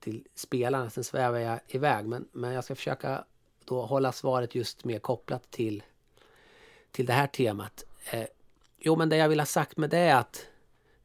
till 0.00 0.24
spelarna. 0.34 0.90
Sen 0.90 1.04
svävar 1.04 1.38
jag 1.38 1.60
iväg 1.68 2.06
men, 2.06 2.28
men 2.32 2.52
jag 2.52 2.64
ska 2.64 2.74
försöka 2.74 3.24
då 3.64 3.82
hålla 3.82 4.12
svaret 4.12 4.54
just 4.54 4.84
mer 4.84 4.98
kopplat 4.98 5.50
till, 5.50 5.82
till 6.90 7.06
det 7.06 7.12
här 7.12 7.26
temat. 7.26 7.84
Eh, 8.10 8.26
jo 8.78 8.96
men 8.96 9.08
det 9.08 9.16
jag 9.16 9.28
vill 9.28 9.40
ha 9.40 9.46
sagt 9.46 9.76
med 9.76 9.90
det 9.90 9.98
är 9.98 10.16
att 10.16 10.46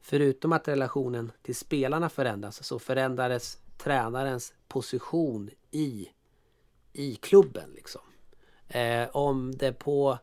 förutom 0.00 0.52
att 0.52 0.68
relationen 0.68 1.32
till 1.42 1.56
spelarna 1.56 2.08
förändras 2.08 2.64
så 2.64 2.78
förändrades 2.78 3.58
tränarens 3.84 4.54
position 4.68 5.50
i, 5.70 6.08
i 6.92 7.14
klubben. 7.14 7.70
Liksom. 7.74 8.00
Eh, 8.68 9.08
om 9.12 9.56
det 9.56 9.72
på, 9.72 10.18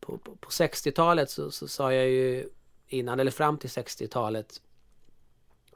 på, 0.00 0.18
på, 0.18 0.36
på 0.36 0.50
60-talet 0.50 1.30
så, 1.30 1.50
så 1.50 1.68
sa 1.68 1.92
jag 1.92 2.08
ju 2.08 2.48
innan, 2.88 3.20
eller 3.20 3.30
fram 3.30 3.58
till 3.58 3.70
60-talet 3.70 4.60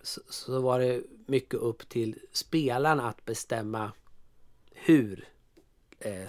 så, 0.03 0.21
så, 0.29 0.61
var 0.61 0.81
det 0.81 1.03
mycket 1.27 1.55
upp 1.55 1.89
till 1.89 2.19
spelarna 2.33 3.09
att 3.09 3.25
bestämma 3.25 3.93
hur 4.71 5.29
eh, 5.99 6.23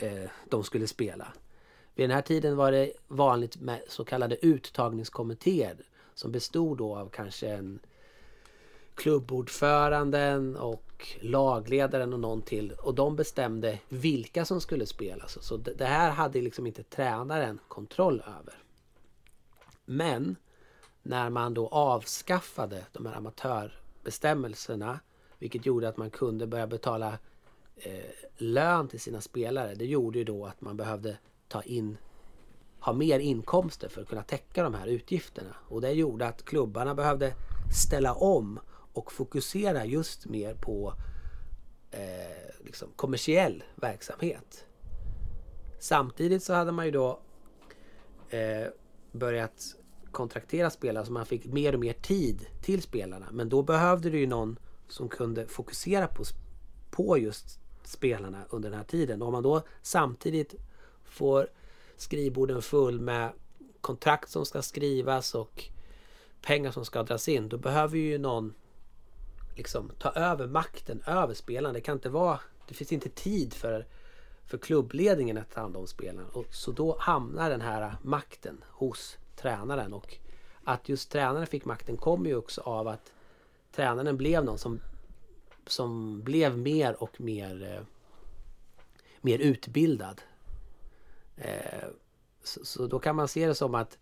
eh, 0.00 0.30
de 0.48 0.64
skulle 0.64 0.86
spela. 0.86 1.32
Vid 1.94 2.08
den 2.08 2.14
här 2.14 2.22
tiden 2.22 2.56
var 2.56 2.72
det 2.72 2.92
vanligt 3.08 3.60
med 3.60 3.82
så 3.88 4.04
kallade 4.04 4.46
uttagningskommittéer 4.46 5.76
som 6.14 6.32
bestod 6.32 6.78
då 6.78 6.96
av 6.96 7.08
kanske 7.08 7.48
en 7.48 7.80
klubbordföranden 8.94 10.56
och 10.56 11.08
lagledaren 11.20 12.12
och 12.12 12.20
någon 12.20 12.42
till. 12.42 12.72
Och 12.72 12.94
de 12.94 13.16
bestämde 13.16 13.78
vilka 13.88 14.44
som 14.44 14.60
skulle 14.60 14.86
spela. 14.86 15.28
Så 15.28 15.56
det 15.56 15.84
här 15.84 16.10
hade 16.10 16.40
liksom 16.40 16.66
inte 16.66 16.82
tränaren 16.82 17.60
kontroll 17.68 18.22
över. 18.26 18.54
Men 19.84 20.36
när 21.02 21.30
man 21.30 21.54
då 21.54 21.68
avskaffade 21.68 22.86
de 22.92 23.06
här 23.06 23.14
amatörbestämmelserna 23.14 25.00
vilket 25.38 25.66
gjorde 25.66 25.88
att 25.88 25.96
man 25.96 26.10
kunde 26.10 26.46
börja 26.46 26.66
betala 26.66 27.18
eh, 27.76 28.10
lön 28.36 28.88
till 28.88 29.00
sina 29.00 29.20
spelare. 29.20 29.74
Det 29.74 29.86
gjorde 29.86 30.18
ju 30.18 30.24
då 30.24 30.46
att 30.46 30.60
man 30.60 30.76
behövde 30.76 31.18
ta 31.48 31.62
in 31.62 31.96
ha 32.82 32.92
mer 32.92 33.18
inkomster 33.18 33.88
för 33.88 34.02
att 34.02 34.08
kunna 34.08 34.22
täcka 34.22 34.62
de 34.62 34.74
här 34.74 34.86
utgifterna. 34.86 35.54
Och 35.68 35.80
det 35.80 35.92
gjorde 35.92 36.26
att 36.26 36.44
klubbarna 36.44 36.94
behövde 36.94 37.34
ställa 37.86 38.14
om 38.14 38.60
och 38.92 39.12
fokusera 39.12 39.84
just 39.84 40.26
mer 40.26 40.54
på 40.54 40.94
eh, 41.90 42.64
liksom 42.64 42.88
kommersiell 42.96 43.64
verksamhet. 43.74 44.66
Samtidigt 45.78 46.42
så 46.42 46.54
hade 46.54 46.72
man 46.72 46.84
ju 46.84 46.90
då 46.90 47.20
eh, 48.30 48.66
börjat 49.12 49.76
kontraktera 50.12 50.70
spelare 50.70 51.06
så 51.06 51.12
man 51.12 51.26
fick 51.26 51.46
mer 51.46 51.72
och 51.72 51.80
mer 51.80 51.92
tid 51.92 52.46
till 52.62 52.82
spelarna. 52.82 53.28
Men 53.32 53.48
då 53.48 53.62
behövde 53.62 54.10
du 54.10 54.18
ju 54.18 54.26
någon 54.26 54.58
som 54.88 55.08
kunde 55.08 55.46
fokusera 55.46 56.06
på, 56.06 56.24
på 56.90 57.18
just 57.18 57.60
spelarna 57.84 58.44
under 58.50 58.70
den 58.70 58.78
här 58.78 58.86
tiden. 58.86 59.22
Och 59.22 59.28
om 59.28 59.32
man 59.32 59.42
då 59.42 59.62
samtidigt 59.82 60.54
får 61.04 61.48
skrivborden 61.96 62.62
full 62.62 63.00
med 63.00 63.32
kontrakt 63.80 64.30
som 64.30 64.46
ska 64.46 64.62
skrivas 64.62 65.34
och 65.34 65.64
pengar 66.42 66.70
som 66.70 66.84
ska 66.84 67.02
dras 67.02 67.28
in. 67.28 67.48
Då 67.48 67.58
behöver 67.58 67.98
ju 67.98 68.18
någon 68.18 68.54
liksom 69.54 69.92
ta 69.98 70.10
över 70.10 70.46
makten 70.46 71.02
över 71.06 71.34
spelarna. 71.34 71.72
Det 71.72 71.80
kan 71.80 71.94
inte 71.94 72.08
vara... 72.08 72.40
Det 72.68 72.74
finns 72.74 72.92
inte 72.92 73.08
tid 73.08 73.54
för, 73.54 73.86
för 74.44 74.58
klubbledningen 74.58 75.38
att 75.38 75.50
ta 75.50 75.60
hand 75.60 75.76
om 75.76 75.86
spelarna. 75.86 76.28
Och, 76.32 76.54
så 76.54 76.72
då 76.72 76.96
hamnar 77.00 77.50
den 77.50 77.60
här 77.60 77.96
makten 78.02 78.64
hos 78.68 79.18
tränaren. 79.36 79.92
Och 79.92 80.16
att 80.64 80.88
just 80.88 81.10
tränaren 81.10 81.46
fick 81.46 81.64
makten 81.64 81.96
kommer 81.96 82.30
ju 82.30 82.36
också 82.36 82.60
av 82.60 82.88
att 82.88 83.12
tränaren 83.72 84.16
blev 84.16 84.44
någon 84.44 84.58
som, 84.58 84.80
som 85.66 86.20
blev 86.22 86.58
mer 86.58 87.02
och 87.02 87.20
mer, 87.20 87.74
eh, 87.76 87.82
mer 89.20 89.38
utbildad. 89.38 90.22
Eh, 91.36 91.88
så, 92.42 92.64
så, 92.64 92.86
då 92.86 92.98
kan 92.98 93.16
man 93.16 93.28
se 93.28 93.46
det 93.46 93.54
som 93.54 93.74
att 93.74 93.98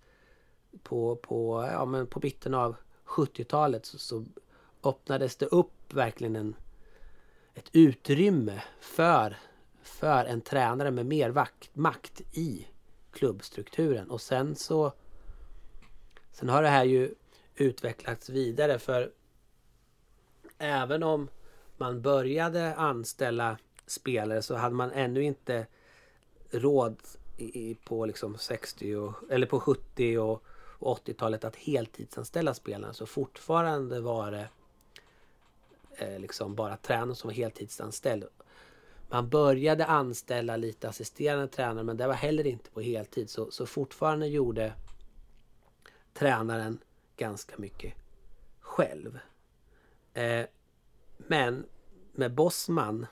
på, 0.83 1.17
på, 1.17 1.69
ja, 1.73 1.85
men 1.85 2.07
på 2.07 2.21
mitten 2.23 2.55
av 2.55 2.77
70-talet 3.05 3.87
så, 3.87 3.99
så 3.99 4.25
öppnades 4.83 5.37
det 5.37 5.47
upp 5.47 5.95
verkligen 5.95 6.37
en, 6.37 6.57
ett 7.55 7.69
utrymme 7.73 8.63
för, 8.81 9.37
för 9.83 10.25
en 10.25 10.41
tränare 10.41 10.91
med 10.91 11.07
mer 11.07 11.31
vakt, 11.31 11.77
makt 11.77 12.21
i 12.33 12.67
klubbstrukturen. 13.13 14.11
Och 14.11 14.21
sen 14.21 14.57
så 14.57 14.93
Sen 16.41 16.49
har 16.49 16.63
det 16.63 16.69
här 16.69 16.85
ju 16.85 17.15
utvecklats 17.55 18.29
vidare 18.29 18.79
för 18.79 19.13
även 20.59 21.03
om 21.03 21.29
man 21.77 22.03
började 22.03 22.75
anställa 22.75 23.59
spelare 23.87 24.43
så 24.43 24.55
hade 24.55 24.75
man 24.75 24.91
ännu 24.91 25.23
inte 25.23 25.67
råd 26.51 26.97
i, 27.37 27.75
på 27.75 28.07
liksom 28.07 28.39
60 28.39 28.97
och, 28.97 29.15
eller 29.31 29.47
på 29.47 29.61
70 29.61 30.19
och, 30.19 30.45
och 30.79 30.99
80-talet 30.99 31.45
att 31.45 31.57
heltidsanställa 31.57 32.55
spelare. 32.55 32.95
Så 32.95 33.07
fortfarande 33.07 34.01
var 34.01 34.31
det 34.31 34.49
Eh, 36.01 36.19
liksom 36.19 36.55
bara 36.55 36.77
tränare 36.77 37.15
som 37.15 37.29
var 37.29 37.35
heltidsanställd. 37.35 38.25
Man 39.09 39.29
började 39.29 39.87
anställa 39.87 40.57
lite 40.57 40.89
assisterande 40.89 41.49
tränare 41.49 41.85
men 41.85 41.97
det 41.97 42.07
var 42.07 42.15
heller 42.15 42.47
inte 42.47 42.71
på 42.71 42.81
heltid. 42.81 43.31
Så, 43.31 43.51
så 43.51 43.67
fortfarande 43.67 44.27
gjorde 44.27 44.73
tränaren 46.15 46.79
ganska 47.17 47.55
mycket 47.59 47.95
själv. 48.61 49.19
Eh, 50.15 50.47
men 51.17 51.67
med 52.13 52.35
Bosman 52.35 53.07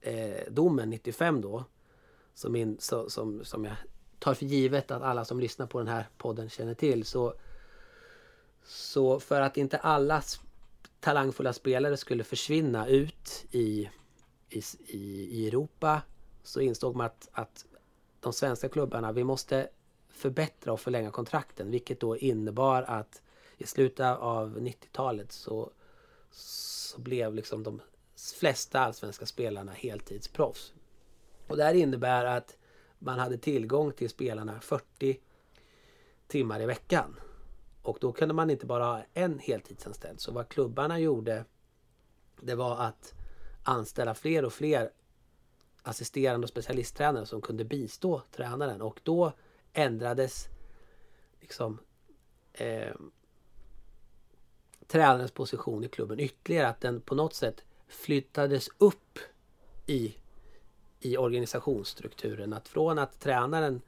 eh, 0.00 0.52
domen 0.52 0.90
95 0.90 1.40
då 1.40 1.64
som, 2.34 2.56
in, 2.56 2.76
så, 2.80 3.10
som, 3.10 3.44
som 3.44 3.64
jag 3.64 3.76
tar 4.18 4.34
för 4.34 4.46
givet 4.46 4.90
att 4.90 5.02
alla 5.02 5.24
som 5.24 5.40
lyssnar 5.40 5.66
på 5.66 5.78
den 5.78 5.88
här 5.88 6.08
podden 6.18 6.50
känner 6.50 6.74
till 6.74 7.04
så, 7.04 7.34
så 8.64 9.20
för 9.20 9.40
att 9.40 9.56
inte 9.56 9.78
alla 9.78 10.22
talangfulla 11.00 11.52
spelare 11.52 11.96
skulle 11.96 12.24
försvinna 12.24 12.88
ut 12.88 13.46
i, 13.50 13.90
i, 14.48 14.62
i 15.30 15.48
Europa 15.48 16.02
så 16.42 16.60
insåg 16.60 16.96
man 16.96 17.06
att, 17.06 17.28
att 17.32 17.64
de 18.20 18.32
svenska 18.32 18.68
klubbarna, 18.68 19.12
vi 19.12 19.24
måste 19.24 19.68
förbättra 20.08 20.72
och 20.72 20.80
förlänga 20.80 21.10
kontrakten. 21.10 21.70
Vilket 21.70 22.00
då 22.00 22.16
innebar 22.16 22.82
att 22.82 23.22
i 23.58 23.66
slutet 23.66 24.18
av 24.18 24.58
90-talet 24.58 25.32
så, 25.32 25.70
så 26.30 27.00
blev 27.00 27.34
liksom 27.34 27.62
de 27.62 27.80
flesta 28.38 28.80
allsvenska 28.80 29.26
spelarna 29.26 29.72
heltidsproffs. 29.72 30.72
Och 31.46 31.56
det 31.56 31.64
här 31.64 31.74
innebär 31.74 32.24
att 32.24 32.56
man 32.98 33.18
hade 33.18 33.38
tillgång 33.38 33.92
till 33.92 34.10
spelarna 34.10 34.60
40 34.60 35.20
timmar 36.26 36.60
i 36.60 36.66
veckan. 36.66 37.16
Och 37.90 37.98
då 38.00 38.12
kunde 38.12 38.34
man 38.34 38.50
inte 38.50 38.66
bara 38.66 38.84
ha 38.84 39.02
en 39.14 39.38
heltidsanställd. 39.38 40.20
Så 40.20 40.32
vad 40.32 40.48
klubbarna 40.48 40.98
gjorde 40.98 41.44
det 42.40 42.54
var 42.54 42.76
att 42.80 43.14
anställa 43.62 44.14
fler 44.14 44.44
och 44.44 44.52
fler 44.52 44.90
assisterande 45.82 46.44
och 46.44 46.48
specialisttränare 46.48 47.26
som 47.26 47.40
kunde 47.40 47.64
bistå 47.64 48.22
tränaren. 48.30 48.82
Och 48.82 49.00
då 49.02 49.32
ändrades 49.72 50.48
liksom 51.40 51.78
eh, 52.52 52.94
tränarens 54.86 55.32
position 55.32 55.84
i 55.84 55.88
klubben 55.88 56.20
ytterligare. 56.20 56.68
Att 56.68 56.80
den 56.80 57.00
på 57.00 57.14
något 57.14 57.34
sätt 57.34 57.64
flyttades 57.88 58.68
upp 58.78 59.18
i, 59.86 60.14
i 61.00 61.16
organisationsstrukturen. 61.16 62.52
Att 62.52 62.68
från 62.68 62.98
att 62.98 63.20
tränaren 63.20 63.80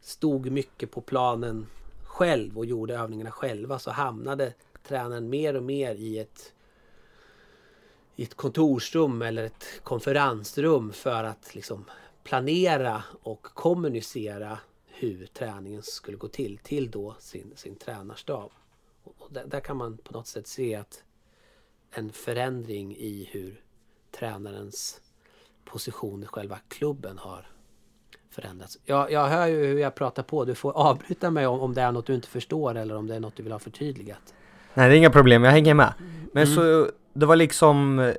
stod 0.00 0.50
mycket 0.50 0.90
på 0.90 1.00
planen 1.00 1.66
själv 2.20 2.58
och 2.58 2.66
gjorde 2.66 2.94
övningarna 2.94 3.30
själva 3.30 3.78
så 3.78 3.90
hamnade 3.90 4.54
tränaren 4.82 5.30
mer 5.30 5.56
och 5.56 5.62
mer 5.62 5.94
i 5.94 6.18
ett 6.18 6.52
i 8.16 8.22
ett 8.22 8.34
kontorsrum 8.34 9.22
eller 9.22 9.44
ett 9.44 9.80
konferensrum 9.82 10.92
för 10.92 11.24
att 11.24 11.54
liksom 11.54 11.84
planera 12.24 13.04
och 13.22 13.42
kommunicera 13.42 14.58
hur 14.86 15.26
träningen 15.26 15.82
skulle 15.82 16.16
gå 16.16 16.28
till, 16.28 16.58
till 16.58 16.90
då 16.90 17.16
sin, 17.18 17.52
sin 17.56 17.76
tränarstab. 17.76 18.52
Och 19.04 19.32
där, 19.32 19.46
där, 19.46 19.60
kan 19.60 19.76
man 19.76 19.98
på 19.98 20.12
något 20.12 20.26
sätt 20.26 20.46
se 20.46 20.74
att 20.74 21.04
en 21.90 22.12
förändring 22.12 22.96
i 22.96 23.28
hur 23.32 23.64
tränarens 24.10 25.00
position 25.64 26.22
i 26.22 26.26
själva 26.26 26.58
klubben 26.68 27.18
har 27.18 27.46
förändrats. 28.30 28.78
Jag, 28.84 29.12
jag 29.12 29.28
hör 29.28 29.46
ju 29.46 29.66
hur 29.66 29.78
jag 29.78 29.94
pratar 29.94 30.22
på. 30.22 30.44
Du 30.44 30.54
får 30.54 30.72
avbryta 30.72 31.30
mig 31.30 31.46
om, 31.46 31.60
om 31.60 31.74
det 31.74 31.82
är 31.82 31.92
något 31.92 32.06
du 32.06 32.14
inte 32.14 32.28
förstår 32.28 32.74
eller 32.74 32.96
om 32.96 33.06
det 33.06 33.14
är 33.14 33.20
något 33.20 33.36
du 33.36 33.42
vill 33.42 33.52
ha 33.52 33.58
förtydligat. 33.58 34.34
Nej, 34.74 34.88
det 34.88 34.94
är 34.94 34.98
inga 34.98 35.10
problem. 35.10 35.44
Jag 35.44 35.50
hänger 35.50 35.74
med. 35.74 35.92
Men 36.32 36.42
mm. 36.42 36.54
så 36.54 36.90
det 37.12 37.26
var 37.26 37.36
liksom 37.36 38.12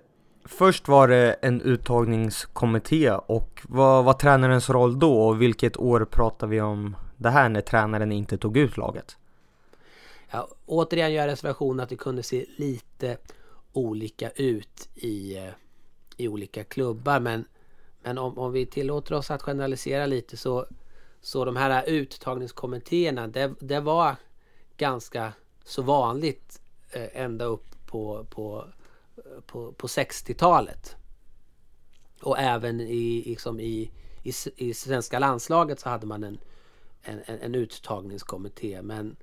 Först 0.45 0.87
var 0.87 1.07
det 1.07 1.33
en 1.41 1.61
uttagningskommitté 1.61 3.11
och 3.11 3.61
vad 3.63 4.05
var 4.05 4.13
tränarens 4.13 4.69
roll 4.69 4.99
då 4.99 5.21
och 5.21 5.41
vilket 5.41 5.77
år 5.77 6.05
pratar 6.11 6.47
vi 6.47 6.61
om 6.61 6.95
det 7.17 7.29
här 7.29 7.49
när 7.49 7.61
tränaren 7.61 8.11
inte 8.11 8.37
tog 8.37 8.57
ut 8.57 8.77
laget? 8.77 9.17
Ja, 10.31 10.47
återigen 10.65 11.13
gör 11.13 11.21
jag 11.21 11.31
reservation 11.31 11.79
att 11.79 11.89
det 11.89 11.95
kunde 11.95 12.23
se 12.23 12.45
lite 12.55 13.17
olika 13.73 14.29
ut 14.29 14.89
i, 14.95 15.37
i 16.17 16.27
olika 16.27 16.63
klubbar 16.63 17.19
men, 17.19 17.45
men 18.03 18.17
om, 18.17 18.37
om 18.37 18.51
vi 18.51 18.65
tillåter 18.65 19.15
oss 19.15 19.31
att 19.31 19.41
generalisera 19.41 20.05
lite 20.05 20.37
så, 20.37 20.65
så 21.21 21.45
de 21.45 21.55
här 21.55 21.83
uttagningskommittéerna 21.87 23.27
det, 23.27 23.53
det 23.59 23.79
var 23.79 24.15
ganska 24.77 25.33
så 25.63 25.81
vanligt 25.81 26.61
eh, 26.91 27.21
ända 27.21 27.45
upp 27.45 27.65
på, 27.85 28.25
på 28.29 28.65
på, 29.45 29.71
på 29.71 29.87
60-talet. 29.87 30.95
Och 32.21 32.39
även 32.39 32.81
i, 32.81 33.23
liksom 33.25 33.59
i, 33.59 33.91
i, 34.23 34.33
i 34.55 34.73
svenska 34.73 35.19
landslaget 35.19 35.79
så 35.79 35.89
hade 35.89 36.05
man 36.05 36.23
en, 36.23 36.37
en, 37.01 37.21
en 37.25 37.55
uttagningskommitté. 37.55 38.81
Men 38.81 39.15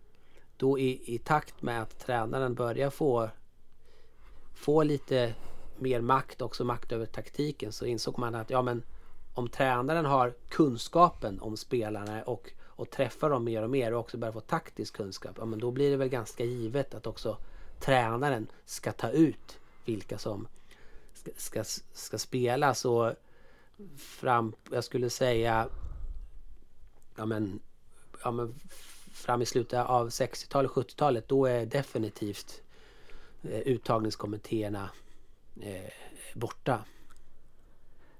då 0.56 0.78
i, 0.78 1.14
i 1.14 1.18
takt 1.18 1.62
med 1.62 1.82
att 1.82 1.98
tränaren 1.98 2.54
börjar 2.54 2.90
få, 2.90 3.30
få 4.54 4.82
lite 4.82 5.34
mer 5.80 6.00
makt, 6.00 6.42
också 6.42 6.64
makt 6.64 6.92
över 6.92 7.06
taktiken, 7.06 7.72
så 7.72 7.86
insåg 7.86 8.18
man 8.18 8.34
att 8.34 8.50
ja, 8.50 8.62
men 8.62 8.82
om 9.34 9.48
tränaren 9.48 10.04
har 10.04 10.34
kunskapen 10.48 11.40
om 11.40 11.56
spelarna 11.56 12.22
och, 12.22 12.50
och 12.64 12.90
träffar 12.90 13.30
dem 13.30 13.44
mer 13.44 13.62
och 13.62 13.70
mer 13.70 13.94
och 13.94 14.00
också 14.00 14.16
börjar 14.16 14.32
få 14.32 14.40
taktisk 14.40 14.96
kunskap, 14.96 15.36
ja, 15.38 15.44
men 15.44 15.58
då 15.58 15.70
blir 15.70 15.90
det 15.90 15.96
väl 15.96 16.08
ganska 16.08 16.44
givet 16.44 16.94
att 16.94 17.06
också 17.06 17.36
tränaren 17.80 18.46
ska 18.64 18.92
ta 18.92 19.10
ut 19.10 19.58
vilka 19.84 20.18
som 20.18 20.48
ska, 21.14 21.30
ska, 21.36 21.64
ska 21.92 22.18
spela. 22.18 22.74
Så 22.74 23.14
fram, 23.96 24.52
jag 24.70 24.84
skulle 24.84 25.10
säga, 25.10 25.68
ja 27.16 27.26
men, 27.26 27.60
ja 28.24 28.30
men 28.30 28.54
fram 29.12 29.42
i 29.42 29.46
slutet 29.46 29.86
av 29.86 30.08
60-talet, 30.08 30.70
70-talet, 30.70 31.28
då 31.28 31.46
är 31.46 31.66
definitivt 31.66 32.62
eh, 33.42 33.60
uttagningskommittéerna 33.60 34.90
borta. 36.34 36.84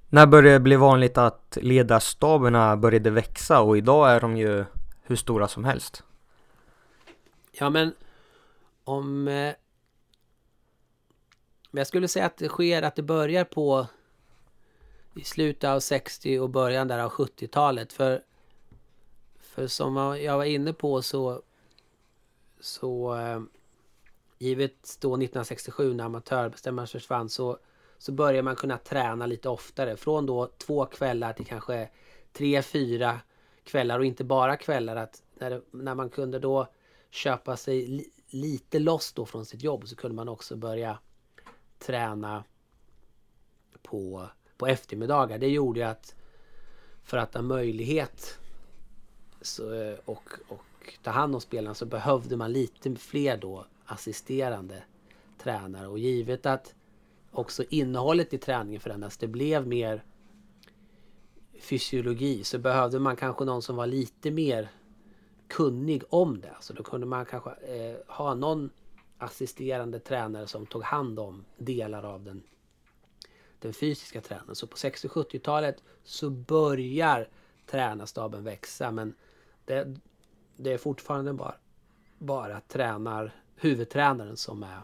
När 0.09 0.27
började 0.27 0.55
det 0.55 0.61
bli 0.61 0.77
vanligt 0.77 1.18
att 1.18 1.59
ledarstaberna 1.61 2.77
började 2.77 3.11
växa 3.11 3.61
och 3.61 3.79
idag 3.79 4.11
är 4.11 4.20
de 4.20 4.37
ju 4.37 4.64
hur 5.03 5.16
stora 5.16 5.48
som 5.48 5.64
helst? 5.64 6.03
Ja 7.53 7.70
men 7.70 7.94
om 8.85 9.29
eh, 9.29 9.55
jag 11.70 11.87
skulle 11.87 12.09
säga 12.09 12.27
att 12.27 12.37
det 12.37 12.48
sker, 12.48 12.83
att 12.83 12.96
det 12.96 13.03
börjar 13.03 13.44
på 13.44 13.87
i 15.14 15.24
slutet 15.24 15.70
av 15.70 15.81
60 15.81 16.38
och 16.38 16.51
början 16.51 16.88
där 16.88 16.98
av 16.98 17.11
70-talet. 17.11 17.92
För, 17.92 18.22
för 19.40 19.66
som 19.66 19.96
jag 19.96 20.37
var 20.37 20.44
inne 20.44 20.72
på 20.72 21.03
så, 21.03 21.42
så 22.61 23.16
eh, 23.16 23.40
givet 24.38 24.98
då 25.01 25.09
1967 25.09 25.94
när 25.94 26.05
amatörbestämmaren 26.05 26.87
försvann 26.87 27.29
så, 27.29 27.59
så 27.98 28.12
börjar 28.12 28.42
man 28.42 28.57
kunna 28.57 28.79
träna 28.79 29.27
lite 29.27 29.48
oftare. 29.48 29.96
Från 29.96 30.27
då 30.27 30.46
två 30.59 30.87
kvällar 30.87 31.33
till 31.33 31.46
kanske 31.46 31.88
tre, 32.33 32.62
fyra 32.62 33.20
kvällar 33.64 33.98
och 33.98 34.05
inte 34.05 34.24
bara 34.24 34.57
kvällar. 34.57 34.96
Att 34.96 35.22
när, 35.35 35.62
när 35.70 35.94
man 35.94 36.11
kunde 36.11 36.38
då 36.38 36.68
köpa 37.11 37.57
sig 37.57 37.87
li, 37.87 38.11
lite 38.27 38.79
loss 38.79 39.12
då 39.12 39.27
från 39.27 39.46
sitt 39.46 39.62
jobb 39.62 39.88
så 39.88 39.96
kunde 39.96 40.14
man 40.14 40.29
också 40.29 40.57
börja 40.57 40.98
träna 41.79 42.44
på, 43.83 44.29
på 44.57 44.66
eftermiddagar. 44.66 45.38
Det 45.38 45.48
gjorde 45.48 45.81
ju 45.81 45.87
att 45.87 46.14
för 47.03 47.16
att 47.16 47.35
ha 47.35 47.42
möjlighet 47.42 48.38
så, 49.40 49.96
och, 50.05 50.31
och 50.48 50.94
ta 51.03 51.11
hand 51.11 51.35
om 51.35 51.40
spelarna 51.40 51.74
så 51.74 51.87
behövde 51.87 52.37
man 52.37 52.53
lite 52.53 52.94
fler 52.94 53.37
då 53.37 53.66
assisterande 53.88 54.83
tränare. 55.38 55.87
Och 55.87 55.98
givet 55.98 56.46
att 56.46 56.74
också 57.31 57.64
innehållet 57.70 58.35
i 58.35 58.38
träningen 58.38 58.81
förändras, 58.81 59.16
det 59.16 59.29
blev 59.29 59.66
mer 59.66 60.05
fysiologi, 61.61 62.44
så 62.44 62.59
behövde 62.59 62.98
man 62.98 63.16
kanske 63.16 63.44
någon 63.44 63.62
som 63.62 63.77
var 63.77 63.87
lite 63.87 64.31
mer 64.31 64.68
kunnig 65.48 66.03
om 66.09 66.40
det. 66.40 66.57
Så 66.61 66.72
då 66.72 66.83
kunde 66.83 67.07
man 67.07 67.27
kanske 67.27 67.51
eh, 67.51 67.96
ha 68.07 68.35
någon 68.35 68.70
assisterande 69.18 69.98
tränare 69.98 70.46
som 70.46 70.66
tog 70.66 70.83
hand 70.83 71.18
om 71.18 71.44
delar 71.57 72.03
av 72.03 72.24
den, 72.24 72.42
den 73.59 73.72
fysiska 73.72 74.20
träningen. 74.20 74.55
Så 74.55 74.66
på 74.66 74.77
60-70-talet 74.77 75.83
så 76.05 76.31
börjar 76.31 77.29
tränarstaben 77.66 78.44
växa 78.44 78.90
men 78.90 79.14
det, 79.64 79.96
det 80.57 80.72
är 80.72 80.79
fortfarande 80.79 81.33
bara, 81.33 81.55
bara 82.18 82.61
tränar, 82.61 83.34
huvudtränaren 83.61 84.37
som 84.37 84.63
är 84.63 84.81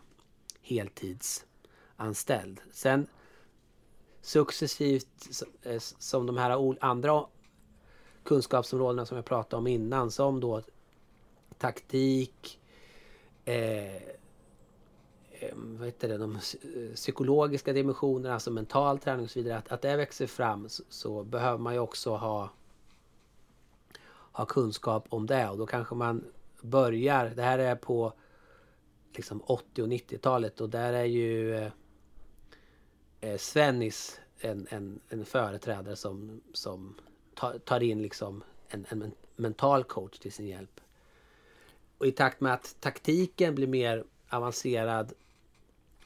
heltidsanställd. 0.63 2.61
Sen 2.73 3.07
successivt 4.23 5.29
eh, 5.63 5.79
som 5.79 6.27
de 6.27 6.37
här 6.37 6.77
andra 6.85 7.27
kunskapsområdena 8.25 9.07
som 9.07 9.17
jag 9.17 9.25
pratade 9.25 9.59
om 9.59 9.67
innan 9.67 10.11
som 10.11 10.41
då 10.41 10.63
taktik, 11.59 12.61
eh, 13.45 13.95
eh 13.95 14.03
vad 15.55 15.87
heter 15.87 16.09
det, 16.09 16.19
de 16.19 16.35
eh, 16.37 16.41
psykologiska 16.95 17.73
dimensionerna, 17.73 18.35
alltså 18.35 18.51
mental 18.51 18.99
träning 18.99 19.25
och 19.25 19.31
så 19.31 19.39
vidare, 19.39 19.59
att, 19.59 19.73
att 19.73 19.83
det 19.83 19.97
växer 19.97 20.27
fram 20.27 20.69
så, 20.69 20.83
så, 20.89 21.25
behöver 21.25 21.59
man 21.59 21.75
ju 21.75 21.81
också 21.81 22.17
ha, 22.17 22.51
ha 24.33 24.45
kunskap 24.45 25.07
om 25.09 25.27
det 25.27 25.49
och 25.49 25.59
då 25.59 25.67
kanske 25.67 25.95
man 25.95 26.25
börjar, 26.61 27.33
det 27.37 27.43
här 27.43 27.59
är 27.59 27.77
på 27.77 28.13
liksom 29.17 29.43
80 29.47 29.83
och 29.83 29.89
90-talet 29.89 30.61
och 30.61 30.71
där 30.71 30.93
är 30.93 31.05
ju 31.05 31.57
eh, 31.57 31.73
eh, 33.21 33.37
Svennis 33.37 34.21
en, 34.39 34.67
en, 34.71 35.01
en 35.09 35.25
företrädare 35.25 35.97
som, 35.97 36.41
som 36.53 36.95
tar, 37.35 37.59
tar 37.59 37.83
in 37.83 38.03
liksom 38.03 38.45
en, 38.69 38.87
en 38.89 39.13
mental 39.37 39.85
coach 39.85 40.19
till 40.19 40.33
sin 40.33 40.47
hjälp. 40.47 40.81
Och 41.99 42.07
i 42.07 42.13
takt 42.13 42.41
med 42.41 42.53
att 42.53 42.77
taktiken 42.81 43.55
blir 43.55 43.67
mer 43.67 44.05
avancerad 44.29 45.13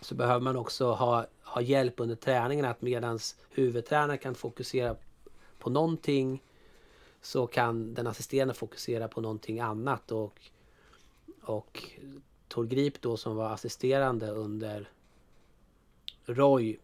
så 0.00 0.14
behöver 0.14 0.40
man 0.40 0.56
också 0.56 0.92
ha, 0.92 1.26
ha 1.42 1.60
hjälp 1.60 2.00
under 2.00 2.16
träningen 2.16 2.64
att 2.64 2.82
medans 2.82 3.36
huvudtränaren 3.50 4.18
kan 4.18 4.34
fokusera 4.34 4.96
på 5.58 5.70
någonting 5.70 6.42
så 7.20 7.46
kan 7.46 7.94
den 7.94 8.06
assisterande 8.06 8.54
fokusera 8.54 9.08
på 9.08 9.20
någonting 9.20 9.60
annat 9.60 10.12
och, 10.12 10.40
och 11.42 11.82
Tor 12.48 12.64
Grip 12.64 13.00
då 13.00 13.16
som 13.16 13.36
var 13.36 13.50
assisterande 13.50 14.30
under 14.30 14.90
Roy 16.24 16.78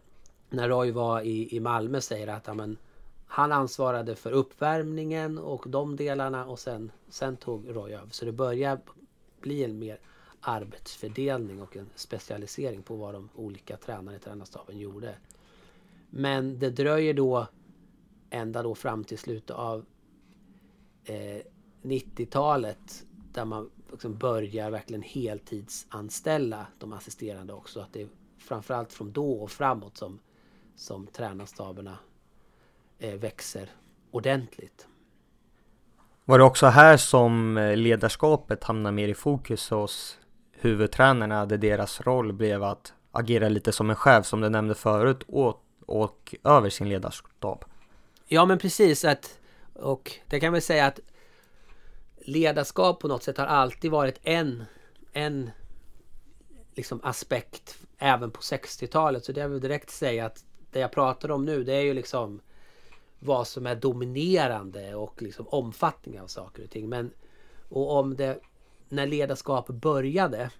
när 0.54 0.68
Roy 0.68 0.90
var 0.90 1.20
i, 1.20 1.56
i 1.56 1.60
Malmö 1.60 2.00
säger 2.00 2.28
att 2.28 2.48
amen, 2.48 2.76
han 3.26 3.52
ansvarade 3.52 4.16
för 4.16 4.32
uppvärmningen 4.32 5.38
och 5.38 5.64
de 5.68 5.96
delarna 5.96 6.46
och 6.46 6.58
sen, 6.58 6.92
sen 7.08 7.36
tog 7.36 7.76
Roy 7.76 7.92
över. 7.92 8.08
Så 8.10 8.24
det 8.24 8.32
börjar 8.32 8.80
bli 9.40 9.64
en 9.64 9.78
mer 9.78 9.98
arbetsfördelning 10.40 11.62
och 11.62 11.76
en 11.76 11.90
specialisering 11.94 12.82
på 12.82 12.96
vad 12.96 13.14
de 13.14 13.28
olika 13.34 13.76
tränarna 13.76 14.16
i 14.16 14.18
tränarstaben 14.18 14.78
gjorde. 14.78 15.14
Men 16.10 16.58
det 16.58 16.70
dröjer 16.70 17.14
då 17.14 17.46
ända 18.30 18.62
då 18.62 18.74
fram 18.74 19.04
till 19.04 19.18
slutet 19.18 19.56
av 19.56 19.84
eh, 21.04 21.42
90-talet 21.82 23.06
där 23.32 23.44
man 23.44 23.70
liksom 23.94 24.18
börjar 24.18 24.70
verkligen 24.70 25.02
heltidsanställa 25.02 26.66
de 26.78 26.92
assisterande 26.92 27.52
också. 27.52 27.80
Att 27.80 27.92
det 27.92 28.02
är 28.02 28.08
framförallt 28.38 28.92
från 28.92 29.12
då 29.12 29.32
och 29.32 29.50
framåt 29.50 29.96
som, 29.96 30.18
som 30.76 31.06
tränarstaberna 31.06 31.98
eh, 32.98 33.14
växer 33.14 33.70
ordentligt. 34.10 34.86
Var 36.24 36.38
det 36.38 36.44
också 36.44 36.66
här 36.66 36.96
som 36.96 37.56
eh, 37.56 37.76
ledarskapet 37.76 38.64
hamnade 38.64 38.94
mer 38.94 39.08
i 39.08 39.14
fokus 39.14 39.70
hos 39.70 40.18
huvudtränarna 40.52 41.46
där 41.46 41.58
deras 41.58 42.00
roll 42.00 42.32
blev 42.32 42.62
att 42.62 42.92
agera 43.12 43.48
lite 43.48 43.72
som 43.72 43.90
en 43.90 43.96
chef 43.96 44.26
som 44.26 44.40
du 44.40 44.48
nämnde 44.48 44.74
förut 44.74 45.22
och, 45.28 45.64
och 45.86 46.34
över 46.44 46.70
sin 46.70 46.88
ledarstab? 46.88 47.64
Ja 48.26 48.44
men 48.44 48.58
precis 48.58 49.04
att 49.04 49.38
och 49.74 50.12
det 50.28 50.40
kan 50.40 50.52
väl 50.52 50.62
säga 50.62 50.86
att 50.86 51.00
ledarskap 52.24 53.00
på 53.00 53.08
något 53.08 53.22
sätt 53.22 53.38
har 53.38 53.46
alltid 53.46 53.90
varit 53.90 54.20
en, 54.22 54.64
en 55.12 55.50
liksom 56.74 57.00
aspekt 57.02 57.78
även 57.98 58.30
på 58.30 58.40
60-talet. 58.40 59.24
Så 59.24 59.32
det 59.32 59.40
jag 59.40 59.48
vill 59.48 59.60
direkt 59.60 59.90
säga 59.90 60.26
att 60.26 60.44
det 60.70 60.80
jag 60.80 60.92
pratar 60.92 61.30
om 61.30 61.44
nu 61.44 61.64
det 61.64 61.74
är 61.74 61.82
ju 61.82 61.94
liksom 61.94 62.40
vad 63.18 63.46
som 63.46 63.66
är 63.66 63.74
dominerande 63.74 64.94
och 64.94 65.22
liksom 65.22 65.48
omfattningen 65.48 66.22
av 66.22 66.26
saker 66.26 66.64
och 66.64 66.70
ting. 66.70 66.88
Men 66.88 67.10
och 67.68 67.96
om 67.96 68.16
det 68.16 68.40
när 68.88 69.06
ledarskap 69.06 69.66
började 69.66 70.50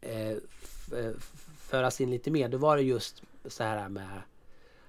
eh, 0.00 0.30
eh 0.30 1.12
föras 1.58 2.00
in 2.00 2.10
lite 2.10 2.30
mer, 2.30 2.48
då 2.48 2.58
var 2.58 2.76
det 2.76 2.82
just 2.82 3.22
så 3.44 3.64
här 3.64 3.88
med 3.88 4.22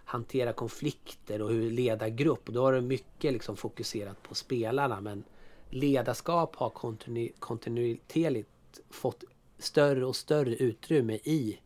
hantera 0.05 0.53
konflikter 0.53 1.41
och 1.41 1.49
hur 1.49 1.71
leda 1.71 2.09
grupp. 2.09 2.47
Och 2.47 2.53
då 2.53 2.63
har 2.63 2.73
det 2.73 2.81
mycket 2.81 3.33
liksom 3.33 3.57
fokuserat 3.57 4.23
på 4.23 4.35
spelarna. 4.35 5.01
Men 5.01 5.23
ledarskap 5.69 6.55
har 6.55 6.69
kontinu 6.69 7.29
kontinuerligt 7.39 8.79
fått 8.89 9.23
större 9.57 10.05
och 10.05 10.15
större 10.15 10.55
utrymme 10.55 11.13
i, 11.13 11.59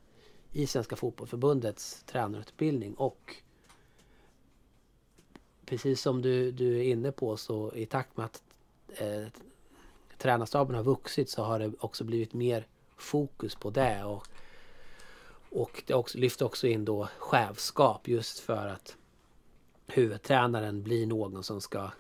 i 0.52 0.68
Svenska 0.68 0.96
Fotbollförbundets 0.96 2.04
tränarutbildning. 2.04 2.94
Och 2.94 3.36
precis 5.66 6.02
som 6.02 6.22
du, 6.22 6.52
du 6.52 6.80
är 6.80 6.84
inne 6.84 7.12
på 7.12 7.38
så 7.38 7.76
i 7.76 7.86
takt 7.86 8.18
med 8.18 8.26
att 8.26 8.44
eh, 8.88 9.28
tränarstaben 10.18 10.76
har 10.76 10.84
vuxit 10.84 11.30
så 11.30 11.44
har 11.44 11.60
det 11.60 11.72
också 11.80 12.04
blivit 12.04 12.34
mer 12.34 12.68
fokus 12.98 13.56
på 13.56 13.70
det. 13.70 14.04
Och, 14.04 14.28
och 15.50 15.84
det 15.86 15.94
också, 15.94 16.18
lyfter 16.18 16.46
också 16.46 16.68
in 16.68 16.86
då 16.86 17.08
chefskap 17.18 18.08
just 18.08 18.40
för 18.40 18.68
att 18.68 18.98
huvudtränaren 19.88 20.84
blir 20.84 21.08
någon 21.08 21.44
som 21.44 21.62
ska 21.62 21.92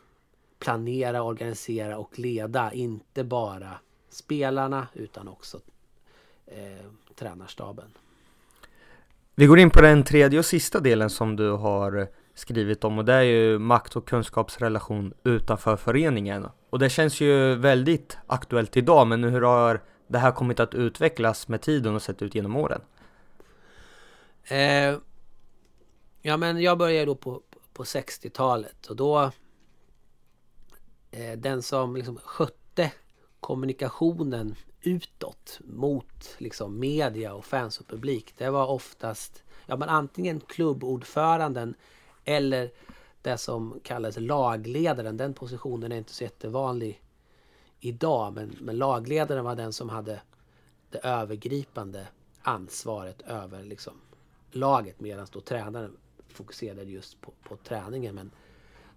planera, 0.64 1.24
organisera 1.24 1.98
och 1.98 2.20
leda 2.20 2.72
inte 2.74 3.24
bara 3.24 3.80
spelarna 4.10 4.88
utan 4.94 5.28
också 5.28 5.60
eh, 6.46 6.86
tränarstaben. 7.16 7.86
Vi 9.36 9.46
går 9.46 9.60
in 9.60 9.70
på 9.70 9.82
den 9.82 10.04
tredje 10.04 10.40
och 10.40 10.46
sista 10.46 10.80
delen 10.80 11.10
som 11.10 11.36
du 11.36 11.52
har 11.52 12.08
skrivit 12.34 12.84
om 12.84 12.98
och 12.98 13.06
det 13.06 13.14
är 13.14 13.22
ju 13.22 13.60
makt 13.60 13.96
och 13.96 14.08
kunskapsrelation 14.08 15.14
utanför 15.24 15.76
föreningen. 15.76 16.48
Och 16.70 16.80
det 16.80 16.90
känns 16.90 17.22
ju 17.22 17.56
väldigt 17.56 18.18
aktuellt 18.28 18.78
idag 18.78 19.08
men 19.08 19.24
hur 19.24 19.42
har 19.42 19.84
det 20.08 20.18
här 20.18 20.32
kommit 20.32 20.60
att 20.60 20.76
utvecklas 20.76 21.48
med 21.48 21.62
tiden 21.62 21.96
och 21.96 22.02
sett 22.02 22.22
ut 22.22 22.36
genom 22.36 22.56
åren? 22.56 22.82
Eh, 24.44 24.98
ja 26.22 26.38
men 26.38 26.62
jag 26.62 26.78
började 26.78 27.06
då 27.06 27.16
på, 27.16 27.42
på 27.74 27.84
60-talet 27.84 28.86
och 28.86 28.96
då 28.96 29.32
Eh, 31.14 31.38
den 31.38 31.62
som 31.62 31.96
liksom 31.96 32.18
skötte 32.18 32.92
kommunikationen 33.40 34.56
utåt 34.82 35.60
mot 35.60 36.36
liksom 36.38 36.80
media 36.80 37.34
och 37.34 37.46
fans 37.46 37.80
och 37.80 37.88
publik. 37.88 38.34
Det 38.38 38.50
var 38.50 38.68
oftast 38.68 39.44
ja, 39.66 39.76
men 39.76 39.90
antingen 39.90 40.40
klubbordföranden 40.40 41.76
eller 42.26 42.72
det 43.22 43.38
som 43.38 43.80
kallas 43.84 44.18
lagledaren. 44.18 45.18
Den 45.18 45.34
positionen 45.34 45.92
är 45.92 45.98
inte 45.98 46.14
så 46.14 46.24
jättevanlig 46.24 47.02
idag. 47.80 48.34
Men, 48.34 48.58
men 48.62 48.78
lagledaren 48.78 49.46
var 49.46 49.56
den 49.56 49.74
som 49.74 49.90
hade 49.90 50.22
det 50.90 50.98
övergripande 50.98 52.08
ansvaret 52.42 53.22
över 53.22 53.64
liksom, 53.64 53.94
laget 54.52 55.00
medan 55.00 55.28
då 55.32 55.42
tränaren 55.42 55.98
fokuserade 56.28 56.92
just 56.92 57.22
på, 57.22 57.32
på 57.44 57.56
träningen. 57.56 58.16
Men, 58.16 58.32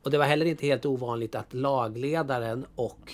och 0.07 0.13
det 0.13 0.19
var 0.19 0.25
heller 0.25 0.47
inte 0.47 0.67
helt 0.67 0.87
ovanligt 0.87 1.35
att 1.35 1.55
lagledaren 1.55 2.67
och 2.75 3.13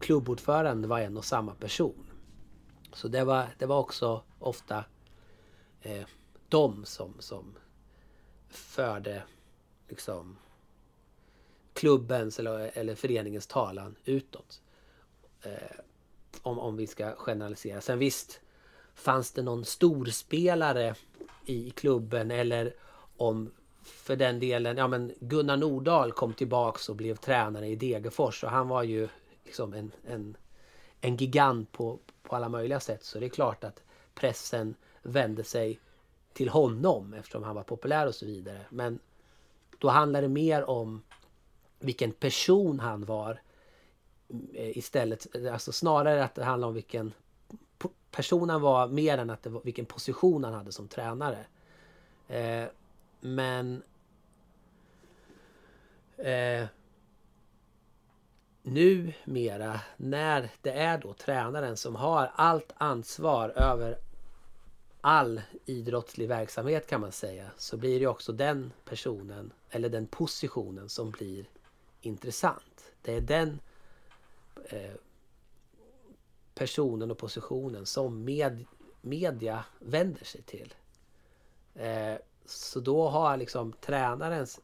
klubbordföranden 0.00 0.90
var 0.90 1.00
en 1.00 1.16
och 1.16 1.24
samma 1.24 1.54
person. 1.54 2.06
Så 2.92 3.08
det 3.08 3.24
var, 3.24 3.46
det 3.58 3.66
var 3.66 3.78
också 3.78 4.22
ofta 4.38 4.84
eh, 5.82 6.06
de 6.48 6.84
som, 6.84 7.14
som 7.18 7.54
förde 8.48 9.22
liksom 9.88 10.36
klubbens 11.72 12.38
eller, 12.38 12.70
eller 12.74 12.94
föreningens 12.94 13.46
talan 13.46 13.96
utåt. 14.04 14.62
Eh, 15.42 15.80
om, 16.42 16.58
om 16.58 16.76
vi 16.76 16.86
ska 16.86 17.14
generalisera. 17.14 17.80
Sen 17.80 17.98
visst 17.98 18.40
fanns 18.94 19.32
det 19.32 19.42
någon 19.42 19.64
storspelare 19.64 20.94
i 21.46 21.70
klubben 21.70 22.30
eller 22.30 22.74
om 23.16 23.52
för 23.86 24.16
den 24.16 24.40
delen, 24.40 24.76
ja 24.76 24.88
men 24.88 25.12
Gunnar 25.20 25.56
Nordahl 25.56 26.12
kom 26.12 26.32
tillbaks 26.32 26.88
och 26.88 26.96
blev 26.96 27.16
tränare 27.16 27.68
i 27.68 27.76
Degerfors 27.76 28.44
och 28.44 28.50
han 28.50 28.68
var 28.68 28.82
ju 28.82 29.08
liksom 29.44 29.72
en, 29.72 29.92
en, 30.06 30.36
en 31.00 31.16
gigant 31.16 31.72
på, 31.72 31.98
på 32.22 32.36
alla 32.36 32.48
möjliga 32.48 32.80
sätt. 32.80 33.04
Så 33.04 33.20
det 33.20 33.26
är 33.26 33.30
klart 33.30 33.64
att 33.64 33.82
pressen 34.14 34.74
vände 35.02 35.44
sig 35.44 35.80
till 36.32 36.48
honom 36.48 37.14
eftersom 37.14 37.42
han 37.42 37.54
var 37.54 37.62
populär 37.62 38.06
och 38.06 38.14
så 38.14 38.26
vidare. 38.26 38.60
Men 38.68 38.98
då 39.78 39.88
handlar 39.88 40.22
det 40.22 40.28
mer 40.28 40.70
om 40.70 41.02
vilken 41.78 42.12
person 42.12 42.80
han 42.80 43.04
var 43.04 43.40
eh, 44.54 44.78
istället. 44.78 45.26
Alltså 45.52 45.72
snarare 45.72 46.24
att 46.24 46.34
det 46.34 46.44
handlar 46.44 46.68
om 46.68 46.74
vilken 46.74 47.12
person 48.10 48.50
han 48.50 48.60
var 48.60 48.88
mer 48.88 49.18
än 49.18 49.30
att 49.30 49.42
det 49.42 49.50
var 49.50 49.60
vilken 49.64 49.86
position 49.86 50.44
han 50.44 50.54
hade 50.54 50.72
som 50.72 50.88
tränare. 50.88 51.38
Eh, 52.28 52.64
men 53.34 53.82
eh, 56.16 56.66
numera 58.62 59.80
när 59.96 60.50
det 60.62 60.70
är 60.70 60.98
då 60.98 61.12
tränaren 61.12 61.76
som 61.76 61.96
har 61.96 62.32
allt 62.34 62.72
ansvar 62.76 63.48
över 63.48 63.98
all 65.00 65.42
idrottslig 65.64 66.28
verksamhet 66.28 66.86
kan 66.86 67.00
man 67.00 67.12
säga 67.12 67.50
så 67.56 67.76
blir 67.76 68.00
det 68.00 68.06
också 68.06 68.32
den 68.32 68.72
personen 68.84 69.52
eller 69.70 69.88
den 69.88 70.06
positionen 70.06 70.88
som 70.88 71.10
blir 71.10 71.48
intressant. 72.00 72.92
Det 73.02 73.14
är 73.14 73.20
den 73.20 73.60
eh, 74.64 74.94
personen 76.54 77.10
och 77.10 77.18
positionen 77.18 77.86
som 77.86 78.24
med, 78.24 78.64
media 79.00 79.64
vänder 79.78 80.24
sig 80.24 80.42
till. 80.42 80.74
Eh, 81.74 82.14
så 82.46 82.80
då 82.80 83.08
har 83.08 83.36
liksom 83.36 83.72
tränarens 83.72 84.60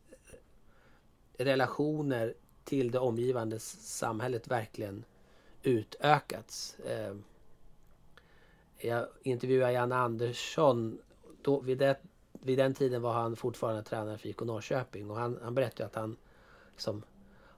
relationer 1.39 2.35
till 2.65 2.91
det 2.91 2.99
omgivande 2.99 3.59
samhället 3.59 4.49
verkligen 4.49 5.05
utökats. 5.63 6.77
Ehm, 6.89 7.25
jag 8.79 9.07
intervjuade 9.23 9.73
Janne 9.73 9.95
Andersson. 9.95 10.99
Då, 11.43 11.61
vid, 11.61 11.79
det, 11.79 11.97
vid 12.33 12.59
den 12.59 12.75
tiden 12.75 13.03
var 13.03 13.13
han 13.13 13.37
fortfarande 13.37 13.83
tränare 13.83 14.19
för 14.19 14.29
IK 14.29 14.41
Norrköping 14.41 15.11
och 15.11 15.17
han, 15.17 15.39
han 15.43 15.55
berättade 15.55 15.87
att 15.87 15.95
han 15.95 16.17
liksom, 16.73 17.03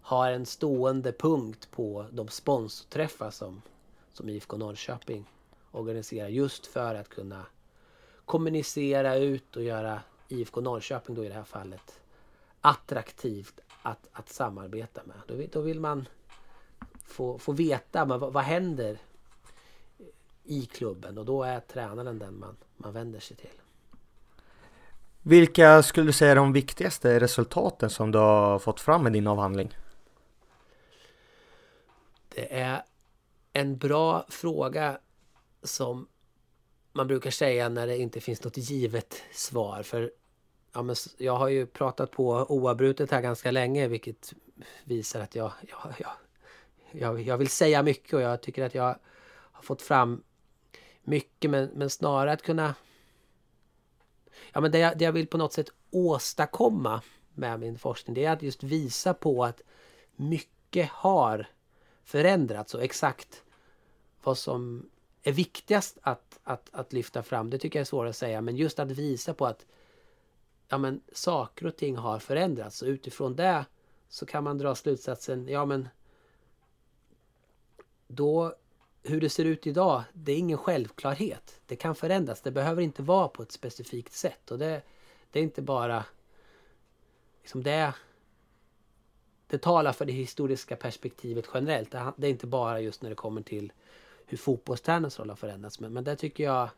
har 0.01 0.31
en 0.31 0.47
stående 0.47 1.13
punkt 1.13 1.69
på 1.71 2.07
de 2.11 2.29
sponsorträffar 2.29 3.31
som, 3.31 3.63
som 4.13 4.29
IFK 4.29 4.57
Norrköping 4.57 5.25
organiserar 5.71 6.29
just 6.29 6.67
för 6.67 6.95
att 6.95 7.09
kunna 7.09 7.47
kommunicera 8.25 9.17
ut 9.17 9.57
och 9.57 9.63
göra 9.63 10.01
IFK 10.29 10.61
Norrköping 10.61 11.15
då 11.15 11.25
i 11.25 11.29
det 11.29 11.35
här 11.35 11.45
fallet 11.45 12.01
attraktivt 12.61 13.61
att, 13.83 14.09
att 14.13 14.29
samarbeta 14.29 15.01
med. 15.05 15.17
Då 15.27 15.35
vill, 15.35 15.49
då 15.53 15.61
vill 15.61 15.81
man 15.81 16.09
få, 17.07 17.39
få 17.39 17.53
veta 17.53 18.05
vad, 18.05 18.33
vad 18.33 18.45
händer 18.45 18.99
i 20.45 20.67
klubben 20.67 21.19
och 21.19 21.25
då 21.25 21.43
är 21.43 21.61
tränaren 21.61 22.19
den 22.19 22.39
man, 22.39 22.57
man 22.77 22.93
vänder 22.93 23.21
sig 23.21 23.37
till. 23.37 23.61
Vilka 25.23 25.83
skulle 25.83 26.07
du 26.07 26.13
säga 26.13 26.31
är 26.31 26.37
de 26.37 26.53
viktigaste 26.53 27.21
resultaten 27.21 27.91
som 27.91 28.11
du 28.11 28.19
har 28.19 28.59
fått 28.59 28.81
fram 28.81 29.03
med 29.03 29.13
din 29.13 29.27
avhandling? 29.27 29.77
Det 32.29 32.61
är 32.61 32.83
en 33.53 33.77
bra 33.77 34.27
fråga 34.29 34.99
som 35.63 36.07
man 36.95 37.07
brukar 37.07 37.31
säga 37.31 37.69
när 37.69 37.87
det 37.87 37.99
inte 37.99 38.21
finns 38.21 38.45
något 38.45 38.57
givet 38.57 39.23
svar. 39.33 39.83
För 39.83 40.13
ja, 40.73 40.83
men 40.83 40.97
jag 41.19 41.37
har 41.37 41.49
ju 41.49 41.67
pratat 41.67 42.11
på 42.11 42.47
oavbrutet 42.49 43.11
här 43.11 43.21
ganska 43.21 43.51
länge 43.51 43.89
vilket 43.89 44.35
visar 44.85 45.21
att 45.21 45.35
jag, 45.35 45.53
jag, 45.71 45.95
jag, 45.99 46.13
jag, 46.93 47.23
jag 47.23 47.39
vill 47.39 47.49
säga 47.49 47.83
mycket 47.83 48.13
och 48.13 48.21
jag 48.21 48.41
tycker 48.41 48.65
att 48.65 48.75
jag 48.75 48.99
har 49.53 49.63
fått 49.63 49.83
fram 49.83 50.23
mycket 51.03 51.51
men, 51.51 51.71
men 51.75 51.91
snarare 51.91 52.33
att 52.33 52.43
kunna... 52.43 52.75
Ja 54.53 54.61
men 54.61 54.71
det 54.71 54.79
jag, 54.79 54.99
det 54.99 55.05
jag 55.05 55.13
vill 55.13 55.27
på 55.27 55.39
något 55.39 55.53
sätt 55.53 55.71
åstadkomma 55.91 57.03
med 57.35 57.61
min 57.61 57.79
forskning 57.79 58.15
det 58.15 58.25
är 58.25 58.33
att 58.33 58.43
just 58.43 58.63
visa 58.63 59.15
på 59.15 59.45
att 59.45 59.61
mycket 60.17 60.91
har 60.91 61.47
förändrats 62.05 62.75
och 62.75 62.83
exakt 62.83 63.43
vad 64.23 64.39
som 64.39 64.91
är 65.25 65.33
viktigast 65.33 65.99
att, 66.03 66.39
att, 66.43 66.69
att 66.73 66.93
lyfta 66.93 67.23
fram, 67.23 67.51
det 67.51 67.59
tycker 67.59 67.79
jag 67.79 67.81
är 67.81 67.87
svårt 67.87 68.09
att 68.09 68.17
säga, 68.17 68.41
men 68.41 68.57
just 68.57 68.79
att 68.79 68.91
visa 68.91 69.35
på 69.35 69.47
att 69.47 69.67
ja, 70.69 70.79
men, 70.79 71.01
saker 71.13 71.67
och 71.67 71.77
ting 71.77 71.97
har 71.97 72.19
förändrats 72.19 72.83
och 72.83 72.89
utifrån 72.89 73.37
det 73.37 73.65
så 74.09 74.27
kan 74.27 74.45
man 74.45 74.59
dra 74.59 74.75
slutsatsen, 74.75 75.49
ja 75.49 75.65
men 75.65 75.89
då 78.07 78.55
hur 79.05 79.21
det 79.21 79.31
ser 79.31 79.45
ut 79.45 79.67
idag, 79.67 80.03
det 80.13 80.33
är 80.33 80.37
ingen 80.37 80.59
självklarhet. 80.59 81.61
Det 81.67 81.77
kan 81.77 81.95
förändras. 81.95 82.41
Det 82.41 82.51
behöver 82.51 82.83
inte 82.83 83.03
vara 83.03 83.29
på 83.29 83.43
ett 83.43 83.53
specifikt 83.53 84.13
sätt. 84.13 84.51
Och 84.51 84.59
det, 84.59 84.83
det 85.31 85.39
är 85.39 85.43
inte 85.43 85.63
bara... 85.63 86.05
Liksom 87.41 87.63
det, 87.63 87.95
det 89.47 89.59
talar 89.59 89.93
för 89.93 90.05
det 90.05 90.13
historiska 90.13 90.77
perspektivet 90.77 91.49
generellt. 91.55 91.91
Det, 91.91 92.13
det 92.17 92.27
är 92.27 92.31
inte 92.31 92.47
bara 92.47 92.81
just 92.81 93.03
när 93.03 93.11
det 93.11 93.17
kommer 93.17 93.43
till 93.43 93.73
hur 94.27 94.39
fotbollstränarens 94.39 95.19
roll 95.19 95.29
har 95.29 95.37
förändrats. 95.37 95.81
Men, 95.81 95.93
men 95.93 96.05
det 96.05 96.17
tycker 96.17 96.45
jag 96.45 96.69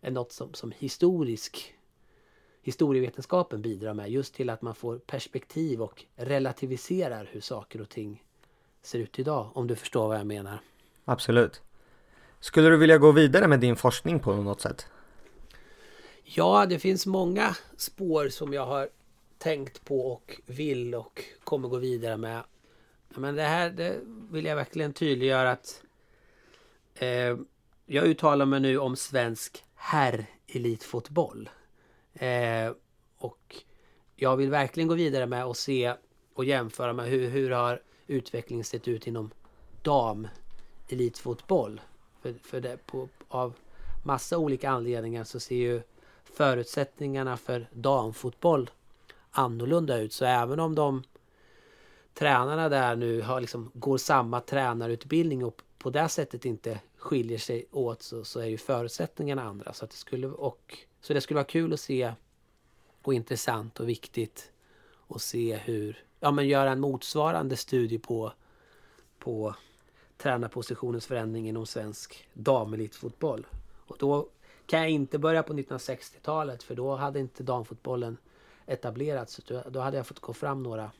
är 0.00 0.10
något 0.10 0.32
som, 0.32 0.54
som 0.54 0.72
historisk 0.78 1.76
historievetenskapen 2.66 3.62
bidrar 3.62 3.94
med. 3.94 4.10
Just 4.10 4.34
till 4.34 4.50
att 4.50 4.62
man 4.62 4.74
får 4.74 4.98
perspektiv 4.98 5.82
och 5.82 6.04
relativiserar 6.16 7.28
hur 7.32 7.40
saker 7.40 7.80
och 7.80 7.88
ting 7.88 8.24
ser 8.82 8.98
ut 8.98 9.18
idag. 9.18 9.50
Om 9.54 9.66
du 9.66 9.76
förstår 9.76 10.08
vad 10.08 10.18
jag 10.18 10.26
menar. 10.26 10.60
Absolut. 11.04 11.62
Skulle 12.40 12.68
du 12.68 12.76
vilja 12.76 12.98
gå 12.98 13.12
vidare 13.12 13.48
med 13.48 13.60
din 13.60 13.76
forskning 13.76 14.20
på 14.20 14.34
något 14.34 14.60
sätt? 14.60 14.86
Ja, 16.24 16.66
det 16.66 16.78
finns 16.78 17.06
många 17.06 17.56
spår 17.76 18.28
som 18.28 18.52
jag 18.52 18.66
har 18.66 18.88
tänkt 19.38 19.84
på 19.84 20.12
och 20.12 20.40
vill 20.46 20.94
och 20.94 21.24
kommer 21.44 21.68
gå 21.68 21.76
vidare 21.76 22.16
med. 22.16 22.42
Men 23.08 23.34
det 23.34 23.42
här 23.42 23.70
det 23.70 24.00
vill 24.30 24.44
jag 24.44 24.56
verkligen 24.56 24.92
tydliggöra 24.92 25.50
att 25.50 25.82
eh, 26.98 27.36
jag 27.86 28.06
uttalar 28.06 28.46
mig 28.46 28.60
nu 28.60 28.78
om 28.78 28.96
svensk 28.96 29.64
herr-elitfotboll. 29.74 31.50
Eh, 32.14 32.72
och 33.18 33.56
jag 34.16 34.36
vill 34.36 34.50
verkligen 34.50 34.88
gå 34.88 34.94
vidare 34.94 35.26
med 35.26 35.46
och 35.46 35.56
se 35.56 35.94
och 36.34 36.44
jämföra 36.44 36.92
med 36.92 37.06
hur, 37.06 37.28
hur 37.28 37.50
har 37.50 37.82
utvecklingen 38.06 38.64
sett 38.64 38.88
ut 38.88 39.06
inom 39.06 39.30
dam 39.82 40.28
elitfotboll. 40.88 41.80
För, 42.22 42.34
för 42.42 42.60
det, 42.60 42.86
på, 42.86 43.08
av 43.28 43.54
massa 44.04 44.38
olika 44.38 44.70
anledningar 44.70 45.24
så 45.24 45.40
ser 45.40 45.56
ju 45.56 45.82
förutsättningarna 46.24 47.36
för 47.36 47.68
damfotboll 47.72 48.70
annorlunda 49.30 49.98
ut. 49.98 50.12
Så 50.12 50.24
även 50.24 50.60
om 50.60 50.74
de 50.74 51.02
tränarna 52.14 52.68
där 52.68 52.96
nu 52.96 53.22
har 53.22 53.40
liksom, 53.40 53.70
går 53.74 53.98
samma 53.98 54.40
tränarutbildning 54.40 55.44
och 55.44 55.62
på 55.86 55.90
det 55.90 56.08
sättet 56.08 56.44
inte 56.44 56.80
skiljer 56.96 57.38
sig 57.38 57.66
åt 57.70 58.02
så, 58.02 58.24
så 58.24 58.40
är 58.40 58.46
ju 58.46 58.58
förutsättningarna 58.58 59.42
andra. 59.42 59.72
Så, 59.72 59.84
att 59.84 59.90
det 59.90 59.96
skulle, 59.96 60.26
och, 60.26 60.78
så 61.00 61.14
det 61.14 61.20
skulle 61.20 61.34
vara 61.34 61.44
kul 61.44 61.72
att 61.72 61.80
se 61.80 62.12
och 63.02 63.14
intressant 63.14 63.80
och 63.80 63.88
viktigt 63.88 64.52
att 65.08 65.22
se 65.22 65.56
hur, 65.56 66.04
ja 66.20 66.30
men 66.30 66.48
göra 66.48 66.70
en 66.70 66.80
motsvarande 66.80 67.56
studie 67.56 67.98
på, 67.98 68.32
på 69.18 69.54
tränarpositionens 70.16 71.06
förändring 71.06 71.48
inom 71.48 71.66
svensk 71.66 72.28
damelitfotboll. 72.32 73.46
Och 73.86 73.96
då 73.98 74.28
kan 74.66 74.80
jag 74.80 74.90
inte 74.90 75.18
börja 75.18 75.42
på 75.42 75.52
1960-talet 75.52 76.62
för 76.62 76.74
då 76.74 76.96
hade 76.96 77.20
inte 77.20 77.42
damfotbollen 77.42 78.16
etablerats. 78.66 79.40
Då 79.70 79.80
hade 79.80 79.96
jag 79.96 80.06
fått 80.06 80.20
gå 80.20 80.32
fram 80.32 80.62
några 80.62 80.90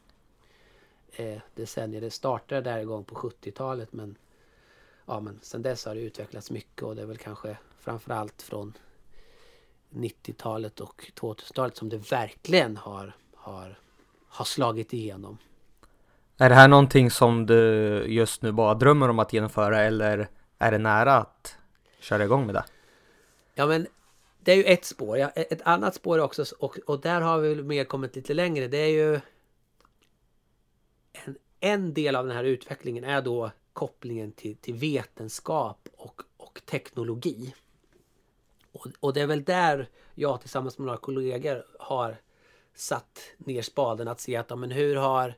eh, 1.12 1.39
decennier. 1.55 2.01
Det 2.01 2.11
startade 2.11 2.61
där 2.61 2.78
igång 2.78 3.05
på 3.05 3.14
70-talet 3.14 3.93
men, 3.93 4.16
ja, 5.07 5.20
men 5.20 5.38
sen 5.42 5.62
dess 5.62 5.84
har 5.84 5.94
det 5.94 6.00
utvecklats 6.00 6.50
mycket 6.50 6.82
och 6.82 6.96
det 6.96 7.02
är 7.02 7.07
väl 7.07 7.16
kanske 7.16 7.57
framförallt 7.80 8.42
från 8.42 8.72
90-talet 9.90 10.80
och 10.80 11.11
2000-talet 11.20 11.76
som 11.76 11.88
det 11.88 12.12
verkligen 12.12 12.76
har, 12.76 13.16
har, 13.34 13.78
har 14.28 14.44
slagit 14.44 14.92
igenom. 14.92 15.38
Är 16.36 16.48
det 16.48 16.54
här 16.54 16.68
någonting 16.68 17.11
som 17.11 17.46
du 17.46 17.57
just 18.07 18.42
nu 18.42 18.52
bara 18.52 18.74
drömmer 18.74 19.09
om 19.09 19.18
att 19.18 19.32
genomföra 19.32 19.80
eller 19.80 20.28
är 20.59 20.70
det 20.70 20.78
nära 20.78 21.16
att 21.16 21.59
köra 22.00 22.24
igång 22.24 22.46
med 22.46 22.54
det? 22.54 22.64
Ja 23.54 23.66
men 23.66 23.86
det 24.40 24.52
är 24.52 24.57
ju 24.57 24.64
ett 24.64 24.84
spår. 24.84 25.18
Ja, 25.18 25.30
ett 25.30 25.62
annat 25.62 25.94
spår 25.94 26.18
också 26.18 26.44
och, 26.59 26.78
och 26.86 27.00
där 27.00 27.20
har 27.20 27.38
vi 27.38 27.62
mer 27.62 27.84
kommit 27.84 28.16
lite 28.16 28.34
längre. 28.34 28.68
Det 28.68 28.78
är 28.78 28.88
ju 28.88 29.20
en, 31.12 31.36
en 31.61 31.94
del 31.94 32.16
av 32.16 32.26
den 32.26 32.36
här 32.36 32.44
utvecklingen 32.44 33.04
är 33.04 33.22
då 33.22 33.50
kopplingen 33.77 34.33
till, 34.33 34.57
till 34.57 34.74
vetenskap 34.74 35.89
och, 35.97 36.22
och 36.37 36.61
teknologi. 36.66 37.55
Och, 38.72 38.87
och 39.01 39.12
det 39.12 39.20
är 39.20 39.27
väl 39.27 39.45
där 39.45 39.89
jag 40.14 40.41
tillsammans 40.41 40.79
med 40.79 40.87
några 40.87 40.99
kollegor 40.99 41.66
har 41.79 42.16
satt 42.74 43.20
ner 43.39 43.62
spaden 43.62 44.09
att 44.09 44.20
se 44.20 44.37
att 44.37 44.51
ja, 44.51 44.57
men 44.57 44.70
hur 44.70 44.97
har 44.97 45.35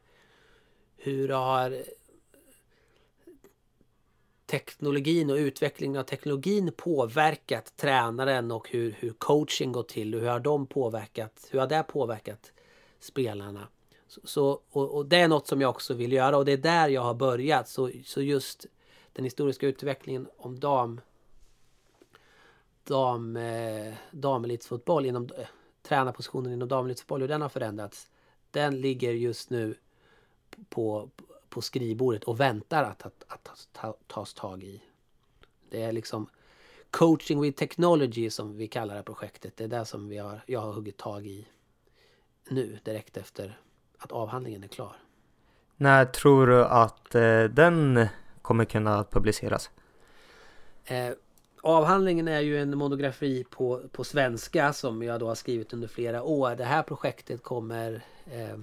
hur 0.96 1.28
har 1.28 1.84
teknologin 4.46 5.30
och 5.30 5.36
utvecklingen 5.36 6.00
av 6.00 6.04
teknologin 6.04 6.72
påverkat 6.76 7.76
tränaren 7.76 8.50
och 8.50 8.68
hur, 8.70 8.90
hur 8.98 9.12
coaching 9.12 9.72
går 9.72 9.82
till 9.82 10.14
och 10.14 10.20
hur 10.20 10.28
har 10.28 10.40
de 10.40 10.66
påverkat, 10.66 11.48
hur 11.50 11.60
har 11.60 11.66
det 11.66 11.82
påverkat 11.82 12.52
spelarna? 13.00 13.68
Så, 14.08 14.60
och, 14.70 14.96
och, 14.96 15.06
det 15.06 15.16
är 15.16 15.28
något 15.28 15.46
som 15.46 15.60
jag 15.60 15.70
också 15.70 15.94
vill 15.94 16.12
göra 16.12 16.36
och 16.36 16.44
det 16.44 16.52
är 16.52 16.56
där 16.56 16.88
jag 16.88 17.02
har 17.02 17.14
börjat. 17.14 17.68
Så, 17.68 17.90
så 18.04 18.22
just 18.22 18.66
den 19.12 19.24
historiska 19.24 19.66
utvecklingen 19.66 20.28
om 20.36 20.60
dam 20.60 21.00
dam, 22.88 23.36
eh, 23.36 23.94
damelitsfotboll 24.10 25.06
inom 25.06 25.28
eh, 25.38 25.46
tränarpositionen 25.82 26.52
inom 26.52 26.68
damelitsfotboll, 26.68 27.20
hur 27.20 27.28
den 27.28 27.42
har 27.42 27.48
förändrats. 27.48 28.10
Den 28.50 28.80
ligger 28.80 29.12
just 29.12 29.50
nu 29.50 29.74
på, 30.68 31.10
på 31.48 31.62
skrivbordet 31.62 32.24
och 32.24 32.40
väntar 32.40 32.84
att, 32.84 33.02
att, 33.02 33.24
att, 33.26 33.68
att 33.72 34.08
tas 34.08 34.34
tag 34.34 34.64
i. 34.64 34.82
Det 35.70 35.82
är 35.82 35.92
liksom 35.92 36.28
Coaching 36.90 37.40
with 37.40 37.58
Technology 37.58 38.30
som 38.30 38.56
vi 38.56 38.68
kallar 38.68 38.96
det 38.96 39.02
projektet. 39.02 39.56
Det 39.56 39.64
är 39.64 39.68
det 39.68 39.84
som 39.84 40.08
vi 40.08 40.18
har, 40.18 40.40
jag 40.46 40.60
har 40.60 40.72
huggit 40.72 40.96
tag 40.96 41.26
i 41.26 41.48
nu 42.48 42.78
direkt 42.84 43.16
efter 43.16 43.60
att 43.98 44.12
avhandlingen 44.12 44.64
är 44.64 44.68
klar. 44.68 44.96
När 45.76 46.04
tror 46.04 46.46
du 46.46 46.64
att 46.64 47.14
eh, 47.14 47.44
den 47.44 48.06
kommer 48.42 48.64
kunna 48.64 49.04
publiceras? 49.04 49.70
Eh, 50.84 51.10
avhandlingen 51.62 52.28
är 52.28 52.40
ju 52.40 52.62
en 52.62 52.78
monografi 52.78 53.44
på, 53.50 53.82
på 53.92 54.04
svenska 54.04 54.72
som 54.72 55.02
jag 55.02 55.20
då 55.20 55.28
har 55.28 55.34
skrivit 55.34 55.72
under 55.72 55.88
flera 55.88 56.22
år. 56.22 56.56
Det 56.56 56.64
här 56.64 56.82
projektet 56.82 57.42
kommer 57.42 58.04
eh, 58.30 58.58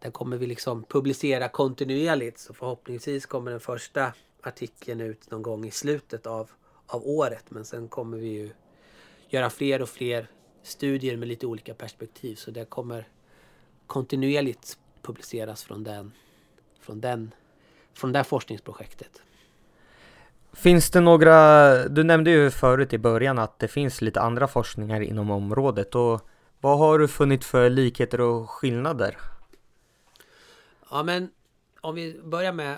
den 0.00 0.12
kommer 0.12 0.36
vi 0.36 0.46
liksom 0.46 0.84
publicera 0.84 1.48
kontinuerligt. 1.48 2.38
Så 2.38 2.54
förhoppningsvis 2.54 3.26
kommer 3.26 3.50
den 3.50 3.60
första 3.60 4.12
artikeln 4.42 5.00
ut 5.00 5.30
någon 5.30 5.42
gång 5.42 5.66
i 5.66 5.70
slutet 5.70 6.26
av, 6.26 6.50
av 6.86 7.06
året. 7.06 7.44
Men 7.48 7.64
sen 7.64 7.88
kommer 7.88 8.18
vi 8.18 8.28
ju 8.28 8.50
göra 9.28 9.50
fler 9.50 9.82
och 9.82 9.88
fler 9.88 10.26
studier 10.62 11.16
med 11.16 11.28
lite 11.28 11.46
olika 11.46 11.74
perspektiv. 11.74 12.36
Så 12.36 12.50
det 12.50 12.64
kommer 12.64 13.08
kontinuerligt 13.88 14.78
publiceras 15.02 15.64
från 15.64 15.84
den, 15.84 16.12
från 16.80 17.00
den, 17.00 17.34
från 17.94 18.12
det 18.12 18.24
forskningsprojektet. 18.24 19.22
Finns 20.52 20.90
det 20.90 21.00
några, 21.00 21.74
du 21.88 22.04
nämnde 22.04 22.30
ju 22.30 22.50
förut 22.50 22.92
i 22.92 22.98
början 22.98 23.38
att 23.38 23.58
det 23.58 23.68
finns 23.68 24.00
lite 24.00 24.20
andra 24.20 24.48
forskningar 24.48 25.00
inom 25.00 25.30
området 25.30 25.94
och 25.94 26.28
vad 26.60 26.78
har 26.78 26.98
du 26.98 27.08
funnit 27.08 27.44
för 27.44 27.70
likheter 27.70 28.20
och 28.20 28.50
skillnader? 28.50 29.18
Ja 30.90 31.02
men 31.02 31.30
om 31.80 31.94
vi 31.94 32.20
börjar 32.24 32.52
med 32.52 32.76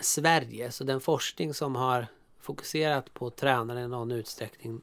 Sverige, 0.00 0.70
så 0.70 0.84
den 0.84 1.00
forskning 1.00 1.54
som 1.54 1.76
har 1.76 2.06
fokuserat 2.40 3.14
på 3.14 3.30
tränare 3.30 3.80
i 3.80 3.88
någon 3.88 4.12
utsträckning 4.12 4.80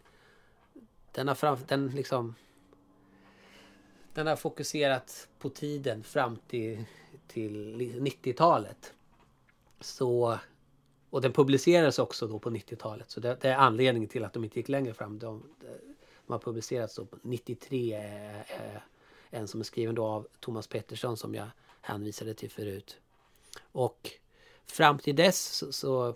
den 1.11 1.27
har, 1.27 1.35
fram, 1.35 1.57
den 1.67 1.87
liksom, 1.87 2.35
den 4.13 4.27
har 4.27 4.35
fokuserat 4.35 5.27
på 5.39 5.49
tiden 5.49 6.03
fram 6.03 6.37
till, 6.47 6.85
till 7.27 7.75
90-talet. 8.01 8.93
Så, 9.79 10.39
och 11.09 11.21
den 11.21 11.33
publicerades 11.33 11.99
också 11.99 12.27
då 12.27 12.39
på 12.39 12.49
90-talet. 12.49 13.11
Så 13.11 13.19
det, 13.19 13.37
det, 13.41 13.49
är 13.49 13.55
anledningen 13.55 14.09
till 14.09 14.23
att 14.25 14.33
de 14.33 14.43
inte 14.43 14.59
gick 14.59 14.69
längre 14.69 14.93
fram. 14.93 15.19
De, 15.19 15.43
de 16.27 16.33
har 16.33 16.39
publicerats 16.39 16.95
då 16.95 17.05
på 17.05 17.17
93. 17.21 17.93
Eh, 17.93 18.81
en 19.29 19.47
som 19.47 19.59
är 19.59 19.63
skriven 19.63 19.95
då 19.95 20.05
av 20.05 20.27
Thomas 20.39 20.67
Pettersson 20.67 21.17
som 21.17 21.35
jag 21.35 21.47
hänvisade 21.81 22.33
till 22.33 22.49
förut. 22.49 22.97
Och 23.71 24.11
fram 24.65 24.99
till 24.99 25.15
dess 25.15 25.47
så, 25.47 25.71
så, 25.71 26.15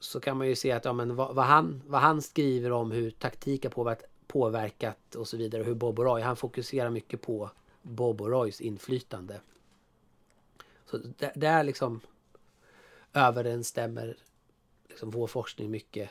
så 0.00 0.20
kan 0.20 0.36
man 0.36 0.48
ju 0.48 0.56
se 0.56 0.72
att 0.72 0.84
ja, 0.84 0.92
men 0.92 1.16
vad, 1.16 1.34
vad, 1.34 1.44
han, 1.44 1.82
vad 1.86 2.00
han 2.00 2.22
skriver 2.22 2.72
om 2.72 2.90
hur 2.90 3.10
taktik 3.10 3.64
har 3.64 3.70
påverkat, 3.70 4.10
påverkat 4.34 5.14
och 5.14 5.28
så 5.28 5.36
vidare. 5.36 5.62
Hur 5.62 5.74
Bob 5.74 5.98
Roy, 5.98 6.22
han 6.22 6.36
fokuserar 6.36 6.90
mycket 6.90 7.22
på 7.22 7.50
Bob 7.82 8.20
och 8.20 8.28
Roys 8.28 8.60
inflytande. 8.60 9.40
Så 10.86 10.98
där, 10.98 11.32
där 11.34 11.64
liksom 11.64 12.00
överensstämmer 13.12 14.16
liksom 14.88 15.10
vår 15.10 15.26
forskning 15.26 15.70
mycket. 15.70 16.10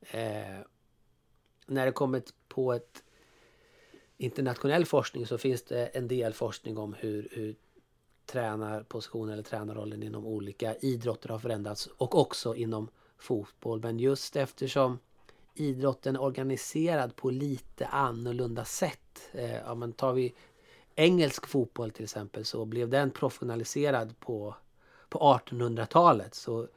Eh, 0.00 0.58
när 1.66 1.86
det 1.86 1.92
kommer 1.92 2.22
på 2.48 2.72
ett 2.72 3.02
internationell 4.16 4.86
forskning 4.86 5.26
så 5.26 5.38
finns 5.38 5.62
det 5.62 5.86
en 5.86 6.08
del 6.08 6.32
forskning 6.32 6.78
om 6.78 6.94
hur, 6.94 7.28
hur 7.32 7.56
tränarpositionen 8.26 9.32
eller 9.32 9.42
tränarrollen 9.42 10.02
inom 10.02 10.26
olika 10.26 10.74
idrotter 10.76 11.28
har 11.28 11.38
förändrats 11.38 11.86
och 11.86 12.18
också 12.18 12.54
inom 12.54 12.88
fotboll. 13.18 13.80
Men 13.80 13.98
just 13.98 14.36
eftersom 14.36 14.98
idrotten 15.60 16.16
är 16.16 16.22
organiserad 16.22 17.16
på 17.16 17.30
lite 17.30 17.86
annorlunda 17.86 18.64
sätt. 18.64 19.28
Eh, 19.32 19.56
ja, 19.56 19.74
men 19.74 19.92
tar 19.92 20.12
vi 20.12 20.34
engelsk 20.94 21.46
fotboll 21.46 21.90
till 21.90 22.04
exempel 22.04 22.44
så 22.44 22.64
blev 22.64 22.88
den 22.88 23.10
professionaliserad 23.10 24.20
på, 24.20 24.54
på 25.08 25.18
1800-talet. 25.18 26.34
Så 26.34 26.68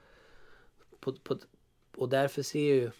på, 0.99 1.13
på, 1.13 1.37
och 1.97 2.09
därför 2.09 2.41
ser 2.41 2.59
ju 2.59 2.91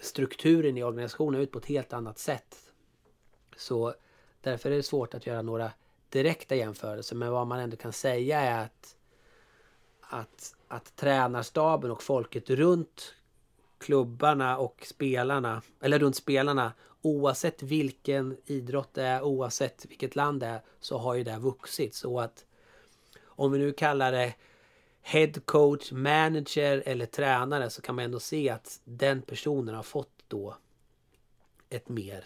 strukturen 0.00 0.76
i 0.76 0.82
organisationen 0.82 1.40
ut 1.40 1.52
på 1.52 1.58
ett 1.58 1.66
helt 1.66 1.92
annat 1.92 2.18
sätt. 2.18 2.56
Så 3.56 3.94
därför 4.40 4.70
är 4.70 4.76
det 4.76 4.82
svårt 4.82 5.14
att 5.14 5.26
göra 5.26 5.42
några 5.42 5.72
direkta 6.08 6.54
jämförelser. 6.54 7.16
Men 7.16 7.32
vad 7.32 7.46
man 7.46 7.60
ändå 7.60 7.76
kan 7.76 7.92
säga 7.92 8.40
är 8.40 8.64
att, 8.64 8.96
att, 10.00 10.54
att 10.68 10.96
tränarstaben 10.96 11.90
och 11.90 12.02
folket 12.02 12.50
runt 12.50 13.14
klubbarna 13.82 14.58
och 14.58 14.86
spelarna, 14.86 15.62
eller 15.80 15.98
runt 15.98 16.16
spelarna, 16.16 16.72
oavsett 17.02 17.62
vilken 17.62 18.36
idrott 18.46 18.94
det 18.94 19.02
är, 19.02 19.22
oavsett 19.22 19.86
vilket 19.88 20.16
land 20.16 20.40
det 20.40 20.46
är, 20.46 20.62
så 20.80 20.98
har 20.98 21.14
ju 21.14 21.24
det 21.24 21.38
vuxit. 21.38 21.94
Så 21.94 22.20
att 22.20 22.44
om 23.24 23.52
vi 23.52 23.58
nu 23.58 23.72
kallar 23.72 24.12
det 24.12 24.34
head 25.02 25.32
coach, 25.44 25.92
manager 25.92 26.82
eller 26.86 27.06
tränare 27.06 27.70
så 27.70 27.82
kan 27.82 27.94
man 27.94 28.04
ändå 28.04 28.20
se 28.20 28.48
att 28.50 28.80
den 28.84 29.22
personen 29.22 29.74
har 29.74 29.82
fått 29.82 30.24
då 30.28 30.56
ett 31.68 31.88
mer 31.88 32.24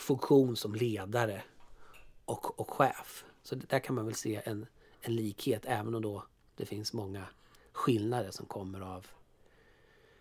funktion 0.00 0.56
som 0.56 0.74
ledare 0.74 1.42
och, 2.24 2.60
och 2.60 2.70
chef. 2.70 3.24
Så 3.42 3.54
där 3.54 3.78
kan 3.78 3.94
man 3.94 4.06
väl 4.06 4.14
se 4.14 4.40
en, 4.44 4.66
en 5.00 5.16
likhet 5.16 5.62
även 5.66 5.94
om 5.94 6.02
då 6.02 6.24
det 6.56 6.66
finns 6.66 6.92
många 6.92 7.26
skillnader 7.72 8.30
som 8.30 8.46
kommer 8.46 8.80
av 8.80 9.06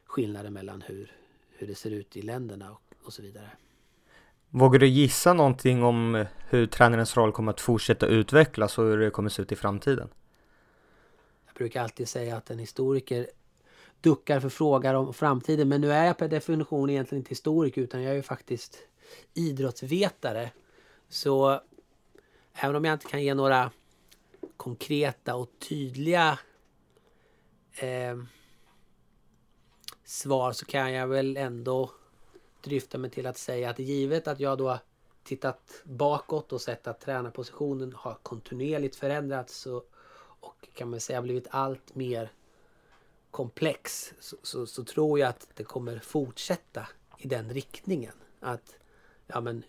skillnader 0.06 0.50
mellan 0.50 0.82
hur, 0.82 1.12
hur 1.50 1.68
det 1.68 1.76
ser 1.76 1.92
ut 1.92 2.18
i 2.18 2.22
länderna 2.22 2.72
och, 2.72 2.82
och 3.04 3.14
så 3.14 3.22
vidare. 3.22 3.50
Vågar 4.50 4.80
du 4.80 4.88
gissa 4.88 5.34
någonting 5.34 5.84
om 5.84 6.26
hur 6.50 6.68
tränarens 6.68 7.18
roll 7.18 7.32
kommer 7.32 7.52
att 7.52 7.62
fortsätta 7.62 8.06
utvecklas 8.06 8.78
och 8.78 8.86
hur 8.86 8.98
det 8.98 9.10
kommer 9.10 9.30
att 9.30 9.34
se 9.34 9.42
ut 9.42 9.52
i 9.52 9.56
framtiden? 9.56 10.10
Jag 11.46 11.56
brukar 11.56 11.84
alltid 11.84 12.10
säga 12.10 12.38
att 12.38 12.50
en 12.50 12.60
historiker 12.60 13.28
duckar 14.02 14.40
för 14.40 14.50
frågor 14.50 14.94
om 14.94 15.14
framtiden. 15.14 15.70
Men 15.70 15.82
nu 15.82 15.92
är 15.92 16.06
jag 16.06 16.18
per 16.18 16.28
definition 16.28 16.90
egentligen 16.90 17.20
inte 17.20 17.30
historiker 17.30 17.82
utan 17.82 18.04
jag 18.04 18.12
är 18.12 18.16
ju 18.16 18.22
faktiskt 18.22 18.78
idrottsvetare. 19.34 20.52
Så 21.10 21.62
även 22.54 22.76
om 22.76 22.86
jag 22.86 22.94
inte 22.94 23.08
kan 23.08 23.24
ge 23.24 23.34
några 23.34 23.72
konkreta 24.58 25.36
och 25.36 25.50
tydliga 25.70 26.40
eh, 27.78 28.18
svar 30.06 30.52
så 30.52 30.66
kan 30.66 30.94
jag 30.94 31.08
väl 31.08 31.38
ändå 31.38 31.92
dryfta 32.62 32.98
mig 32.98 33.10
till 33.10 33.28
att 33.28 33.38
säga 33.38 33.70
att 33.70 33.80
givet 33.80 34.28
att 34.28 34.40
jag 34.40 34.58
då 34.58 34.80
tittat 35.24 35.82
bakåt 35.84 36.54
och 36.54 36.62
sett 36.62 36.88
att 36.88 37.02
tränarpositionen 37.02 37.94
har 37.94 38.14
kontinuerligt 38.14 38.96
förändrats 38.96 39.66
och, 39.66 39.90
och 40.40 40.68
kan 40.74 40.90
man 40.90 41.00
säga 41.00 41.22
blivit 41.22 41.48
allt 41.50 41.96
mer 41.96 42.32
komplex 43.32 44.14
så, 44.20 44.38
så, 44.44 44.68
så, 44.68 44.84
tror 44.84 45.20
jag 45.20 45.30
att 45.30 45.48
det 45.54 45.64
kommer 45.64 46.00
fortsätta 46.00 46.88
i 47.18 47.28
den 47.28 47.50
riktningen. 47.50 48.14
Att 48.40 48.76
ja 49.28 49.42
men 49.42 49.64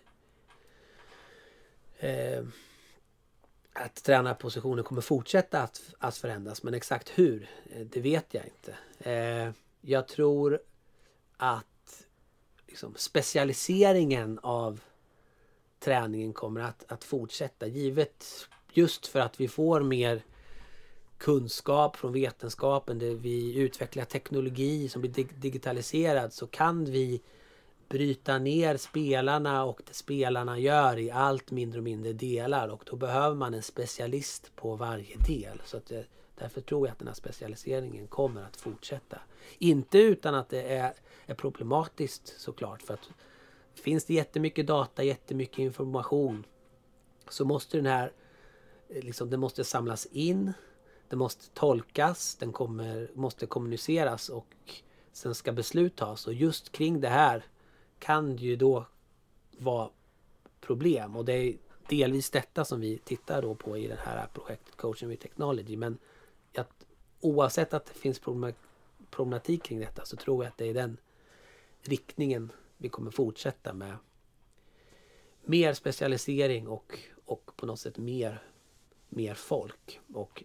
eh, 1.97 2.43
att 3.73 4.03
tränarpositionen 4.03 4.83
kommer 4.83 5.01
fortsätta 5.01 5.61
att, 5.61 5.81
att 5.99 6.17
förändras. 6.17 6.63
Men 6.63 6.73
exakt 6.73 7.09
hur, 7.09 7.49
eh, 7.69 7.85
det 7.85 8.01
vet 8.01 8.33
jag 8.33 8.43
inte. 8.45 8.75
Eh, 9.11 9.51
jag 9.89 10.07
tror 10.07 10.59
att 11.37 12.05
liksom, 12.67 12.93
specialiseringen 12.97 14.39
av 14.43 14.79
träningen 15.79 16.33
kommer 16.33 16.61
att, 16.61 16.91
att 16.91 17.03
fortsätta. 17.03 17.67
Givet 17.67 18.25
just 18.73 19.07
för 19.07 19.19
att 19.19 19.39
vi 19.39 19.47
får 19.47 19.81
mer 19.81 20.21
kunskap 21.17 21.95
från 21.95 22.13
vetenskapen, 22.13 22.99
där 22.99 23.13
vi 23.13 23.57
utvecklar 23.57 24.05
teknologi 24.05 24.89
som 24.89 25.01
blir 25.01 25.27
digitaliserad 25.39 26.33
så 26.33 26.47
kan 26.47 26.85
vi 26.85 27.21
bryta 27.89 28.37
ner 28.37 28.77
spelarna 28.77 29.63
och 29.63 29.81
det 29.87 29.93
spelarna 29.93 30.59
gör 30.59 30.97
i 30.97 31.11
allt 31.11 31.51
mindre 31.51 31.79
och 31.79 31.83
mindre 31.83 32.13
delar 32.13 32.67
och 32.67 32.83
då 32.85 32.95
behöver 32.95 33.35
man 33.35 33.53
en 33.53 33.63
specialist 33.63 34.51
på 34.55 34.75
varje 34.75 35.17
del. 35.17 35.61
Så 35.65 35.77
att 35.77 35.85
det, 35.85 36.05
därför 36.35 36.61
tror 36.61 36.87
jag 36.87 36.91
att 36.91 36.99
den 36.99 37.07
här 37.07 37.15
specialiseringen 37.15 38.07
kommer 38.07 38.43
att 38.43 38.57
fortsätta. 38.57 39.17
Inte 39.57 39.97
utan 39.97 40.35
att 40.35 40.49
det 40.49 40.61
är, 40.61 40.93
är 41.25 41.35
problematiskt 41.35 42.33
såklart 42.37 42.81
för 42.81 42.93
att 42.93 43.09
finns 43.73 44.05
det 44.05 44.13
jättemycket 44.13 44.67
data, 44.67 45.03
jättemycket 45.03 45.59
information 45.59 46.45
så 47.29 47.45
måste 47.45 47.77
den 47.77 47.85
här 47.85 48.11
eh, 48.89 49.03
liksom, 49.03 49.29
den 49.29 49.39
måste 49.39 49.63
samlas 49.63 50.05
in, 50.05 50.53
den 51.09 51.19
måste 51.19 51.49
tolkas, 51.49 52.35
den 52.35 52.51
kommer, 52.51 53.11
måste 53.13 53.45
kommuniceras 53.45 54.29
och 54.29 54.55
sen 55.11 55.35
ska 55.35 55.51
beslut 55.51 55.95
tas. 55.95 56.27
Och 56.27 56.33
just 56.33 56.71
kring 56.71 57.01
det 57.01 57.09
här 57.09 57.45
kan 57.99 58.35
det 58.35 58.43
ju 58.43 58.55
då 58.55 58.85
vara 59.57 59.89
problem 60.61 61.15
och 61.15 61.25
det 61.25 61.33
är 61.33 61.57
delvis 61.89 62.29
detta 62.29 62.65
som 62.65 62.81
vi 62.81 62.97
tittar 62.97 63.41
då 63.41 63.55
på 63.55 63.77
i 63.77 63.87
det 63.87 63.99
här 64.03 64.27
projektet 64.33 64.75
Coaching 64.75 65.09
with 65.09 65.21
Technology. 65.21 65.77
Men 65.77 65.97
att 66.55 66.85
oavsett 67.19 67.73
att 67.73 67.85
det 67.85 67.93
finns 67.93 68.19
problematik 69.11 69.63
kring 69.63 69.79
detta 69.79 70.05
så 70.05 70.17
tror 70.17 70.43
jag 70.43 70.51
att 70.51 70.57
det 70.57 70.65
är 70.65 70.73
den 70.73 70.97
riktningen 71.81 72.51
vi 72.77 72.89
kommer 72.89 73.11
fortsätta 73.11 73.73
med. 73.73 73.97
Mer 75.45 75.73
specialisering 75.73 76.67
och, 76.67 76.99
och 77.25 77.51
på 77.55 77.65
något 77.65 77.79
sätt 77.79 77.97
mer, 77.97 78.43
mer 79.09 79.33
folk. 79.33 79.99
Och 80.13 80.43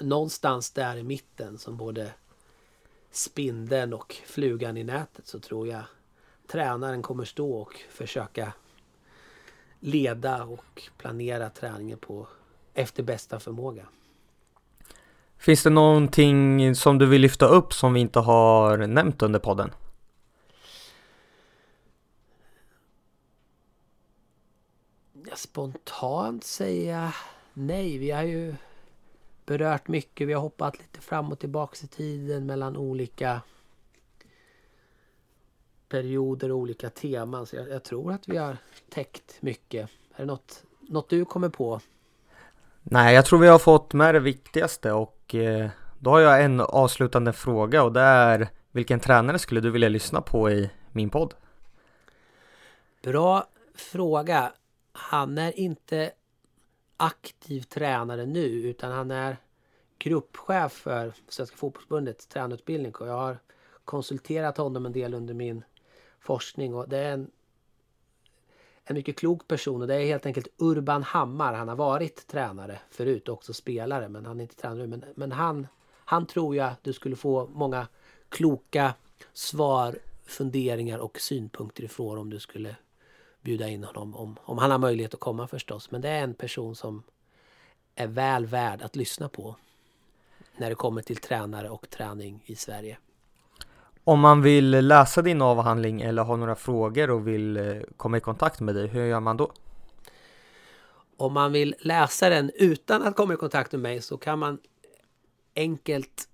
någonstans 0.00 0.70
där 0.70 0.96
i 0.96 1.02
mitten 1.02 1.58
som 1.58 1.76
både 1.76 2.14
spindeln 3.10 3.92
och 3.92 4.14
flugan 4.26 4.76
i 4.76 4.84
nätet 4.84 5.26
så 5.26 5.40
tror 5.40 5.68
jag 5.68 5.84
tränaren 6.46 7.02
kommer 7.02 7.24
stå 7.24 7.52
och 7.52 7.74
försöka 7.90 8.52
leda 9.80 10.44
och 10.44 10.82
planera 10.98 11.50
träningen 11.50 11.98
på 11.98 12.28
efter 12.74 13.02
bästa 13.02 13.40
förmåga. 13.40 13.88
Finns 15.42 15.62
det 15.62 15.70
någonting 15.70 16.74
som 16.74 16.98
du 16.98 17.06
vill 17.06 17.20
lyfta 17.20 17.46
upp 17.46 17.72
som 17.72 17.94
vi 17.94 18.00
inte 18.00 18.18
har 18.18 18.76
nämnt 18.76 19.22
under 19.22 19.38
podden? 19.38 19.70
Spontant 25.34 26.44
säga 26.44 27.14
nej. 27.52 27.98
Vi 27.98 28.10
har 28.10 28.22
ju 28.22 28.54
berört 29.46 29.88
mycket. 29.88 30.28
Vi 30.28 30.32
har 30.32 30.40
hoppat 30.40 30.78
lite 30.78 31.00
fram 31.00 31.32
och 31.32 31.38
tillbaka 31.38 31.76
i 31.84 31.86
tiden 31.86 32.46
mellan 32.46 32.76
olika 32.76 33.42
perioder 35.88 36.52
och 36.52 36.58
olika 36.58 36.90
teman. 36.90 37.46
Så 37.46 37.56
jag, 37.56 37.68
jag, 37.68 37.82
tror 37.82 38.12
att 38.12 38.28
vi 38.28 38.36
har 38.36 38.56
täckt 38.90 39.36
mycket. 39.40 39.90
Är 40.14 40.18
det 40.18 40.24
något, 40.24 40.62
något 40.80 41.08
du 41.08 41.24
kommer 41.24 41.48
på? 41.48 41.80
Nej, 42.82 43.14
jag 43.14 43.26
tror 43.26 43.38
vi 43.38 43.48
har 43.48 43.58
fått 43.58 43.92
med 43.92 44.14
det 44.14 44.20
viktigaste 44.20 44.92
och 44.92 45.21
Eh, 45.34 45.70
då 45.98 46.10
har 46.10 46.20
jag 46.20 46.44
en 46.44 46.60
avslutande 46.60 47.32
fråga 47.32 47.82
och 47.82 47.92
det 47.92 48.00
är 48.00 48.48
vilken 48.70 49.00
tränare 49.00 49.38
skulle 49.38 49.60
du 49.60 49.70
vilja 49.70 49.88
lyssna 49.88 50.20
på 50.20 50.50
i 50.50 50.70
min 50.92 51.10
podd? 51.10 51.34
Bra 53.02 53.46
fråga. 53.74 54.52
Han 54.92 55.38
är 55.38 55.58
inte 55.58 56.10
aktiv 56.96 57.60
tränare 57.60 58.26
nu 58.26 58.46
utan 58.46 58.92
han 58.92 59.10
är 59.10 59.36
gruppchef 59.98 60.72
för 60.72 61.12
Svenska 61.28 61.56
fotbollsbundets 61.56 62.26
tränarutbildning 62.26 62.94
och 62.94 63.08
jag 63.08 63.16
har 63.16 63.38
konsulterat 63.84 64.56
honom 64.56 64.86
en 64.86 64.92
del 64.92 65.14
under 65.14 65.34
min 65.34 65.64
forskning 66.20 66.74
och 66.74 66.88
det 66.88 66.98
är 66.98 67.12
en, 67.12 67.30
en 68.84 68.94
mycket 68.94 69.18
klok 69.18 69.48
person 69.48 69.82
och 69.82 69.88
det 69.88 69.94
är 69.94 70.06
helt 70.06 70.26
enkelt 70.26 70.48
Urban 70.58 71.02
Hammar. 71.02 71.54
Han 71.54 71.68
har 71.68 71.76
varit 71.76 72.26
tränare 72.26 72.78
förut 72.90 73.28
och 73.28 73.34
också 73.34 73.52
spelare 73.52 74.08
men 74.08 74.26
han 74.26 74.40
är 74.40 74.42
inte 74.42 74.56
tränare 74.56 74.86
men, 74.86 75.04
men 75.14 75.32
han, 75.32 75.66
han 76.04 76.26
tror 76.26 76.56
jag 76.56 76.72
du 76.82 76.92
skulle 76.92 77.16
få 77.16 77.46
många 77.46 77.86
kloka 78.28 78.94
svar, 79.32 79.98
funderingar 80.24 80.98
och 80.98 81.20
synpunkter 81.20 81.84
ifrån 81.84 82.18
om 82.18 82.30
du 82.30 82.38
skulle 82.38 82.76
bjuda 83.40 83.68
in 83.68 83.84
honom 83.84 84.16
om, 84.16 84.36
om 84.42 84.58
han 84.58 84.70
har 84.70 84.78
möjlighet 84.78 85.14
att 85.14 85.20
komma 85.20 85.48
förstås. 85.48 85.90
Men 85.90 86.00
det 86.00 86.08
är 86.08 86.22
en 86.22 86.34
person 86.34 86.74
som 86.74 87.02
är 87.94 88.06
väl 88.06 88.46
värd 88.46 88.82
att 88.82 88.96
lyssna 88.96 89.28
på 89.28 89.56
när 90.56 90.68
det 90.68 90.74
kommer 90.74 91.02
till 91.02 91.16
tränare 91.16 91.70
och 91.70 91.90
träning 91.90 92.42
i 92.46 92.56
Sverige. 92.56 92.98
Om 94.04 94.20
man 94.20 94.42
vill 94.42 94.70
läsa 94.70 95.22
din 95.22 95.42
avhandling 95.42 96.00
eller 96.00 96.22
har 96.22 96.36
några 96.36 96.54
frågor 96.54 97.10
och 97.10 97.28
vill 97.28 97.56
eh, 97.56 97.82
komma 97.96 98.16
i 98.16 98.20
kontakt 98.20 98.60
med 98.60 98.74
dig, 98.74 98.86
hur 98.86 99.06
gör 99.06 99.20
man 99.20 99.36
då? 99.36 99.52
Om 101.16 101.32
man 101.32 101.52
vill 101.52 101.74
läsa 101.78 102.28
den 102.28 102.50
utan 102.54 103.02
att 103.02 103.16
komma 103.16 103.34
i 103.34 103.36
kontakt 103.36 103.72
med 103.72 103.80
mig 103.80 104.02
så 104.02 104.16
kan 104.16 104.38
man 104.38 104.58
enkelt 105.56 106.28